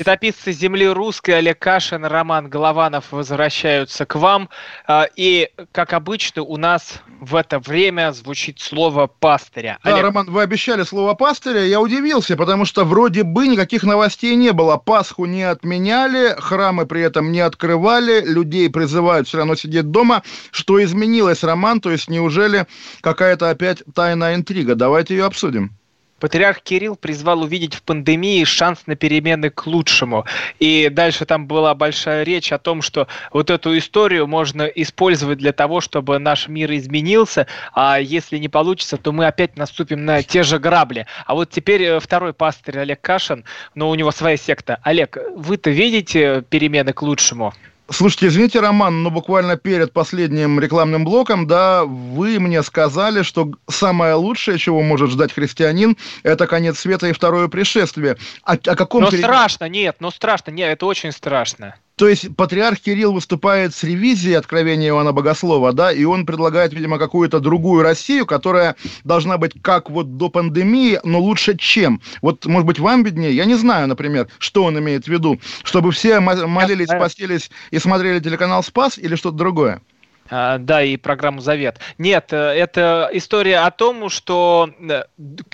Летописцы 0.00 0.52
земли 0.52 0.88
русской 0.88 1.32
Олег 1.32 1.58
Кашин, 1.58 2.06
Роман 2.06 2.48
Голованов 2.48 3.12
возвращаются 3.12 4.06
к 4.06 4.14
вам. 4.14 4.48
А, 4.86 5.06
и, 5.14 5.50
как 5.72 5.92
обычно, 5.92 6.42
у 6.42 6.56
нас 6.56 7.02
в 7.20 7.36
это 7.36 7.58
время 7.58 8.10
звучит 8.12 8.60
слово 8.60 9.08
пастыря. 9.08 9.78
Да, 9.84 9.92
Олег... 9.92 10.04
Роман, 10.04 10.30
вы 10.30 10.40
обещали 10.40 10.84
слово 10.84 11.12
пастыря. 11.12 11.66
Я 11.66 11.82
удивился, 11.82 12.34
потому 12.38 12.64
что 12.64 12.86
вроде 12.86 13.24
бы 13.24 13.46
никаких 13.46 13.82
новостей 13.82 14.36
не 14.36 14.54
было. 14.54 14.78
Пасху 14.78 15.26
не 15.26 15.42
отменяли, 15.42 16.34
храмы 16.38 16.86
при 16.86 17.02
этом 17.02 17.30
не 17.30 17.40
открывали, 17.40 18.22
людей 18.24 18.70
призывают 18.70 19.28
все 19.28 19.36
равно 19.36 19.54
сидеть 19.54 19.90
дома. 19.90 20.22
Что 20.50 20.82
изменилось, 20.82 21.44
Роман? 21.44 21.82
То 21.82 21.90
есть 21.90 22.08
неужели 22.08 22.66
какая-то 23.02 23.50
опять 23.50 23.82
тайная 23.94 24.34
интрига? 24.34 24.76
Давайте 24.76 25.14
ее 25.14 25.26
обсудим. 25.26 25.78
Патриарх 26.20 26.60
Кирилл 26.60 26.96
призвал 26.96 27.40
увидеть 27.42 27.74
в 27.74 27.82
пандемии 27.82 28.44
шанс 28.44 28.86
на 28.86 28.94
перемены 28.94 29.50
к 29.50 29.66
лучшему. 29.66 30.26
И 30.58 30.88
дальше 30.90 31.24
там 31.24 31.46
была 31.46 31.74
большая 31.74 32.22
речь 32.22 32.52
о 32.52 32.58
том, 32.58 32.82
что 32.82 33.08
вот 33.32 33.50
эту 33.50 33.76
историю 33.76 34.26
можно 34.26 34.64
использовать 34.64 35.38
для 35.38 35.52
того, 35.52 35.80
чтобы 35.80 36.18
наш 36.18 36.46
мир 36.46 36.72
изменился, 36.74 37.46
а 37.72 37.98
если 37.98 38.36
не 38.38 38.48
получится, 38.48 38.98
то 38.98 39.12
мы 39.12 39.26
опять 39.26 39.56
наступим 39.56 40.04
на 40.04 40.22
те 40.22 40.42
же 40.42 40.58
грабли. 40.58 41.06
А 41.26 41.34
вот 41.34 41.50
теперь 41.50 41.82
э, 41.82 42.00
второй 42.00 42.34
пастырь 42.34 42.78
Олег 42.78 43.00
Кашин, 43.00 43.44
но 43.74 43.88
у 43.88 43.94
него 43.94 44.10
своя 44.10 44.36
секта. 44.36 44.78
Олег, 44.82 45.16
вы-то 45.34 45.70
видите 45.70 46.44
перемены 46.50 46.92
к 46.92 47.02
лучшему? 47.02 47.54
Слушайте, 47.92 48.28
извините, 48.28 48.60
Роман, 48.60 49.02
но 49.02 49.10
буквально 49.10 49.56
перед 49.56 49.92
последним 49.92 50.60
рекламным 50.60 51.04
блоком, 51.04 51.46
да, 51.46 51.84
вы 51.84 52.38
мне 52.38 52.62
сказали, 52.62 53.22
что 53.22 53.50
самое 53.68 54.14
лучшее, 54.14 54.58
чего 54.58 54.80
может 54.80 55.10
ждать 55.10 55.32
христианин, 55.32 55.96
это 56.22 56.46
конец 56.46 56.78
света 56.78 57.08
и 57.08 57.12
второе 57.12 57.48
пришествие. 57.48 58.16
О, 58.44 58.52
о 58.52 58.76
каком... 58.76 59.02
Но 59.02 59.10
перед... 59.10 59.24
страшно, 59.24 59.68
нет, 59.68 59.96
но 59.98 60.10
страшно, 60.12 60.52
нет, 60.52 60.70
это 60.70 60.86
очень 60.86 61.10
страшно. 61.10 61.74
То 62.00 62.08
есть 62.08 62.34
патриарх 62.34 62.80
Кирилл 62.80 63.12
выступает 63.12 63.74
с 63.74 63.84
ревизией 63.84 64.38
откровения 64.38 64.88
Иоанна 64.88 65.12
Богослова, 65.12 65.74
да, 65.74 65.92
и 65.92 66.04
он 66.04 66.24
предлагает, 66.24 66.72
видимо, 66.72 66.98
какую-то 66.98 67.40
другую 67.40 67.82
Россию, 67.82 68.24
которая 68.24 68.74
должна 69.04 69.36
быть 69.36 69.52
как 69.60 69.90
вот 69.90 70.16
до 70.16 70.30
пандемии, 70.30 70.98
но 71.04 71.20
лучше 71.20 71.58
чем. 71.58 72.00
Вот, 72.22 72.46
может 72.46 72.66
быть, 72.66 72.78
вам 72.78 73.02
виднее, 73.02 73.36
я 73.36 73.44
не 73.44 73.54
знаю, 73.54 73.86
например, 73.86 74.28
что 74.38 74.64
он 74.64 74.78
имеет 74.78 75.04
в 75.04 75.08
виду, 75.08 75.38
чтобы 75.62 75.92
все 75.92 76.20
молились, 76.20 76.88
постились 76.88 77.50
и 77.70 77.78
смотрели 77.78 78.18
телеканал 78.18 78.62
«Спас» 78.62 78.96
или 78.96 79.14
что-то 79.14 79.36
другое? 79.36 79.82
А, 80.30 80.58
да, 80.58 80.82
и 80.82 80.96
программу 80.96 81.40
«Завет». 81.40 81.80
Нет, 81.98 82.32
э, 82.32 82.36
это 82.36 83.10
история 83.12 83.58
о 83.58 83.70
том, 83.72 84.08
что 84.08 84.70
э, 84.78 85.02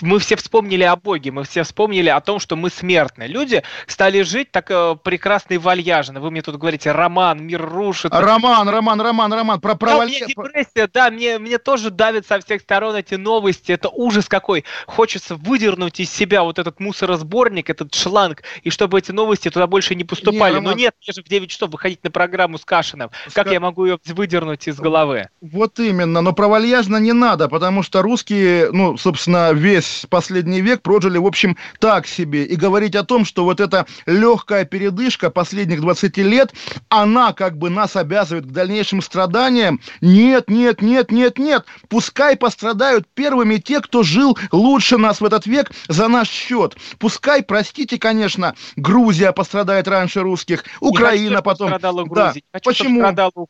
мы 0.02 0.18
все 0.18 0.36
вспомнили 0.36 0.82
о 0.82 0.96
Боге, 0.96 1.30
мы 1.30 1.44
все 1.44 1.62
вспомнили 1.62 2.10
о 2.10 2.20
том, 2.20 2.38
что 2.38 2.56
мы 2.56 2.68
смертны. 2.68 3.24
Люди 3.24 3.62
стали 3.86 4.20
жить 4.20 4.50
так 4.50 4.70
э, 4.70 4.96
прекрасно 5.02 5.54
и 5.54 5.58
вальяжно. 5.58 6.20
Вы 6.20 6.30
мне 6.30 6.42
тут 6.42 6.56
говорите, 6.56 6.92
роман, 6.92 7.42
мир 7.42 7.64
рушит. 7.64 8.12
Роман, 8.12 8.68
роман, 8.68 9.00
роман, 9.00 9.32
роман, 9.32 9.60
про 9.60 9.76
провал... 9.76 10.00
Да, 10.00 10.06
мне 10.06 10.20
депрессия, 10.26 10.88
да, 10.92 11.10
мне, 11.10 11.38
мне 11.38 11.56
тоже 11.56 11.90
давит 11.90 12.26
со 12.26 12.38
всех 12.40 12.60
сторон 12.60 12.96
эти 12.96 13.14
новости, 13.14 13.72
это 13.72 13.88
ужас 13.88 14.28
какой. 14.28 14.64
Хочется 14.86 15.36
выдернуть 15.36 16.00
из 16.00 16.10
себя 16.10 16.42
вот 16.42 16.58
этот 16.58 16.80
мусоросборник, 16.80 17.70
этот 17.70 17.94
шланг, 17.94 18.42
и 18.62 18.68
чтобы 18.68 18.98
эти 18.98 19.10
новости 19.10 19.48
туда 19.48 19.66
больше 19.66 19.94
не 19.94 20.04
поступали. 20.04 20.52
Не, 20.52 20.56
роман... 20.56 20.72
Но 20.72 20.78
нет, 20.78 20.94
мне 21.00 21.14
же 21.14 21.22
в 21.22 21.28
9 21.28 21.48
часов 21.48 21.70
выходить 21.70 22.04
на 22.04 22.10
программу 22.10 22.58
с 22.58 22.64
Кашином. 22.66 23.10
Как 23.32 23.50
я 23.50 23.58
могу 23.58 23.86
ее 23.86 23.98
выдернуть 24.04 24.65
из 24.68 24.76
головы. 24.76 25.28
Вот 25.40 25.78
именно, 25.78 26.20
но 26.20 26.32
про 26.32 26.48
вальяжно 26.48 26.96
не 26.96 27.12
надо, 27.12 27.48
потому 27.48 27.82
что 27.82 28.02
русские, 28.02 28.70
ну, 28.72 28.96
собственно, 28.96 29.52
весь 29.52 30.06
последний 30.08 30.60
век 30.60 30.82
прожили, 30.82 31.18
в 31.18 31.26
общем, 31.26 31.56
так 31.80 32.06
себе. 32.06 32.44
И 32.44 32.56
говорить 32.56 32.94
о 32.94 33.04
том, 33.04 33.24
что 33.24 33.44
вот 33.44 33.60
эта 33.60 33.86
легкая 34.06 34.64
передышка 34.64 35.30
последних 35.30 35.80
20 35.80 36.16
лет, 36.18 36.52
она 36.88 37.32
как 37.32 37.58
бы 37.58 37.70
нас 37.70 37.96
обязывает 37.96 38.46
к 38.46 38.50
дальнейшим 38.50 39.02
страданиям, 39.02 39.80
нет, 40.00 40.48
нет, 40.50 40.82
нет, 40.82 41.10
нет, 41.10 41.38
нет. 41.38 41.64
Пускай 41.88 42.36
пострадают 42.36 43.06
первыми 43.14 43.56
те, 43.56 43.80
кто 43.80 44.02
жил 44.02 44.36
лучше 44.52 44.98
нас 44.98 45.20
в 45.20 45.24
этот 45.24 45.46
век 45.46 45.70
за 45.88 46.08
наш 46.08 46.28
счет. 46.28 46.76
Пускай, 46.98 47.42
простите, 47.42 47.98
конечно, 47.98 48.54
Грузия 48.76 49.32
пострадает 49.32 49.88
раньше 49.88 50.20
русских, 50.20 50.64
Украина 50.80 51.42
потом. 51.42 51.70
Да. 51.80 52.34
Почему? 52.62 53.02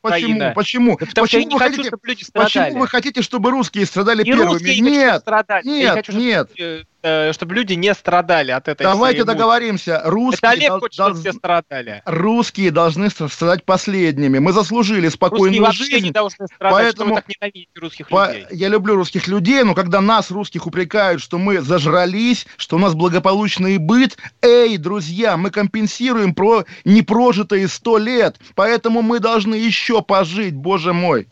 Почему? 0.02 0.52
Почему? 0.54 0.98
Потому 1.08 1.26
почему 1.26 1.28
что 1.28 1.38
я 1.38 1.44
не 1.44 1.58
хочу, 1.58 1.84
чтобы 1.84 2.06
люди 2.06 2.24
страдали. 2.24 2.64
Почему 2.64 2.80
вы 2.80 2.88
хотите, 2.88 3.22
чтобы 3.22 3.50
русские 3.50 3.86
страдали 3.86 4.22
и 4.22 4.24
первыми? 4.24 4.80
Нет, 4.80 5.20
страдать. 5.20 5.64
нет, 5.64 5.94
хочу, 5.94 6.12
нет. 6.12 6.50
Чтобы, 6.54 6.64
это, 6.64 6.86
чтобы 7.32 7.54
люди 7.54 7.74
не 7.74 7.94
страдали 7.94 8.50
от 8.50 8.68
этой 8.68 8.82
Давайте 8.82 9.24
договоримся. 9.24 10.02
Русские, 10.04 10.38
это 10.38 10.50
Олег 10.50 10.72
хочет, 10.80 10.94
чтобы 10.94 11.20
все 11.20 11.32
страдали. 11.32 12.02
Русские 12.04 12.70
должны 12.70 13.10
страдать 13.10 13.64
последними. 13.64 14.38
Мы 14.38 14.52
заслужили 14.52 15.08
спокойную 15.08 15.64
Русские 15.64 15.86
жизнь. 15.86 16.06
не 16.06 16.10
должны 16.10 16.46
страдать, 16.46 16.72
поэтому... 16.72 17.08
что 17.08 17.14
вы 17.14 17.20
так 17.20 17.28
ненавидите 17.28 17.80
русских 17.80 18.08
по... 18.08 18.32
людей. 18.32 18.46
Я 18.50 18.68
люблю 18.68 18.94
русских 18.96 19.28
людей, 19.28 19.62
но 19.62 19.74
когда 19.74 20.00
нас, 20.00 20.30
русских, 20.30 20.66
упрекают, 20.66 21.22
что 21.22 21.38
мы 21.38 21.60
зажрались, 21.60 22.46
что 22.56 22.76
у 22.76 22.78
нас 22.78 22.94
благополучный 22.94 23.78
быт, 23.78 24.16
эй, 24.42 24.76
друзья, 24.76 25.36
мы 25.36 25.50
компенсируем 25.50 26.34
про 26.34 26.64
непрожитые 26.84 27.68
сто 27.68 27.98
лет, 27.98 28.36
поэтому 28.54 29.02
мы 29.02 29.20
должны 29.20 29.54
еще 29.54 30.02
пожить, 30.02 30.54
боже 30.54 30.92
мой. 30.92 31.28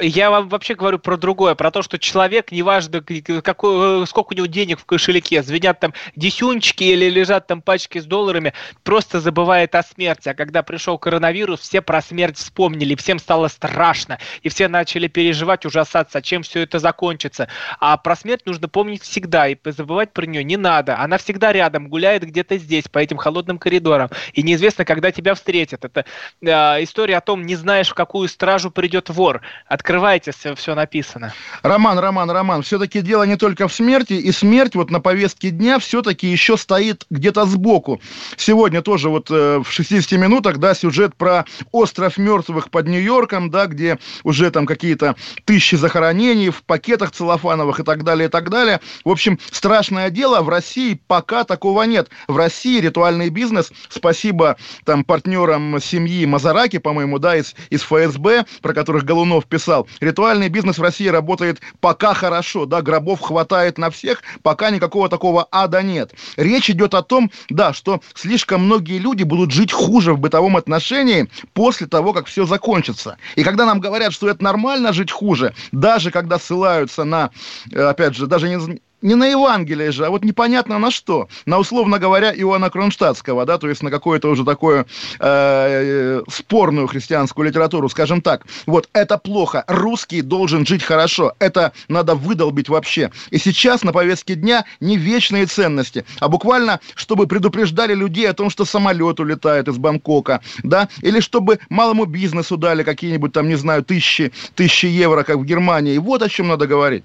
Я 0.00 0.30
вам 0.30 0.48
вообще 0.48 0.76
говорю 0.76 1.00
про 1.00 1.16
другое, 1.16 1.56
про 1.56 1.72
то, 1.72 1.82
что 1.82 1.98
человек, 1.98 2.52
неважно, 2.52 3.02
какой, 3.42 4.06
сколько 4.06 4.32
у 4.32 4.36
него 4.36 4.46
денег 4.46 4.78
в 4.78 4.84
кошельке, 4.84 5.42
звенят 5.42 5.80
там 5.80 5.94
десюнчики 6.14 6.84
или 6.84 7.10
лежат 7.10 7.48
там 7.48 7.60
пачки 7.60 7.98
с 7.98 8.04
долларами, 8.04 8.52
просто 8.84 9.20
забывает 9.20 9.74
о 9.74 9.82
смерти. 9.82 10.28
А 10.28 10.34
когда 10.34 10.62
пришел 10.62 10.96
коронавирус, 10.96 11.60
все 11.60 11.82
про 11.82 12.02
смерть 12.02 12.36
вспомнили, 12.36 12.94
всем 12.94 13.18
стало 13.18 13.48
страшно, 13.48 14.20
и 14.42 14.48
все 14.48 14.68
начали 14.68 15.08
переживать, 15.08 15.66
ужасаться, 15.66 16.22
чем 16.22 16.44
все 16.44 16.60
это 16.60 16.78
закончится. 16.78 17.48
А 17.80 17.96
про 17.96 18.14
смерть 18.14 18.46
нужно 18.46 18.68
помнить 18.68 19.02
всегда, 19.02 19.48
и 19.48 19.56
забывать 19.64 20.12
про 20.12 20.24
нее 20.24 20.44
не 20.44 20.56
надо. 20.56 20.98
Она 20.98 21.18
всегда 21.18 21.52
рядом, 21.52 21.88
гуляет 21.88 22.22
где-то 22.22 22.58
здесь, 22.58 22.84
по 22.84 23.00
этим 23.00 23.16
холодным 23.16 23.58
коридорам, 23.58 24.08
и 24.34 24.44
неизвестно, 24.44 24.84
когда 24.84 25.10
тебя 25.10 25.34
встретят. 25.34 25.84
Это 25.84 26.04
э, 26.40 26.46
история 26.84 27.16
о 27.16 27.20
том, 27.20 27.44
не 27.44 27.56
знаешь, 27.56 27.88
в 27.88 27.94
какую 27.94 28.28
стражу 28.28 28.70
придет 28.70 29.10
вор 29.10 29.42
Открывайте, 29.66 30.30
все, 30.32 30.54
все 30.54 30.74
написано. 30.74 31.32
Роман, 31.62 31.98
Роман, 31.98 32.30
Роман, 32.30 32.62
все-таки 32.62 33.00
дело 33.00 33.22
не 33.22 33.36
только 33.36 33.66
в 33.66 33.72
смерти, 33.72 34.12
и 34.12 34.30
смерть 34.30 34.74
вот 34.74 34.90
на 34.90 35.00
повестке 35.00 35.48
дня 35.48 35.78
все-таки 35.78 36.26
еще 36.26 36.58
стоит 36.58 37.06
где-то 37.08 37.46
сбоку. 37.46 37.98
Сегодня 38.36 38.82
тоже 38.82 39.08
вот 39.08 39.30
э, 39.30 39.62
в 39.64 39.70
60 39.70 40.20
минутах, 40.20 40.58
да, 40.58 40.74
сюжет 40.74 41.16
про 41.16 41.46
остров 41.72 42.18
мертвых 42.18 42.70
под 42.70 42.88
Нью-Йорком, 42.88 43.50
да, 43.50 43.64
где 43.64 43.98
уже 44.22 44.50
там 44.50 44.66
какие-то 44.66 45.16
тысячи 45.46 45.76
захоронений 45.76 46.50
в 46.50 46.62
пакетах 46.62 47.12
целлофановых 47.12 47.80
и 47.80 47.84
так 47.84 48.04
далее, 48.04 48.28
и 48.28 48.30
так 48.30 48.50
далее. 48.50 48.80
В 49.02 49.08
общем, 49.08 49.38
страшное 49.50 50.10
дело, 50.10 50.42
в 50.42 50.50
России 50.50 51.00
пока 51.06 51.44
такого 51.44 51.84
нет. 51.84 52.10
В 52.28 52.36
России 52.36 52.80
ритуальный 52.80 53.30
бизнес, 53.30 53.72
спасибо 53.88 54.58
там 54.84 55.04
партнерам 55.04 55.80
семьи 55.80 56.26
Мазараки, 56.26 56.76
по-моему, 56.76 57.18
да, 57.18 57.36
из, 57.36 57.54
из 57.70 57.80
ФСБ, 57.82 58.44
про 58.60 58.74
которых 58.74 59.04
Голунов 59.04 59.46
писал, 59.54 59.86
ритуальный 60.00 60.48
бизнес 60.48 60.78
в 60.78 60.82
России 60.82 61.06
работает 61.06 61.60
пока 61.80 62.12
хорошо, 62.12 62.66
да, 62.66 62.82
гробов 62.82 63.20
хватает 63.20 63.78
на 63.78 63.88
всех, 63.90 64.20
пока 64.42 64.70
никакого 64.70 65.08
такого 65.08 65.46
ада 65.52 65.80
нет. 65.80 66.12
Речь 66.36 66.70
идет 66.70 66.92
о 66.94 67.02
том, 67.02 67.30
да, 67.50 67.72
что 67.72 68.00
слишком 68.14 68.64
многие 68.64 68.98
люди 68.98 69.22
будут 69.22 69.52
жить 69.52 69.70
хуже 69.70 70.12
в 70.12 70.18
бытовом 70.18 70.56
отношении 70.56 71.30
после 71.52 71.86
того, 71.86 72.12
как 72.12 72.26
все 72.26 72.46
закончится. 72.46 73.16
И 73.36 73.44
когда 73.44 73.64
нам 73.64 73.78
говорят, 73.78 74.12
что 74.12 74.28
это 74.28 74.42
нормально 74.42 74.92
жить 74.92 75.12
хуже, 75.12 75.54
даже 75.70 76.10
когда 76.10 76.40
ссылаются 76.40 77.04
на, 77.04 77.30
э, 77.70 77.80
опять 77.80 78.16
же, 78.16 78.26
даже 78.26 78.48
не, 78.48 78.80
не 79.04 79.14
на 79.14 79.26
Евангелие 79.26 79.92
же, 79.92 80.06
а 80.06 80.10
вот 80.10 80.24
непонятно 80.24 80.78
на 80.78 80.90
что. 80.90 81.28
На, 81.46 81.58
условно 81.58 81.98
говоря, 81.98 82.32
Иоанна 82.34 82.70
Кронштадтского, 82.70 83.44
да, 83.44 83.58
то 83.58 83.68
есть 83.68 83.82
на 83.82 83.90
какую-то 83.90 84.30
уже 84.30 84.44
такую 84.44 84.80
э, 84.80 84.84
э, 85.20 86.22
спорную 86.28 86.86
христианскую 86.88 87.46
литературу, 87.46 87.88
скажем 87.90 88.22
так. 88.22 88.46
Вот, 88.66 88.88
это 88.94 89.18
плохо. 89.18 89.64
Русский 89.68 90.22
должен 90.22 90.66
жить 90.66 90.82
хорошо. 90.82 91.34
Это 91.38 91.72
надо 91.88 92.14
выдолбить 92.14 92.70
вообще. 92.70 93.10
И 93.30 93.38
сейчас 93.38 93.84
на 93.84 93.92
повестке 93.92 94.34
дня 94.36 94.64
не 94.80 94.96
вечные 94.96 95.44
ценности, 95.44 96.06
а 96.18 96.28
буквально, 96.28 96.80
чтобы 96.94 97.26
предупреждали 97.26 97.94
людей 97.94 98.28
о 98.28 98.32
том, 98.32 98.48
что 98.48 98.64
самолет 98.64 99.20
улетает 99.20 99.68
из 99.68 99.76
Бангкока, 99.76 100.40
да, 100.62 100.88
или 101.02 101.20
чтобы 101.20 101.58
малому 101.68 102.06
бизнесу 102.06 102.56
дали 102.56 102.82
какие-нибудь 102.82 103.34
там, 103.34 103.48
не 103.48 103.56
знаю, 103.56 103.84
тысячи, 103.84 104.32
тысячи 104.54 104.86
евро, 104.86 105.24
как 105.24 105.36
в 105.36 105.44
Германии. 105.44 105.98
Вот 105.98 106.22
о 106.22 106.28
чем 106.30 106.48
надо 106.48 106.66
говорить. 106.66 107.04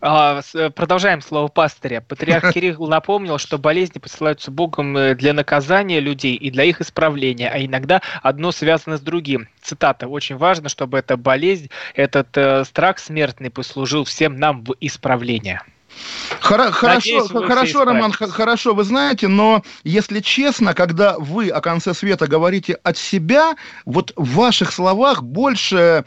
А, 0.00 0.42
э, 0.54 0.70
продолжаем 0.70 1.22
слово 1.22 1.48
пастыря. 1.48 2.00
Патриарх 2.00 2.52
Кирилл 2.54 2.86
напомнил, 2.86 3.38
что 3.38 3.58
болезни 3.58 3.98
посылаются 3.98 4.50
Богом 4.50 4.96
э, 4.96 5.14
для 5.14 5.32
наказания 5.32 6.00
людей 6.00 6.34
и 6.34 6.50
для 6.50 6.64
их 6.64 6.80
исправления, 6.80 7.48
а 7.48 7.64
иногда 7.64 8.02
одно 8.22 8.52
связано 8.52 8.98
с 8.98 9.00
другим. 9.00 9.48
Цитата. 9.62 10.06
«Очень 10.06 10.36
важно, 10.36 10.68
чтобы 10.68 10.98
эта 10.98 11.16
болезнь, 11.16 11.70
этот 11.94 12.36
э, 12.36 12.64
страх 12.64 12.98
смертный 12.98 13.50
послужил 13.50 14.04
всем 14.04 14.36
нам 14.36 14.64
в 14.64 14.74
исправление». 14.80 15.62
Хоро- 16.40 16.70
хорошо, 16.70 17.26
хорошо, 17.26 17.84
Роман, 17.84 18.12
хорошо, 18.12 18.74
вы 18.74 18.84
знаете, 18.84 19.28
но 19.28 19.62
если 19.82 20.20
честно, 20.20 20.74
когда 20.74 21.18
вы 21.18 21.48
о 21.48 21.60
конце 21.60 21.94
света 21.94 22.26
говорите 22.26 22.74
от 22.82 22.98
себя, 22.98 23.56
вот 23.86 24.12
в 24.16 24.34
ваших 24.34 24.72
словах 24.72 25.22
больше 25.22 26.04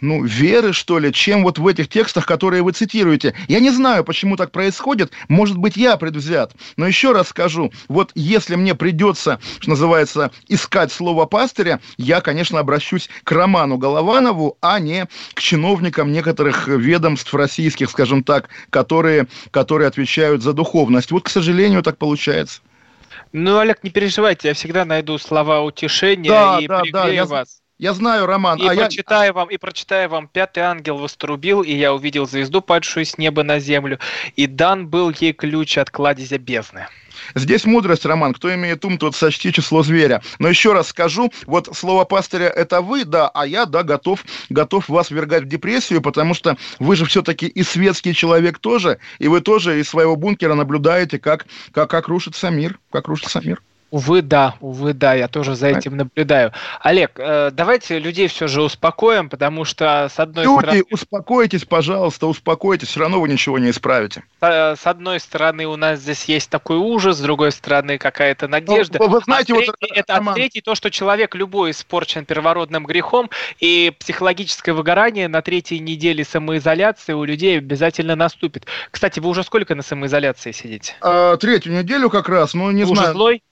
ну, 0.00 0.24
веры, 0.24 0.72
что 0.72 0.98
ли, 0.98 1.12
чем 1.12 1.42
вот 1.42 1.58
в 1.58 1.66
этих 1.66 1.88
текстах, 1.88 2.26
которые 2.26 2.62
вы 2.62 2.72
цитируете. 2.72 3.34
Я 3.48 3.60
не 3.60 3.70
знаю, 3.70 4.04
почему 4.04 4.36
так 4.36 4.50
происходит. 4.52 5.12
Может 5.28 5.56
быть, 5.56 5.76
я 5.76 5.96
предвзят. 5.96 6.52
Но 6.76 6.86
еще 6.86 7.12
раз 7.12 7.28
скажу, 7.28 7.72
вот 7.88 8.12
если 8.14 8.54
мне 8.56 8.74
придется, 8.74 9.40
что 9.60 9.70
называется, 9.70 10.30
искать 10.48 10.92
слово 10.92 11.26
пастыря, 11.26 11.80
я, 11.96 12.20
конечно, 12.20 12.58
обращусь 12.58 13.08
к 13.24 13.32
Роману 13.32 13.78
Голованову, 13.78 14.56
а 14.60 14.78
не 14.78 15.06
к 15.34 15.40
чиновникам 15.40 16.12
некоторых 16.12 16.68
ведомств 16.68 17.32
российских, 17.34 17.90
скажем 17.90 18.22
так, 18.22 18.48
которые, 18.70 19.28
которые 19.50 19.88
отвечают 19.88 20.42
за 20.42 20.52
духовность. 20.52 21.10
Вот, 21.10 21.24
к 21.24 21.28
сожалению, 21.28 21.82
так 21.82 21.98
получается. 21.98 22.60
Ну, 23.32 23.58
Олег, 23.58 23.82
не 23.84 23.90
переживайте, 23.90 24.48
я 24.48 24.54
всегда 24.54 24.84
найду 24.84 25.18
слова 25.18 25.60
утешения 25.60 26.30
да, 26.30 26.58
и 26.60 26.66
да, 26.66 26.80
пригрею 26.80 27.04
да, 27.04 27.08
я... 27.08 27.24
вас. 27.26 27.60
Я 27.78 27.94
знаю, 27.94 28.26
Роман. 28.26 28.58
И 28.58 28.66
а 28.66 28.74
прочитаю 28.74 29.26
я... 29.26 29.32
вам, 29.32 29.48
и 29.50 29.56
прочитаю 29.56 30.08
вам, 30.08 30.26
пятый 30.26 30.60
ангел 30.60 30.98
вострубил, 30.98 31.62
и 31.62 31.72
я 31.72 31.94
увидел 31.94 32.26
звезду, 32.26 32.60
падшую 32.60 33.06
с 33.06 33.18
неба 33.18 33.44
на 33.44 33.60
землю, 33.60 34.00
и 34.34 34.46
дан 34.48 34.88
был 34.88 35.10
ей 35.10 35.32
ключ 35.32 35.78
от 35.78 35.88
кладезя 35.90 36.38
бездны. 36.38 36.88
Здесь 37.34 37.64
мудрость, 37.64 38.04
Роман. 38.04 38.34
Кто 38.34 38.52
имеет 38.54 38.84
ум, 38.84 38.98
тот 38.98 39.14
сочти 39.14 39.52
число 39.52 39.82
зверя. 39.82 40.22
Но 40.38 40.48
еще 40.48 40.72
раз 40.72 40.88
скажу, 40.88 41.32
вот 41.46 41.68
слово 41.72 42.04
пастыря 42.04 42.46
это 42.46 42.80
вы, 42.80 43.04
да, 43.04 43.28
а 43.28 43.46
я, 43.46 43.64
да, 43.64 43.82
готов, 43.84 44.24
готов 44.48 44.88
вас 44.88 45.10
вергать 45.10 45.44
в 45.44 45.48
депрессию, 45.48 46.00
потому 46.02 46.34
что 46.34 46.56
вы 46.78 46.96
же 46.96 47.04
все-таки 47.04 47.46
и 47.46 47.62
светский 47.62 48.14
человек 48.14 48.58
тоже, 48.58 48.98
и 49.18 49.28
вы 49.28 49.40
тоже 49.40 49.80
из 49.80 49.88
своего 49.88 50.16
бункера 50.16 50.54
наблюдаете, 50.54 51.18
как, 51.18 51.46
как, 51.72 51.90
как 51.90 52.08
рушится 52.08 52.50
мир, 52.50 52.78
как 52.90 53.08
рушится 53.08 53.40
мир. 53.42 53.60
Увы, 53.90 54.20
да, 54.20 54.54
увы, 54.60 54.92
да, 54.92 55.14
я 55.14 55.28
тоже 55.28 55.54
за 55.54 55.68
этим 55.68 55.96
наблюдаю. 55.96 56.52
Олег, 56.80 57.12
э, 57.16 57.50
давайте 57.52 57.98
людей 57.98 58.28
все 58.28 58.46
же 58.46 58.60
успокоим, 58.60 59.30
потому 59.30 59.64
что 59.64 60.08
с 60.14 60.20
одной 60.20 60.44
Люди, 60.44 60.58
стороны... 60.58 60.84
успокойтесь, 60.90 61.64
пожалуйста, 61.64 62.26
успокойтесь, 62.26 62.88
все 62.88 63.00
равно 63.00 63.18
вы 63.18 63.28
ничего 63.28 63.58
не 63.58 63.70
исправите. 63.70 64.24
С 64.40 64.80
одной 64.84 65.20
стороны 65.20 65.66
у 65.66 65.76
нас 65.76 66.00
здесь 66.00 66.24
есть 66.24 66.50
такой 66.50 66.76
ужас, 66.76 67.16
с 67.16 67.20
другой 67.20 67.50
стороны 67.50 67.96
какая-то 67.96 68.46
надежда. 68.46 68.98
Ну, 69.00 69.08
вы 69.08 69.20
знаете, 69.20 69.54
а 69.54 69.56
вот... 69.56 69.64
Третий, 69.78 69.94
это 69.94 70.14
Роман... 70.16 70.34
третий 70.34 70.60
то, 70.60 70.74
что 70.74 70.90
человек 70.90 71.34
любой 71.34 71.70
испорчен 71.70 72.26
первородным 72.26 72.84
грехом, 72.84 73.30
и 73.58 73.92
психологическое 73.98 74.72
выгорание 74.72 75.28
на 75.28 75.40
третьей 75.40 75.78
неделе 75.78 76.24
самоизоляции 76.24 77.14
у 77.14 77.24
людей 77.24 77.56
обязательно 77.56 78.16
наступит. 78.16 78.66
Кстати, 78.90 79.18
вы 79.18 79.30
уже 79.30 79.44
сколько 79.44 79.74
на 79.74 79.82
самоизоляции 79.82 80.52
сидите? 80.52 80.94
А, 81.00 81.38
третью 81.38 81.72
неделю 81.72 82.10
как 82.10 82.28
раз, 82.28 82.52
ну 82.52 82.70
не 82.70 82.84
вы 82.84 82.94
знаю. 82.94 83.08
Уже 83.08 83.12
злой? 83.14 83.42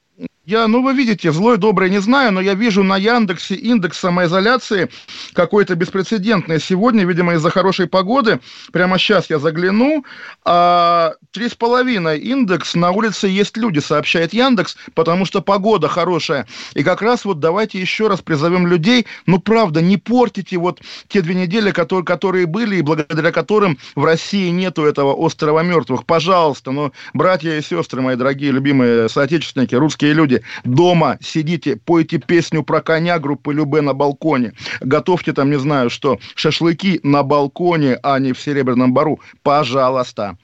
Я, 0.47 0.69
ну 0.69 0.81
вы 0.81 0.95
видите, 0.95 1.33
злой, 1.33 1.59
добрый 1.59 1.91
не 1.91 2.01
знаю, 2.01 2.31
но 2.31 2.41
я 2.41 2.55
вижу 2.55 2.85
на 2.85 2.97
Яндексе 2.97 3.57
индекс 3.57 3.99
самоизоляции 3.99 4.89
какой-то 5.33 5.75
беспрецедентный. 5.75 6.61
Сегодня, 6.61 7.05
видимо, 7.05 7.35
из-за 7.35 7.51
хорошей 7.51 7.89
погоды, 7.89 8.39
прямо 8.71 8.97
сейчас 8.97 9.29
я 9.29 9.41
загляну, 9.41 10.05
а 10.45 11.15
три 11.33 11.49
с 11.49 11.57
половиной 11.57 12.21
индекс, 12.21 12.77
на 12.77 12.93
улице 12.93 13.27
есть 13.27 13.57
люди, 13.57 13.81
сообщает 13.81 14.33
Яндекс, 14.33 14.77
потому 14.95 15.25
что 15.25 15.43
погода 15.43 15.89
хорошая. 15.89 16.47
И 16.75 16.85
как 16.85 17.03
раз 17.03 17.25
вот 17.25 17.41
давайте 17.41 17.81
еще 17.81 18.07
раз 18.07 18.21
призовем 18.21 18.69
людей, 18.69 19.07
ну 19.27 19.41
правда, 19.41 19.81
не 19.83 19.97
портите 19.97 20.59
вот 20.59 20.81
те 21.09 21.23
две 21.23 21.35
недели, 21.35 21.73
которые, 21.73 22.05
которые 22.05 22.47
были, 22.47 22.77
и 22.77 22.83
благодаря 22.83 23.33
которым 23.33 23.79
в 23.97 24.05
России 24.05 24.51
нету 24.51 24.85
этого 24.85 25.13
острова 25.13 25.65
мертвых. 25.65 26.07
Пожалуйста, 26.07 26.71
ну, 26.71 26.93
братья 27.15 27.59
и 27.59 27.63
сестры 27.63 28.01
мои 28.01 28.15
дорогие, 28.15 28.53
любимые 28.53 29.09
соотечественники, 29.09 29.75
русские 29.75 30.13
люди, 30.13 30.36
люди, 30.37 30.45
дома 30.65 31.19
сидите, 31.21 31.77
пойте 31.77 32.19
песню 32.19 32.63
про 32.63 32.81
коня 32.81 33.19
группы 33.19 33.53
Любе 33.53 33.81
на 33.81 33.95
балконе, 33.95 34.53
готовьте 34.81 35.33
там, 35.33 35.51
не 35.51 35.59
знаю 35.59 35.91
что, 35.91 36.19
шашлыки 36.35 37.01
на 37.03 37.23
балконе, 37.23 37.99
а 38.03 38.19
не 38.19 38.33
в 38.33 38.41
Серебряном 38.41 38.93
Бару, 38.93 39.21
пожалуйста. 39.43 40.37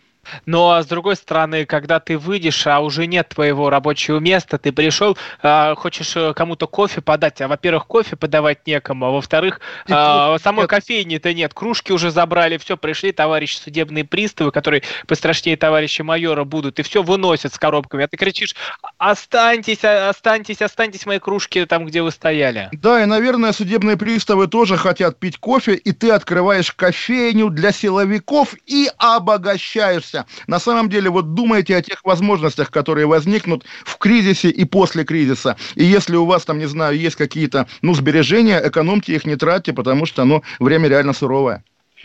Но 0.47 0.73
а 0.73 0.83
с 0.83 0.87
другой 0.87 1.17
стороны, 1.17 1.67
когда 1.67 2.01
ты 2.01 2.19
выйдешь, 2.19 2.67
а 2.67 2.81
уже 2.81 3.07
нет 3.07 3.29
твоего 3.29 3.71
рабочего 3.71 4.19
места, 4.19 4.59
ты 4.59 4.73
пришел, 4.73 5.17
а, 5.43 5.75
хочешь 5.75 6.17
э, 6.17 6.33
кому-то 6.35 6.67
кофе 6.67 7.01
подать, 7.01 7.41
а 7.41 7.49
во-первых, 7.49 7.87
кофе 7.87 8.17
подавать 8.17 8.67
некому, 8.67 9.07
а 9.07 9.11
во-вторых, 9.11 9.61
а, 9.89 10.39
самой 10.39 10.67
кофейни-то 10.67 11.33
нет, 11.35 11.55
кружки 11.55 11.93
уже 11.93 12.11
забрали, 12.11 12.57
все, 12.59 12.77
пришли 12.77 13.13
товарищи 13.13 13.57
судебные 13.57 14.05
приставы, 14.05 14.51
которые 14.51 14.83
пострашнее 15.07 15.57
товарища 15.57 16.05
майора 16.05 16.45
будут, 16.45 16.79
и 16.79 16.83
все 16.83 17.03
выносят 17.03 17.55
с 17.55 17.59
коробками, 17.59 18.05
а 18.05 18.09
ты 18.09 18.17
кричишь, 18.17 18.55
останьтесь, 18.99 19.85
останьтесь, 19.85 20.63
останьтесь 20.63 21.07
мои 21.07 21.19
кружки 21.19 21.65
там, 21.67 21.87
где 21.87 22.03
вы 22.03 22.11
стояли. 22.11 22.69
Да, 22.73 23.03
и, 23.03 23.07
наверное, 23.07 23.53
судебные 23.53 23.97
приставы 23.97 24.49
тоже 24.49 24.77
хотят 24.77 25.19
пить 25.19 25.39
кофе, 25.39 25.75
и 25.75 25.93
ты 25.93 26.11
открываешь 26.11 26.73
кофейню 26.73 27.51
для 27.51 27.73
силовиков 27.73 28.55
и 28.67 28.91
обогащаешься 28.99 30.12
на 30.47 30.59
самом 30.59 30.89
деле, 30.89 31.11
вот 31.11 31.35
думайте 31.35 31.77
о 31.77 31.83
тех 31.83 32.05
возможностях, 32.05 32.71
которые 32.71 33.07
возникнут 33.07 33.65
в 33.85 33.99
кризисе 33.99 34.51
и 34.51 34.65
после 34.65 35.05
кризиса. 35.05 35.57
И 35.75 35.85
если 35.85 36.17
у 36.17 36.27
вас 36.27 36.45
там, 36.45 36.59
не 36.59 36.67
знаю, 36.67 36.99
есть 36.99 37.17
какие-то, 37.17 37.67
ну, 37.83 37.95
сбережения, 37.95 38.61
экономьте 38.65 39.15
их, 39.15 39.25
не 39.25 39.37
тратьте, 39.37 39.73
потому 39.73 40.07
что, 40.07 40.25
ну, 40.25 40.43
время 40.59 40.89
реально 40.89 41.13
суровое. 41.13 41.65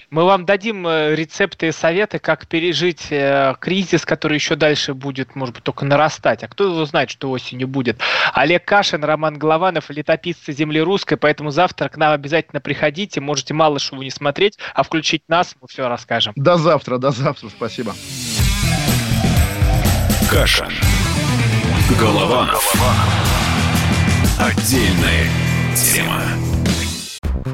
Мы 0.09 0.23
вам 0.23 0.45
дадим 0.45 0.87
э, 0.87 1.15
рецепты 1.15 1.67
и 1.67 1.71
советы, 1.73 2.19
как 2.19 2.47
пережить 2.47 3.07
э, 3.09 3.55
кризис, 3.59 4.05
который 4.05 4.35
еще 4.35 4.55
дальше 4.55 4.93
будет, 4.93 5.35
может 5.35 5.55
быть, 5.55 5.63
только 5.65 5.83
нарастать. 5.83 6.43
А 6.43 6.47
кто 6.47 6.63
его 6.63 6.85
знает, 6.85 7.09
что 7.09 7.29
осенью 7.29 7.67
будет? 7.67 7.99
Олег 8.33 8.63
Кашин, 8.63 9.03
Роман 9.03 9.37
Голованов, 9.37 9.89
летописцы 9.89 10.53
земли 10.53 10.79
русской. 10.79 11.17
Поэтому 11.17 11.51
завтра 11.51 11.89
к 11.89 11.97
нам 11.97 12.13
обязательно 12.13 12.61
приходите. 12.61 13.19
Можете 13.19 13.53
мало 13.53 13.79
что 13.79 13.97
не 13.97 14.09
смотреть, 14.09 14.57
а 14.73 14.83
включить 14.83 15.23
нас, 15.27 15.55
мы 15.59 15.67
все 15.67 15.89
расскажем. 15.89 16.31
До 16.37 16.57
завтра, 16.57 16.97
до 16.99 17.11
завтра. 17.11 17.49
Спасибо. 17.49 17.93
Кашин. 20.31 20.71
Голованов. 21.99 22.73
Отдельная 24.39 25.27
тема. 25.75 26.21